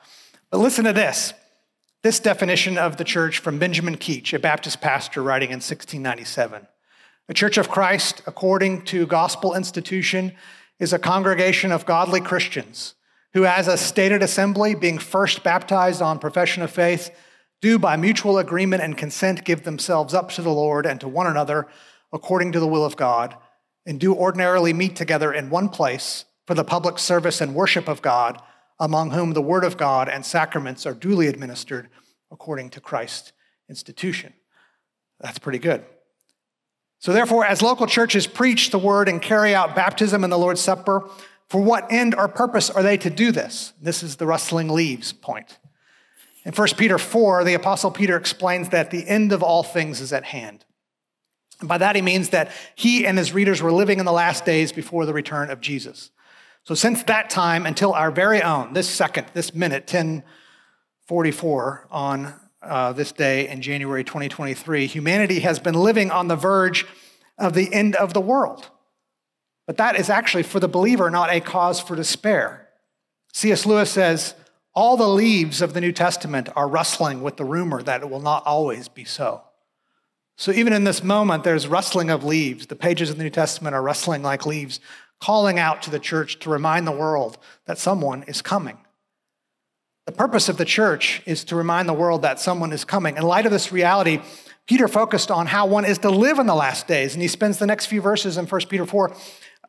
But 0.49 0.57
listen 0.57 0.85
to 0.85 0.91
this 0.91 1.35
this 2.01 2.19
definition 2.19 2.79
of 2.79 2.97
the 2.97 3.03
church 3.03 3.37
from 3.37 3.59
Benjamin 3.59 3.97
Keach, 3.97 4.33
a 4.33 4.39
Baptist 4.39 4.81
pastor 4.81 5.21
writing 5.21 5.49
in 5.49 5.57
1697. 5.57 6.67
The 7.27 7.33
Church 7.35 7.59
of 7.59 7.69
Christ, 7.69 8.23
according 8.25 8.81
to 8.85 9.05
gospel 9.05 9.53
institution, 9.53 10.33
is 10.79 10.91
a 10.91 10.97
congregation 10.97 11.71
of 11.71 11.85
godly 11.85 12.19
Christians 12.19 12.95
who, 13.33 13.45
as 13.45 13.67
a 13.67 13.77
stated 13.77 14.23
assembly, 14.23 14.73
being 14.73 14.97
first 14.97 15.43
baptized 15.43 16.01
on 16.01 16.17
profession 16.17 16.63
of 16.63 16.71
faith, 16.71 17.11
do 17.63 17.79
by 17.79 17.95
mutual 17.95 18.37
agreement 18.37 18.83
and 18.83 18.97
consent 18.97 19.45
give 19.45 19.63
themselves 19.63 20.13
up 20.13 20.29
to 20.29 20.41
the 20.41 20.51
Lord 20.51 20.85
and 20.85 20.99
to 20.99 21.07
one 21.07 21.27
another 21.27 21.65
according 22.11 22.51
to 22.51 22.59
the 22.59 22.67
will 22.67 22.83
of 22.83 22.97
God, 22.97 23.37
and 23.85 23.99
do 23.99 24.13
ordinarily 24.13 24.73
meet 24.73 24.97
together 24.97 25.31
in 25.31 25.49
one 25.49 25.69
place 25.69 26.25
for 26.45 26.55
the 26.55 26.65
public 26.65 26.99
service 26.99 27.39
and 27.39 27.55
worship 27.55 27.87
of 27.87 28.01
God, 28.01 28.41
among 28.81 29.11
whom 29.11 29.31
the 29.31 29.41
word 29.41 29.63
of 29.63 29.77
God 29.77 30.09
and 30.09 30.25
sacraments 30.25 30.85
are 30.85 30.93
duly 30.93 31.27
administered 31.27 31.87
according 32.29 32.69
to 32.71 32.81
Christ's 32.81 33.31
institution. 33.69 34.33
That's 35.21 35.39
pretty 35.39 35.59
good. 35.59 35.85
So, 36.99 37.13
therefore, 37.13 37.45
as 37.45 37.61
local 37.61 37.87
churches 37.87 38.27
preach 38.27 38.71
the 38.71 38.77
word 38.77 39.07
and 39.07 39.21
carry 39.21 39.55
out 39.55 39.73
baptism 39.73 40.25
and 40.25 40.33
the 40.33 40.37
Lord's 40.37 40.61
Supper, 40.61 41.09
for 41.47 41.61
what 41.61 41.89
end 41.91 42.13
or 42.13 42.27
purpose 42.27 42.69
are 42.69 42.83
they 42.83 42.97
to 42.97 43.09
do 43.09 43.31
this? 43.31 43.71
This 43.81 44.03
is 44.03 44.17
the 44.17 44.25
rustling 44.25 44.67
leaves 44.67 45.13
point. 45.13 45.59
In 46.45 46.51
1 46.51 46.67
Peter 46.77 46.97
4, 46.97 47.43
the 47.43 47.53
Apostle 47.53 47.91
Peter 47.91 48.17
explains 48.17 48.69
that 48.69 48.91
the 48.91 49.07
end 49.07 49.31
of 49.31 49.41
all 49.41 49.63
things 49.63 50.01
is 50.01 50.11
at 50.11 50.25
hand. 50.25 50.65
And 51.59 51.69
by 51.69 51.77
that, 51.77 51.95
he 51.95 52.01
means 52.01 52.29
that 52.29 52.51
he 52.75 53.05
and 53.05 53.17
his 53.17 53.31
readers 53.31 53.61
were 53.61 53.71
living 53.71 53.99
in 53.99 54.05
the 54.05 54.11
last 54.11 54.43
days 54.43 54.71
before 54.71 55.05
the 55.05 55.13
return 55.13 55.49
of 55.49 55.61
Jesus. 55.61 56.11
So, 56.65 56.75
since 56.75 57.03
that 57.03 57.29
time 57.29 57.65
until 57.65 57.93
our 57.93 58.11
very 58.11 58.41
own, 58.41 58.73
this 58.73 58.89
second, 58.89 59.27
this 59.33 59.53
minute, 59.53 59.83
1044 59.83 61.87
on 61.91 62.33
uh, 62.61 62.93
this 62.93 63.11
day 63.11 63.47
in 63.47 63.61
January 63.61 64.03
2023, 64.03 64.87
humanity 64.87 65.41
has 65.41 65.59
been 65.59 65.75
living 65.75 66.11
on 66.11 66.27
the 66.27 66.35
verge 66.35 66.85
of 67.37 67.53
the 67.53 67.73
end 67.73 67.95
of 67.95 68.13
the 68.13 68.21
world. 68.21 68.69
But 69.65 69.77
that 69.77 69.95
is 69.95 70.09
actually, 70.09 70.43
for 70.43 70.59
the 70.59 70.67
believer, 70.67 71.09
not 71.09 71.31
a 71.31 71.39
cause 71.39 71.79
for 71.79 71.95
despair. 71.95 72.67
C.S. 73.33 73.65
Lewis 73.65 73.89
says, 73.89 74.35
all 74.73 74.97
the 74.97 75.07
leaves 75.07 75.61
of 75.61 75.73
the 75.73 75.81
New 75.81 75.91
Testament 75.91 76.49
are 76.55 76.67
rustling 76.67 77.21
with 77.21 77.37
the 77.37 77.45
rumor 77.45 77.83
that 77.83 78.01
it 78.01 78.09
will 78.09 78.19
not 78.19 78.45
always 78.45 78.87
be 78.87 79.03
so. 79.03 79.43
So 80.35 80.51
even 80.51 80.73
in 80.73 80.83
this 80.83 81.03
moment, 81.03 81.43
there's 81.43 81.67
rustling 81.67 82.09
of 82.09 82.23
leaves. 82.23 82.65
The 82.65 82.75
pages 82.75 83.09
of 83.09 83.17
the 83.17 83.23
New 83.23 83.29
Testament 83.29 83.75
are 83.75 83.83
rustling 83.83 84.23
like 84.23 84.45
leaves, 84.45 84.79
calling 85.21 85.59
out 85.59 85.83
to 85.83 85.91
the 85.91 85.99
church 85.99 86.39
to 86.39 86.49
remind 86.49 86.87
the 86.87 86.91
world 86.91 87.37
that 87.65 87.77
someone 87.77 88.23
is 88.23 88.41
coming. 88.41 88.77
The 90.05 90.11
purpose 90.11 90.49
of 90.49 90.57
the 90.57 90.65
church 90.65 91.21
is 91.25 91.43
to 91.45 91.55
remind 91.55 91.87
the 91.87 91.93
world 91.93 92.23
that 92.23 92.39
someone 92.39 92.73
is 92.73 92.83
coming. 92.83 93.15
In 93.15 93.23
light 93.23 93.45
of 93.45 93.51
this 93.51 93.71
reality, 93.71 94.19
Peter 94.65 94.87
focused 94.87 95.29
on 95.29 95.45
how 95.45 95.65
one 95.65 95.85
is 95.85 95.99
to 95.99 96.09
live 96.09 96.39
in 96.39 96.47
the 96.47 96.55
last 96.55 96.87
days, 96.87 97.13
and 97.13 97.21
he 97.21 97.27
spends 97.27 97.57
the 97.57 97.67
next 97.67 97.85
few 97.85 98.01
verses 98.01 98.37
in 98.37 98.45
1 98.45 98.61
Peter 98.69 98.85
4 98.85 99.15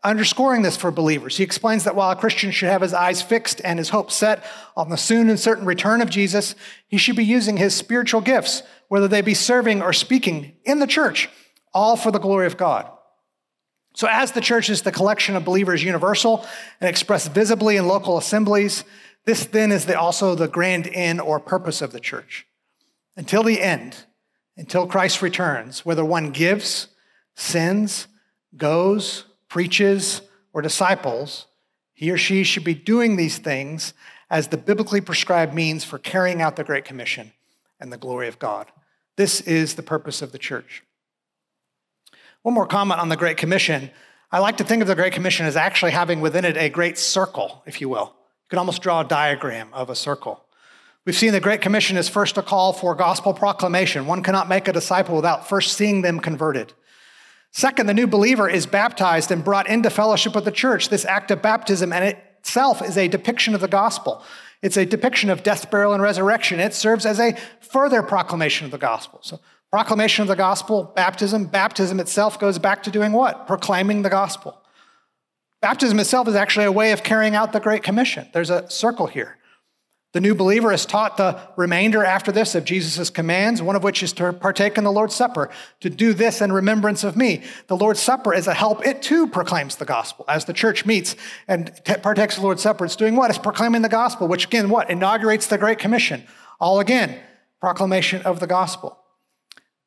underscoring 0.05 0.63
this 0.63 0.77
for 0.77 0.91
believers. 0.91 1.39
He 1.39 1.43
explains 1.43 1.85
that 1.85 1.97
while 1.97 2.11
a 2.11 2.17
Christian 2.17 2.51
should 2.51 2.69
have 2.69 2.83
his 2.83 2.93
eyes 2.93 3.23
fixed 3.23 3.61
and 3.65 3.79
his 3.79 3.89
hope 3.89 4.11
set 4.11 4.45
on 4.77 4.91
the 4.91 4.97
soon 4.97 5.31
and 5.31 5.41
certain 5.41 5.65
return 5.65 6.03
of 6.03 6.11
Jesus, 6.11 6.55
he 6.87 6.99
should 6.99 7.17
be 7.17 7.25
using 7.25 7.57
his 7.57 7.75
spiritual 7.75 8.21
gifts, 8.21 8.63
whether 8.89 9.09
they 9.09 9.23
be 9.23 9.35
serving 9.35 9.83
or 9.83 9.93
speaking 9.93 10.57
in 10.65 10.79
the 10.79 10.87
church, 10.87 11.31
all 11.73 11.97
for 11.97 12.11
the 12.11 12.19
glory 12.19 12.47
of 12.47 12.59
God. 12.59 12.91
So, 13.97 14.09
as 14.11 14.33
the 14.33 14.41
church 14.41 14.69
is 14.69 14.83
the 14.83 14.93
collection 14.93 15.37
of 15.37 15.45
believers 15.45 15.83
universal 15.83 16.45
and 16.81 16.91
expressed 16.91 17.33
visibly 17.33 17.77
in 17.77 17.87
local 17.87 18.19
assemblies, 18.19 18.85
this 19.25 19.47
then 19.47 19.73
is 19.73 19.87
the, 19.87 19.99
also 19.99 20.35
the 20.35 20.49
grand 20.49 20.89
end 20.89 21.21
or 21.21 21.41
purpose 21.41 21.81
of 21.81 21.93
the 21.93 22.01
church. 22.01 22.47
Until 23.17 23.45
the 23.45 23.63
end, 23.63 24.05
until 24.57 24.87
Christ 24.87 25.23
returns, 25.23 25.87
whether 25.87 26.05
one 26.05 26.31
gives, 26.31 26.89
sins, 27.37 28.09
goes, 28.57 29.25
preaches, 29.55 30.21
or 30.53 30.63
disciples, 30.63 31.47
he 31.93 32.11
or 32.11 32.19
she 32.19 32.43
should 32.43 32.65
be 32.65 32.75
doing 32.75 33.15
these 33.15 33.39
things 33.39 33.95
as 34.29 34.49
the 34.49 34.57
biblically 34.57 35.01
prescribed 35.01 35.55
means 35.55 35.85
for 35.85 35.97
carrying 35.97 36.43
out 36.43 36.57
the 36.57 36.65
Great 36.65 36.85
Commission 36.85 37.31
and 37.79 37.93
the 37.93 37.97
glory 37.97 38.27
of 38.27 38.41
God. 38.41 38.67
This 39.17 39.41
is 39.43 39.77
the 39.77 39.83
purpose 39.85 40.23
of 40.23 40.33
the 40.33 40.39
church. 40.39 40.83
One 42.43 42.53
more 42.53 42.67
comment 42.67 43.01
on 43.01 43.11
the 43.11 43.17
Great 43.17 43.37
Commission. 43.37 43.93
I 44.33 44.41
like 44.41 44.57
to 44.57 44.65
think 44.65 44.83
of 44.83 44.89
the 44.89 44.97
Great 44.97 45.13
Commission 45.13 45.47
as 45.47 45.55
actually 45.55 45.93
having 45.93 46.21
within 46.21 46.45
it 46.45 46.57
a 46.57 46.69
great 46.69 46.99
circle, 46.99 47.63
if 47.65 47.81
you 47.81 47.89
will. 47.89 48.13
You 48.17 48.49
can 48.51 48.59
almost 48.59 48.83
draw 48.83 49.03
a 49.03 49.05
diagram 49.05 49.69
of 49.73 49.89
a 49.89 49.95
circle. 49.95 50.45
We've 51.05 51.15
seen 51.15 51.31
the 51.31 51.39
Great 51.39 51.61
Commission 51.61 51.97
is 51.97 52.09
first 52.09 52.37
a 52.39 52.43
call 52.43 52.73
for 52.73 52.97
gospel 52.97 53.33
proclamation. 53.33 54.09
One 54.09 54.25
cannot 54.25 54.49
make 54.49 54.67
a 54.67 54.73
disciple 54.73 55.15
without 55.15 55.49
first 55.49 55.75
seeing 55.75 56.03
them 56.03 56.19
converted. 56.19 56.73
Second, 57.57 57.87
the 57.87 57.95
new 57.95 58.09
believer 58.09 58.49
is 58.49 58.67
baptized 58.67 59.31
and 59.31 59.45
brought 59.45 59.69
into 59.69 59.89
fellowship 59.89 60.35
with 60.35 60.45
the 60.45 60.51
church. 60.51 60.89
This 60.89 61.05
act 61.05 61.31
of 61.31 61.41
baptism 61.41 61.93
and 61.93 62.05
itself 62.05 62.83
is 62.83 62.99
a 62.99 63.07
depiction 63.07 63.55
of 63.55 63.61
the 63.61 63.69
gospel. 63.69 64.25
It's 64.61 64.77
a 64.77 64.85
depiction 64.85 65.31
of 65.31 65.45
death, 65.45 65.71
burial, 65.71 65.93
and 65.93 66.03
resurrection. 66.03 66.59
It 66.59 66.75
serves 66.75 67.07
as 67.07 67.21
a 67.21 67.37
further 67.61 68.03
proclamation 68.03 68.65
of 68.65 68.73
the 68.73 68.79
gospel. 68.79 69.21
So, 69.23 69.39
proclamation 69.71 70.23
of 70.23 70.29
the 70.29 70.35
gospel, 70.35 70.93
baptism, 70.97 71.47
baptism 71.47 72.01
itself 72.01 72.41
goes 72.41 72.59
back 72.59 72.83
to 72.83 72.91
doing 72.91 73.13
what? 73.13 73.47
Proclaiming 73.47 74.03
the 74.03 74.11
gospel. 74.11 74.61
Baptism 75.63 76.01
itself 76.01 76.27
is 76.27 76.35
actually 76.35 76.67
a 76.67 76.73
way 76.73 76.91
of 76.91 77.05
carrying 77.05 77.37
out 77.37 77.53
the 77.53 77.61
Great 77.61 77.85
Commission. 77.85 78.27
There's 78.33 78.51
a 78.51 78.69
circle 78.69 79.07
here. 79.07 79.39
The 80.15 80.21
new 80.21 80.37
believer 80.37 80.73
is 80.73 80.87
taught 80.87 81.17
the 81.17 81.41
remainder 81.57 82.05
after 82.05 82.31
this 82.31 82.55
of 82.55 82.65
Jesus' 82.65 83.11
commands, 83.11 83.61
one 83.61 83.75
of 83.75 83.83
which 83.83 84.01
is 84.01 84.13
to 84.13 84.33
partake 84.33 84.79
in 84.79 84.85
the 84.85 84.93
Lord's 84.93 85.17
Supper, 85.17 85.51
to 85.81 85.91
do 85.91 86.15
this 86.15 86.41
in 86.41 86.53
remembrance 86.53 87.03
of 87.03 87.17
me. 87.17 87.43
The 87.67 87.77
Lord's 87.77 87.99
Supper 87.99 88.33
is 88.33 88.47
a 88.47 88.55
help. 88.55 88.87
It 88.87 89.03
too 89.03 89.27
proclaims 89.27 89.75
the 89.75 89.85
gospel. 89.85 90.25
As 90.29 90.45
the 90.45 90.53
church 90.53 90.87
meets 90.87 91.17
and 91.49 91.73
partakes 92.01 92.37
of 92.37 92.43
the 92.43 92.47
Lord's 92.47 92.63
Supper, 92.63 92.85
it's 92.85 92.95
doing 92.95 93.17
what? 93.17 93.29
It's 93.29 93.41
proclaiming 93.41 93.83
the 93.83 93.89
gospel, 93.89 94.29
which 94.29 94.47
again, 94.47 94.69
what? 94.69 94.89
Inaugurates 94.89 95.49
the 95.49 95.59
Great 95.59 95.81
Commission. 95.81 96.23
All 96.61 96.79
again, 96.79 97.19
proclamation 97.61 98.23
of 98.23 98.39
the 98.39 98.47
gospel. 98.47 98.97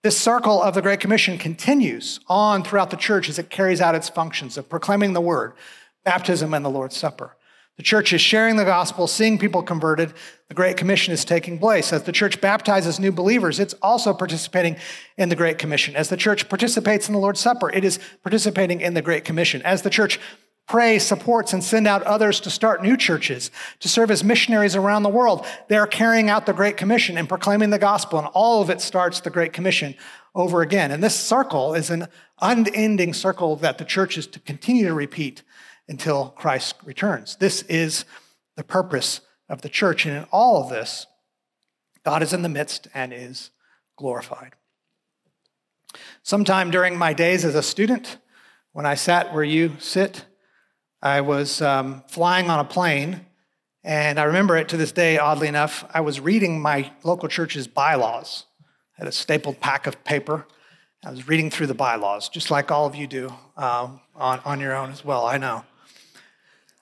This 0.03 0.17
circle 0.17 0.61
of 0.61 0.73
the 0.73 0.81
Great 0.81 0.99
Commission 0.99 1.37
continues 1.37 2.19
on 2.27 2.65
throughout 2.65 2.89
the 2.89 2.97
church 2.97 3.29
as 3.29 3.39
it 3.39 3.49
carries 3.49 3.79
out 3.79 3.95
its 3.95 4.09
functions 4.09 4.57
of 4.57 4.67
proclaiming 4.67 5.13
the 5.13 5.21
word, 5.21 5.53
baptism, 6.03 6.53
and 6.53 6.65
the 6.65 6.69
Lord's 6.69 6.97
Supper. 6.97 7.37
The 7.77 7.83
church 7.83 8.11
is 8.11 8.21
sharing 8.21 8.55
the 8.55 8.65
gospel, 8.65 9.05
seeing 9.05 9.37
people 9.37 9.61
converted. 9.61 10.13
The 10.47 10.55
Great 10.55 10.77
Commission 10.77 11.13
is 11.13 11.23
taking 11.23 11.59
place. 11.59 11.93
As 11.93 12.03
the 12.03 12.11
church 12.11 12.41
baptizes 12.41 12.99
new 12.99 13.11
believers, 13.11 13.59
it's 13.59 13.75
also 13.83 14.15
participating 14.15 14.77
in 15.15 15.29
the 15.29 15.35
Great 15.35 15.59
Commission. 15.59 15.95
As 15.95 16.09
the 16.09 16.17
church 16.17 16.49
participates 16.49 17.07
in 17.07 17.13
the 17.13 17.19
Lord's 17.19 17.39
Supper, 17.39 17.69
it 17.69 17.85
is 17.85 17.99
participating 18.23 18.81
in 18.81 18.95
the 18.95 19.03
Great 19.03 19.25
Commission. 19.25 19.61
As 19.61 19.83
the 19.83 19.91
church 19.91 20.19
prays, 20.67 21.03
supports, 21.03 21.53
and 21.53 21.63
send 21.63 21.87
out 21.87 22.01
others 22.03 22.39
to 22.41 22.49
start 22.49 22.81
new 22.81 22.97
churches, 22.97 23.51
to 23.79 23.87
serve 23.87 24.09
as 24.09 24.23
missionaries 24.23 24.75
around 24.75 25.03
the 25.03 25.09
world, 25.09 25.45
they 25.67 25.77
are 25.77 25.87
carrying 25.87 26.31
out 26.31 26.47
the 26.47 26.53
Great 26.53 26.77
Commission 26.77 27.15
and 27.15 27.29
proclaiming 27.29 27.69
the 27.69 27.79
gospel, 27.79 28.17
and 28.17 28.27
all 28.33 28.61
of 28.61 28.71
it 28.71 28.81
starts 28.81 29.21
the 29.21 29.29
Great 29.29 29.53
Commission 29.53 29.93
over 30.33 30.61
again. 30.61 30.91
And 30.91 31.03
this 31.03 31.15
circle 31.15 31.75
is 31.75 31.91
an 31.91 32.07
unending 32.41 33.13
circle 33.13 33.55
that 33.57 33.77
the 33.77 33.85
church 33.85 34.17
is 34.17 34.25
to 34.27 34.39
continue 34.39 34.87
to 34.87 34.93
repeat 34.93 35.43
until 35.87 36.29
Christ 36.29 36.75
returns. 36.83 37.35
This 37.37 37.63
is 37.63 38.05
the 38.55 38.63
purpose 38.63 39.21
of 39.49 39.61
the 39.61 39.69
church. 39.69 40.05
And 40.05 40.17
in 40.17 40.23
all 40.31 40.63
of 40.63 40.69
this, 40.69 41.07
God 42.03 42.21
is 42.21 42.33
in 42.33 42.41
the 42.41 42.49
midst 42.49 42.87
and 42.93 43.13
is 43.13 43.51
glorified. 43.97 44.53
Sometime 46.23 46.71
during 46.71 46.97
my 46.97 47.13
days 47.13 47.45
as 47.45 47.55
a 47.55 47.63
student, 47.63 48.17
when 48.73 48.85
I 48.85 48.95
sat 48.95 49.33
where 49.33 49.43
you 49.43 49.73
sit, 49.79 50.25
I 51.01 51.21
was 51.21 51.61
um, 51.61 52.03
flying 52.07 52.49
on 52.49 52.59
a 52.59 52.63
plane, 52.65 53.25
and 53.83 54.19
I 54.19 54.23
remember 54.23 54.57
it 54.57 54.69
to 54.69 54.77
this 54.77 54.91
day, 54.91 55.17
oddly 55.17 55.47
enough. 55.47 55.85
I 55.93 56.01
was 56.01 56.19
reading 56.19 56.61
my 56.61 56.91
local 57.03 57.29
church's 57.29 57.67
bylaws. 57.67 58.45
I 58.97 59.01
had 59.01 59.07
a 59.07 59.11
stapled 59.11 59.59
pack 59.59 59.87
of 59.87 60.03
paper. 60.03 60.45
I 61.05 61.11
was 61.11 61.27
reading 61.27 61.49
through 61.49 61.67
the 61.67 61.73
bylaws, 61.73 62.29
just 62.29 62.51
like 62.51 62.71
all 62.71 62.85
of 62.85 62.95
you 62.95 63.07
do 63.07 63.33
um, 63.55 64.01
on, 64.15 64.39
on 64.43 64.59
your 64.59 64.75
own 64.75 64.91
as 64.91 65.05
well, 65.05 65.25
I 65.25 65.37
know. 65.37 65.63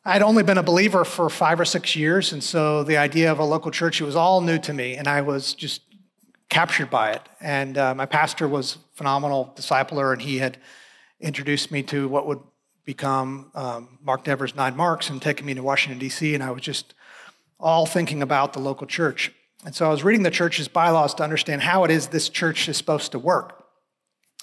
I'd 0.07 0.21
only 0.21 0.43
been 0.43 0.59
a 0.59 0.63
believer 0.63 1.03
for 1.03 1.31
five 1.31 1.59
or 1.59 1.65
six 1.65 1.95
years, 1.95 2.31
and 2.31 2.43
so 2.43 2.83
the 2.83 2.97
idea 2.97 3.31
of 3.31 3.39
a 3.39 3.43
local 3.43 3.71
church, 3.71 3.99
it 3.99 4.03
was 4.03 4.15
all 4.15 4.39
new 4.39 4.59
to 4.59 4.71
me, 4.71 4.95
and 4.95 5.07
I 5.07 5.21
was 5.21 5.55
just 5.55 5.81
captured 6.47 6.91
by 6.91 7.13
it. 7.13 7.23
And 7.41 7.75
uh, 7.75 7.95
my 7.95 8.05
pastor 8.05 8.47
was 8.47 8.77
phenomenal 8.93 9.51
discipler, 9.55 10.13
and 10.13 10.21
he 10.21 10.37
had 10.37 10.59
introduced 11.19 11.71
me 11.71 11.81
to 11.83 12.07
what 12.07 12.27
would 12.27 12.39
become 12.85 13.49
um, 13.55 13.97
Mark 14.03 14.23
Dever's 14.23 14.55
Nine 14.55 14.77
Marks 14.77 15.09
and 15.09 15.19
taken 15.19 15.43
me 15.43 15.55
to 15.55 15.63
Washington, 15.63 15.97
D.C., 15.97 16.35
and 16.35 16.43
I 16.43 16.51
was 16.51 16.61
just 16.61 16.93
all 17.59 17.87
thinking 17.87 18.21
about 18.21 18.53
the 18.53 18.59
local 18.59 18.85
church. 18.85 19.31
And 19.65 19.73
so 19.73 19.87
I 19.87 19.89
was 19.89 20.03
reading 20.03 20.21
the 20.21 20.29
church's 20.29 20.67
bylaws 20.67 21.15
to 21.15 21.23
understand 21.23 21.63
how 21.63 21.83
it 21.83 21.89
is 21.89 22.07
this 22.07 22.29
church 22.29 22.69
is 22.69 22.77
supposed 22.77 23.11
to 23.13 23.17
work. 23.17 23.65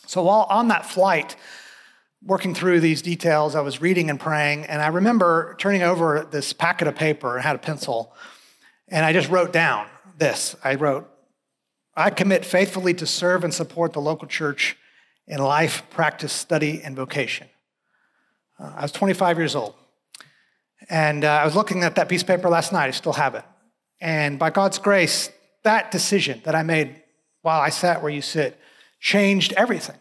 So 0.08 0.24
while 0.24 0.48
on 0.50 0.66
that 0.68 0.84
flight, 0.84 1.36
working 2.24 2.54
through 2.54 2.80
these 2.80 3.02
details, 3.02 3.54
I 3.54 3.60
was 3.60 3.80
reading 3.80 4.10
and 4.10 4.18
praying, 4.18 4.64
and 4.66 4.80
I 4.80 4.88
remember 4.88 5.56
turning 5.58 5.82
over 5.82 6.26
this 6.30 6.52
packet 6.52 6.88
of 6.88 6.94
paper 6.94 7.36
and 7.36 7.44
had 7.44 7.56
a 7.56 7.58
pencil, 7.58 8.14
and 8.88 9.04
I 9.04 9.12
just 9.12 9.28
wrote 9.28 9.52
down 9.52 9.86
this. 10.18 10.54
I 10.62 10.76
wrote, 10.76 11.08
I 11.94 12.10
commit 12.10 12.44
faithfully 12.44 12.94
to 12.94 13.06
serve 13.06 13.44
and 13.44 13.52
support 13.52 13.92
the 13.92 14.00
local 14.00 14.28
church 14.28 14.76
in 15.26 15.38
life, 15.38 15.82
practice, 15.90 16.32
study, 16.32 16.80
and 16.82 16.96
vocation. 16.96 17.48
Uh, 18.58 18.72
I 18.76 18.82
was 18.82 18.92
25 18.92 19.38
years 19.38 19.54
old. 19.54 19.74
And 20.88 21.24
uh, 21.24 21.28
I 21.28 21.44
was 21.44 21.54
looking 21.54 21.84
at 21.84 21.94
that 21.96 22.08
piece 22.08 22.22
of 22.22 22.28
paper 22.28 22.48
last 22.48 22.72
night. 22.72 22.86
I 22.86 22.90
still 22.90 23.12
have 23.12 23.34
it. 23.34 23.44
And 24.00 24.38
by 24.38 24.50
God's 24.50 24.78
grace, 24.78 25.30
that 25.62 25.90
decision 25.90 26.40
that 26.44 26.54
I 26.54 26.62
made 26.62 27.02
while 27.42 27.60
I 27.60 27.68
sat 27.68 28.02
where 28.02 28.10
you 28.10 28.22
sit 28.22 28.58
changed 29.00 29.52
everything. 29.56 29.96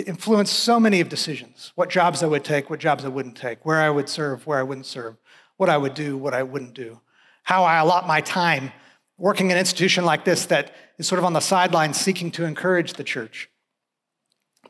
It 0.00 0.08
influenced 0.08 0.60
so 0.60 0.80
many 0.80 1.02
of 1.02 1.10
decisions 1.10 1.72
what 1.74 1.90
jobs 1.90 2.22
I 2.22 2.26
would 2.26 2.42
take, 2.42 2.70
what 2.70 2.80
jobs 2.80 3.04
I 3.04 3.08
wouldn't 3.08 3.36
take, 3.36 3.66
where 3.66 3.82
I 3.82 3.90
would 3.90 4.08
serve, 4.08 4.46
where 4.46 4.58
I 4.58 4.62
wouldn't 4.62 4.86
serve, 4.86 5.18
what 5.58 5.68
I 5.68 5.76
would 5.76 5.92
do, 5.92 6.16
what 6.16 6.32
I 6.32 6.42
wouldn't 6.42 6.72
do, 6.72 7.02
how 7.42 7.64
I 7.64 7.76
allot 7.80 8.06
my 8.06 8.22
time 8.22 8.72
working 9.18 9.48
in 9.50 9.52
an 9.52 9.58
institution 9.58 10.06
like 10.06 10.24
this 10.24 10.46
that 10.46 10.74
is 10.96 11.06
sort 11.06 11.18
of 11.18 11.26
on 11.26 11.34
the 11.34 11.40
sidelines 11.40 12.00
seeking 12.00 12.30
to 12.30 12.46
encourage 12.46 12.94
the 12.94 13.04
church. 13.04 13.50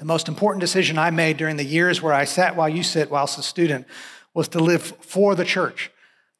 The 0.00 0.04
most 0.04 0.26
important 0.26 0.62
decision 0.62 0.98
I 0.98 1.10
made 1.10 1.36
during 1.36 1.56
the 1.56 1.64
years 1.64 2.02
where 2.02 2.12
I 2.12 2.24
sat 2.24 2.56
while 2.56 2.68
you 2.68 2.82
sit 2.82 3.08
whilst 3.08 3.38
a 3.38 3.42
student 3.42 3.86
was 4.34 4.48
to 4.48 4.58
live 4.58 4.82
for 4.82 5.36
the 5.36 5.44
church, 5.44 5.92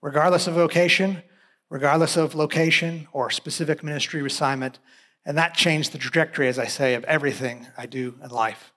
regardless 0.03 0.49
of 0.49 0.55
vocation, 0.55 1.23
regardless 1.69 2.17
of 2.17 2.35
location 2.35 3.07
or 3.13 3.31
specific 3.31 3.85
ministry 3.85 4.21
assignment, 4.27 4.81
and 5.25 5.39
that 5.39 5.55
changed 5.55 5.93
the 5.93 5.99
trajectory, 5.99 6.49
as 6.49 6.59
I 6.59 6.67
say, 6.67 6.95
of 6.95 7.05
everything 7.05 7.69
I 7.79 7.87
do 7.87 8.17
in 8.21 8.31
life. 8.31 8.73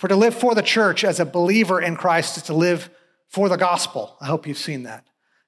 For 0.00 0.08
to 0.08 0.16
live 0.16 0.34
for 0.34 0.54
the 0.54 0.62
church 0.62 1.04
as 1.04 1.20
a 1.20 1.26
believer 1.26 1.78
in 1.78 1.94
Christ 1.94 2.38
is 2.38 2.44
to 2.44 2.54
live 2.54 2.88
for 3.28 3.50
the 3.50 3.58
gospel. 3.58 4.16
I 4.18 4.24
hope 4.28 4.46
you've 4.46 4.56
seen 4.56 4.84
that. 4.84 5.04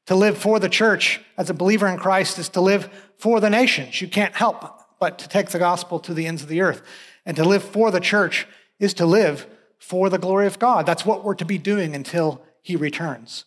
To 0.09 0.14
live 0.14 0.36
for 0.36 0.61
the 0.61 0.68
church 0.68 1.22
as 1.38 1.48
a 1.48 1.55
believer 1.55 1.88
in 1.88 1.96
Christ 1.96 2.38
is 2.38 2.50
to 2.50 2.61
live 2.61 2.90
for 3.16 3.40
the 3.40 3.48
nations. 3.48 4.03
You 4.03 4.09
can't 4.09 4.34
help 4.34 4.62
but 5.00 5.18
to 5.20 5.28
take 5.28 5.48
the 5.48 5.59
gospel 5.59 5.98
to 6.00 6.12
the 6.12 6.26
ends 6.26 6.42
of 6.42 6.50
the 6.50 6.61
earth. 6.61 6.82
And 7.24 7.34
to 7.38 7.44
live 7.44 7.62
for 7.64 7.90
the 7.90 7.98
church 7.98 8.46
is 8.78 8.92
to 8.94 9.07
live 9.07 9.46
for 9.78 10.11
the 10.11 10.18
glory 10.18 10.46
of 10.46 10.59
God. 10.59 10.84
That's 10.84 11.07
what 11.07 11.24
we're 11.24 11.34
to 11.36 11.46
be 11.46 11.57
doing 11.57 11.94
until 11.94 12.42
he 12.61 12.76
returns. 12.76 13.46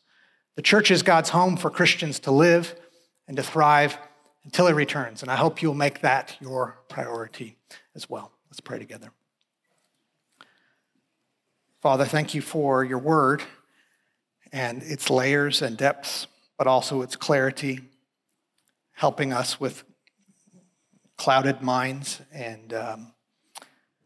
The 0.56 0.64
church 0.64 0.90
is 0.90 1.04
God's 1.04 1.30
home 1.30 1.56
for 1.56 1.70
Christians 1.70 2.18
to 2.22 2.32
live 2.32 2.74
and 3.28 3.38
to 3.38 3.44
thrive 3.44 4.00
until 4.44 4.66
he 4.66 4.74
returns. 4.74 5.22
And 5.22 5.30
I 5.30 5.36
hope 5.36 5.62
you'll 5.62 5.76
make 5.76 6.02
that 6.02 6.36
your 6.42 6.80
priority 6.90 7.58
as 7.94 8.10
well. 8.10 8.32
Let's 8.50 8.60
pray 8.60 8.80
together. 8.80 9.12
Father, 11.86 12.06
thank 12.06 12.34
you 12.34 12.42
for 12.42 12.84
your 12.84 12.98
word 12.98 13.44
and 14.52 14.82
its 14.82 15.12
layers 15.12 15.62
and 15.62 15.78
depths, 15.78 16.26
but 16.58 16.66
also 16.66 17.04
its 17.04 17.16
clarity, 17.16 17.80
helping 18.94 19.32
us 19.32 19.60
with 19.60 19.84
clouded 21.16 21.62
minds 21.62 22.24
and 22.34 22.74
um, 22.74 23.14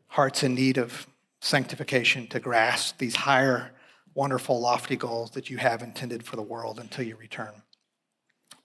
hearts 0.07 0.43
in 0.43 0.55
need 0.55 0.77
of 0.77 1.07
sanctification 1.39 2.27
to 2.27 2.41
grasp 2.41 2.97
these 2.97 3.15
higher, 3.15 3.71
wonderful, 4.13 4.59
lofty 4.59 4.97
goals 4.97 5.31
that 5.31 5.49
you 5.49 5.55
have 5.55 5.81
intended 5.81 6.23
for 6.23 6.35
the 6.35 6.41
world 6.41 6.79
until 6.81 7.05
you 7.05 7.15
return 7.15 7.53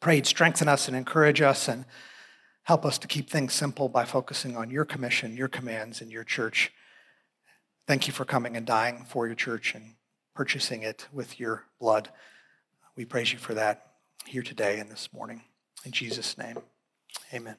prayed, 0.00 0.26
strengthen 0.26 0.66
us 0.66 0.88
and 0.88 0.96
encourage 0.96 1.40
us 1.40 1.68
and 1.68 1.84
help 2.64 2.84
us 2.84 2.98
to 2.98 3.06
keep 3.06 3.30
things 3.30 3.52
simple 3.52 3.88
by 3.88 4.04
focusing 4.04 4.56
on 4.56 4.70
your 4.70 4.84
commission, 4.84 5.36
your 5.36 5.46
commands, 5.46 6.00
and 6.00 6.10
your 6.10 6.24
church. 6.24 6.72
Thank 7.86 8.06
you 8.06 8.14
for 8.14 8.24
coming 8.24 8.56
and 8.56 8.64
dying 8.64 9.04
for 9.06 9.26
your 9.26 9.36
church 9.36 9.74
and 9.74 9.94
purchasing 10.34 10.82
it 10.82 11.06
with 11.12 11.38
your 11.38 11.64
blood. 11.78 12.08
We 12.96 13.04
praise 13.04 13.32
you 13.32 13.38
for 13.38 13.52
that 13.54 13.92
here 14.26 14.42
today 14.42 14.80
and 14.80 14.90
this 14.90 15.12
morning. 15.12 15.42
In 15.84 15.92
Jesus' 15.92 16.38
name, 16.38 16.56
amen. 17.32 17.56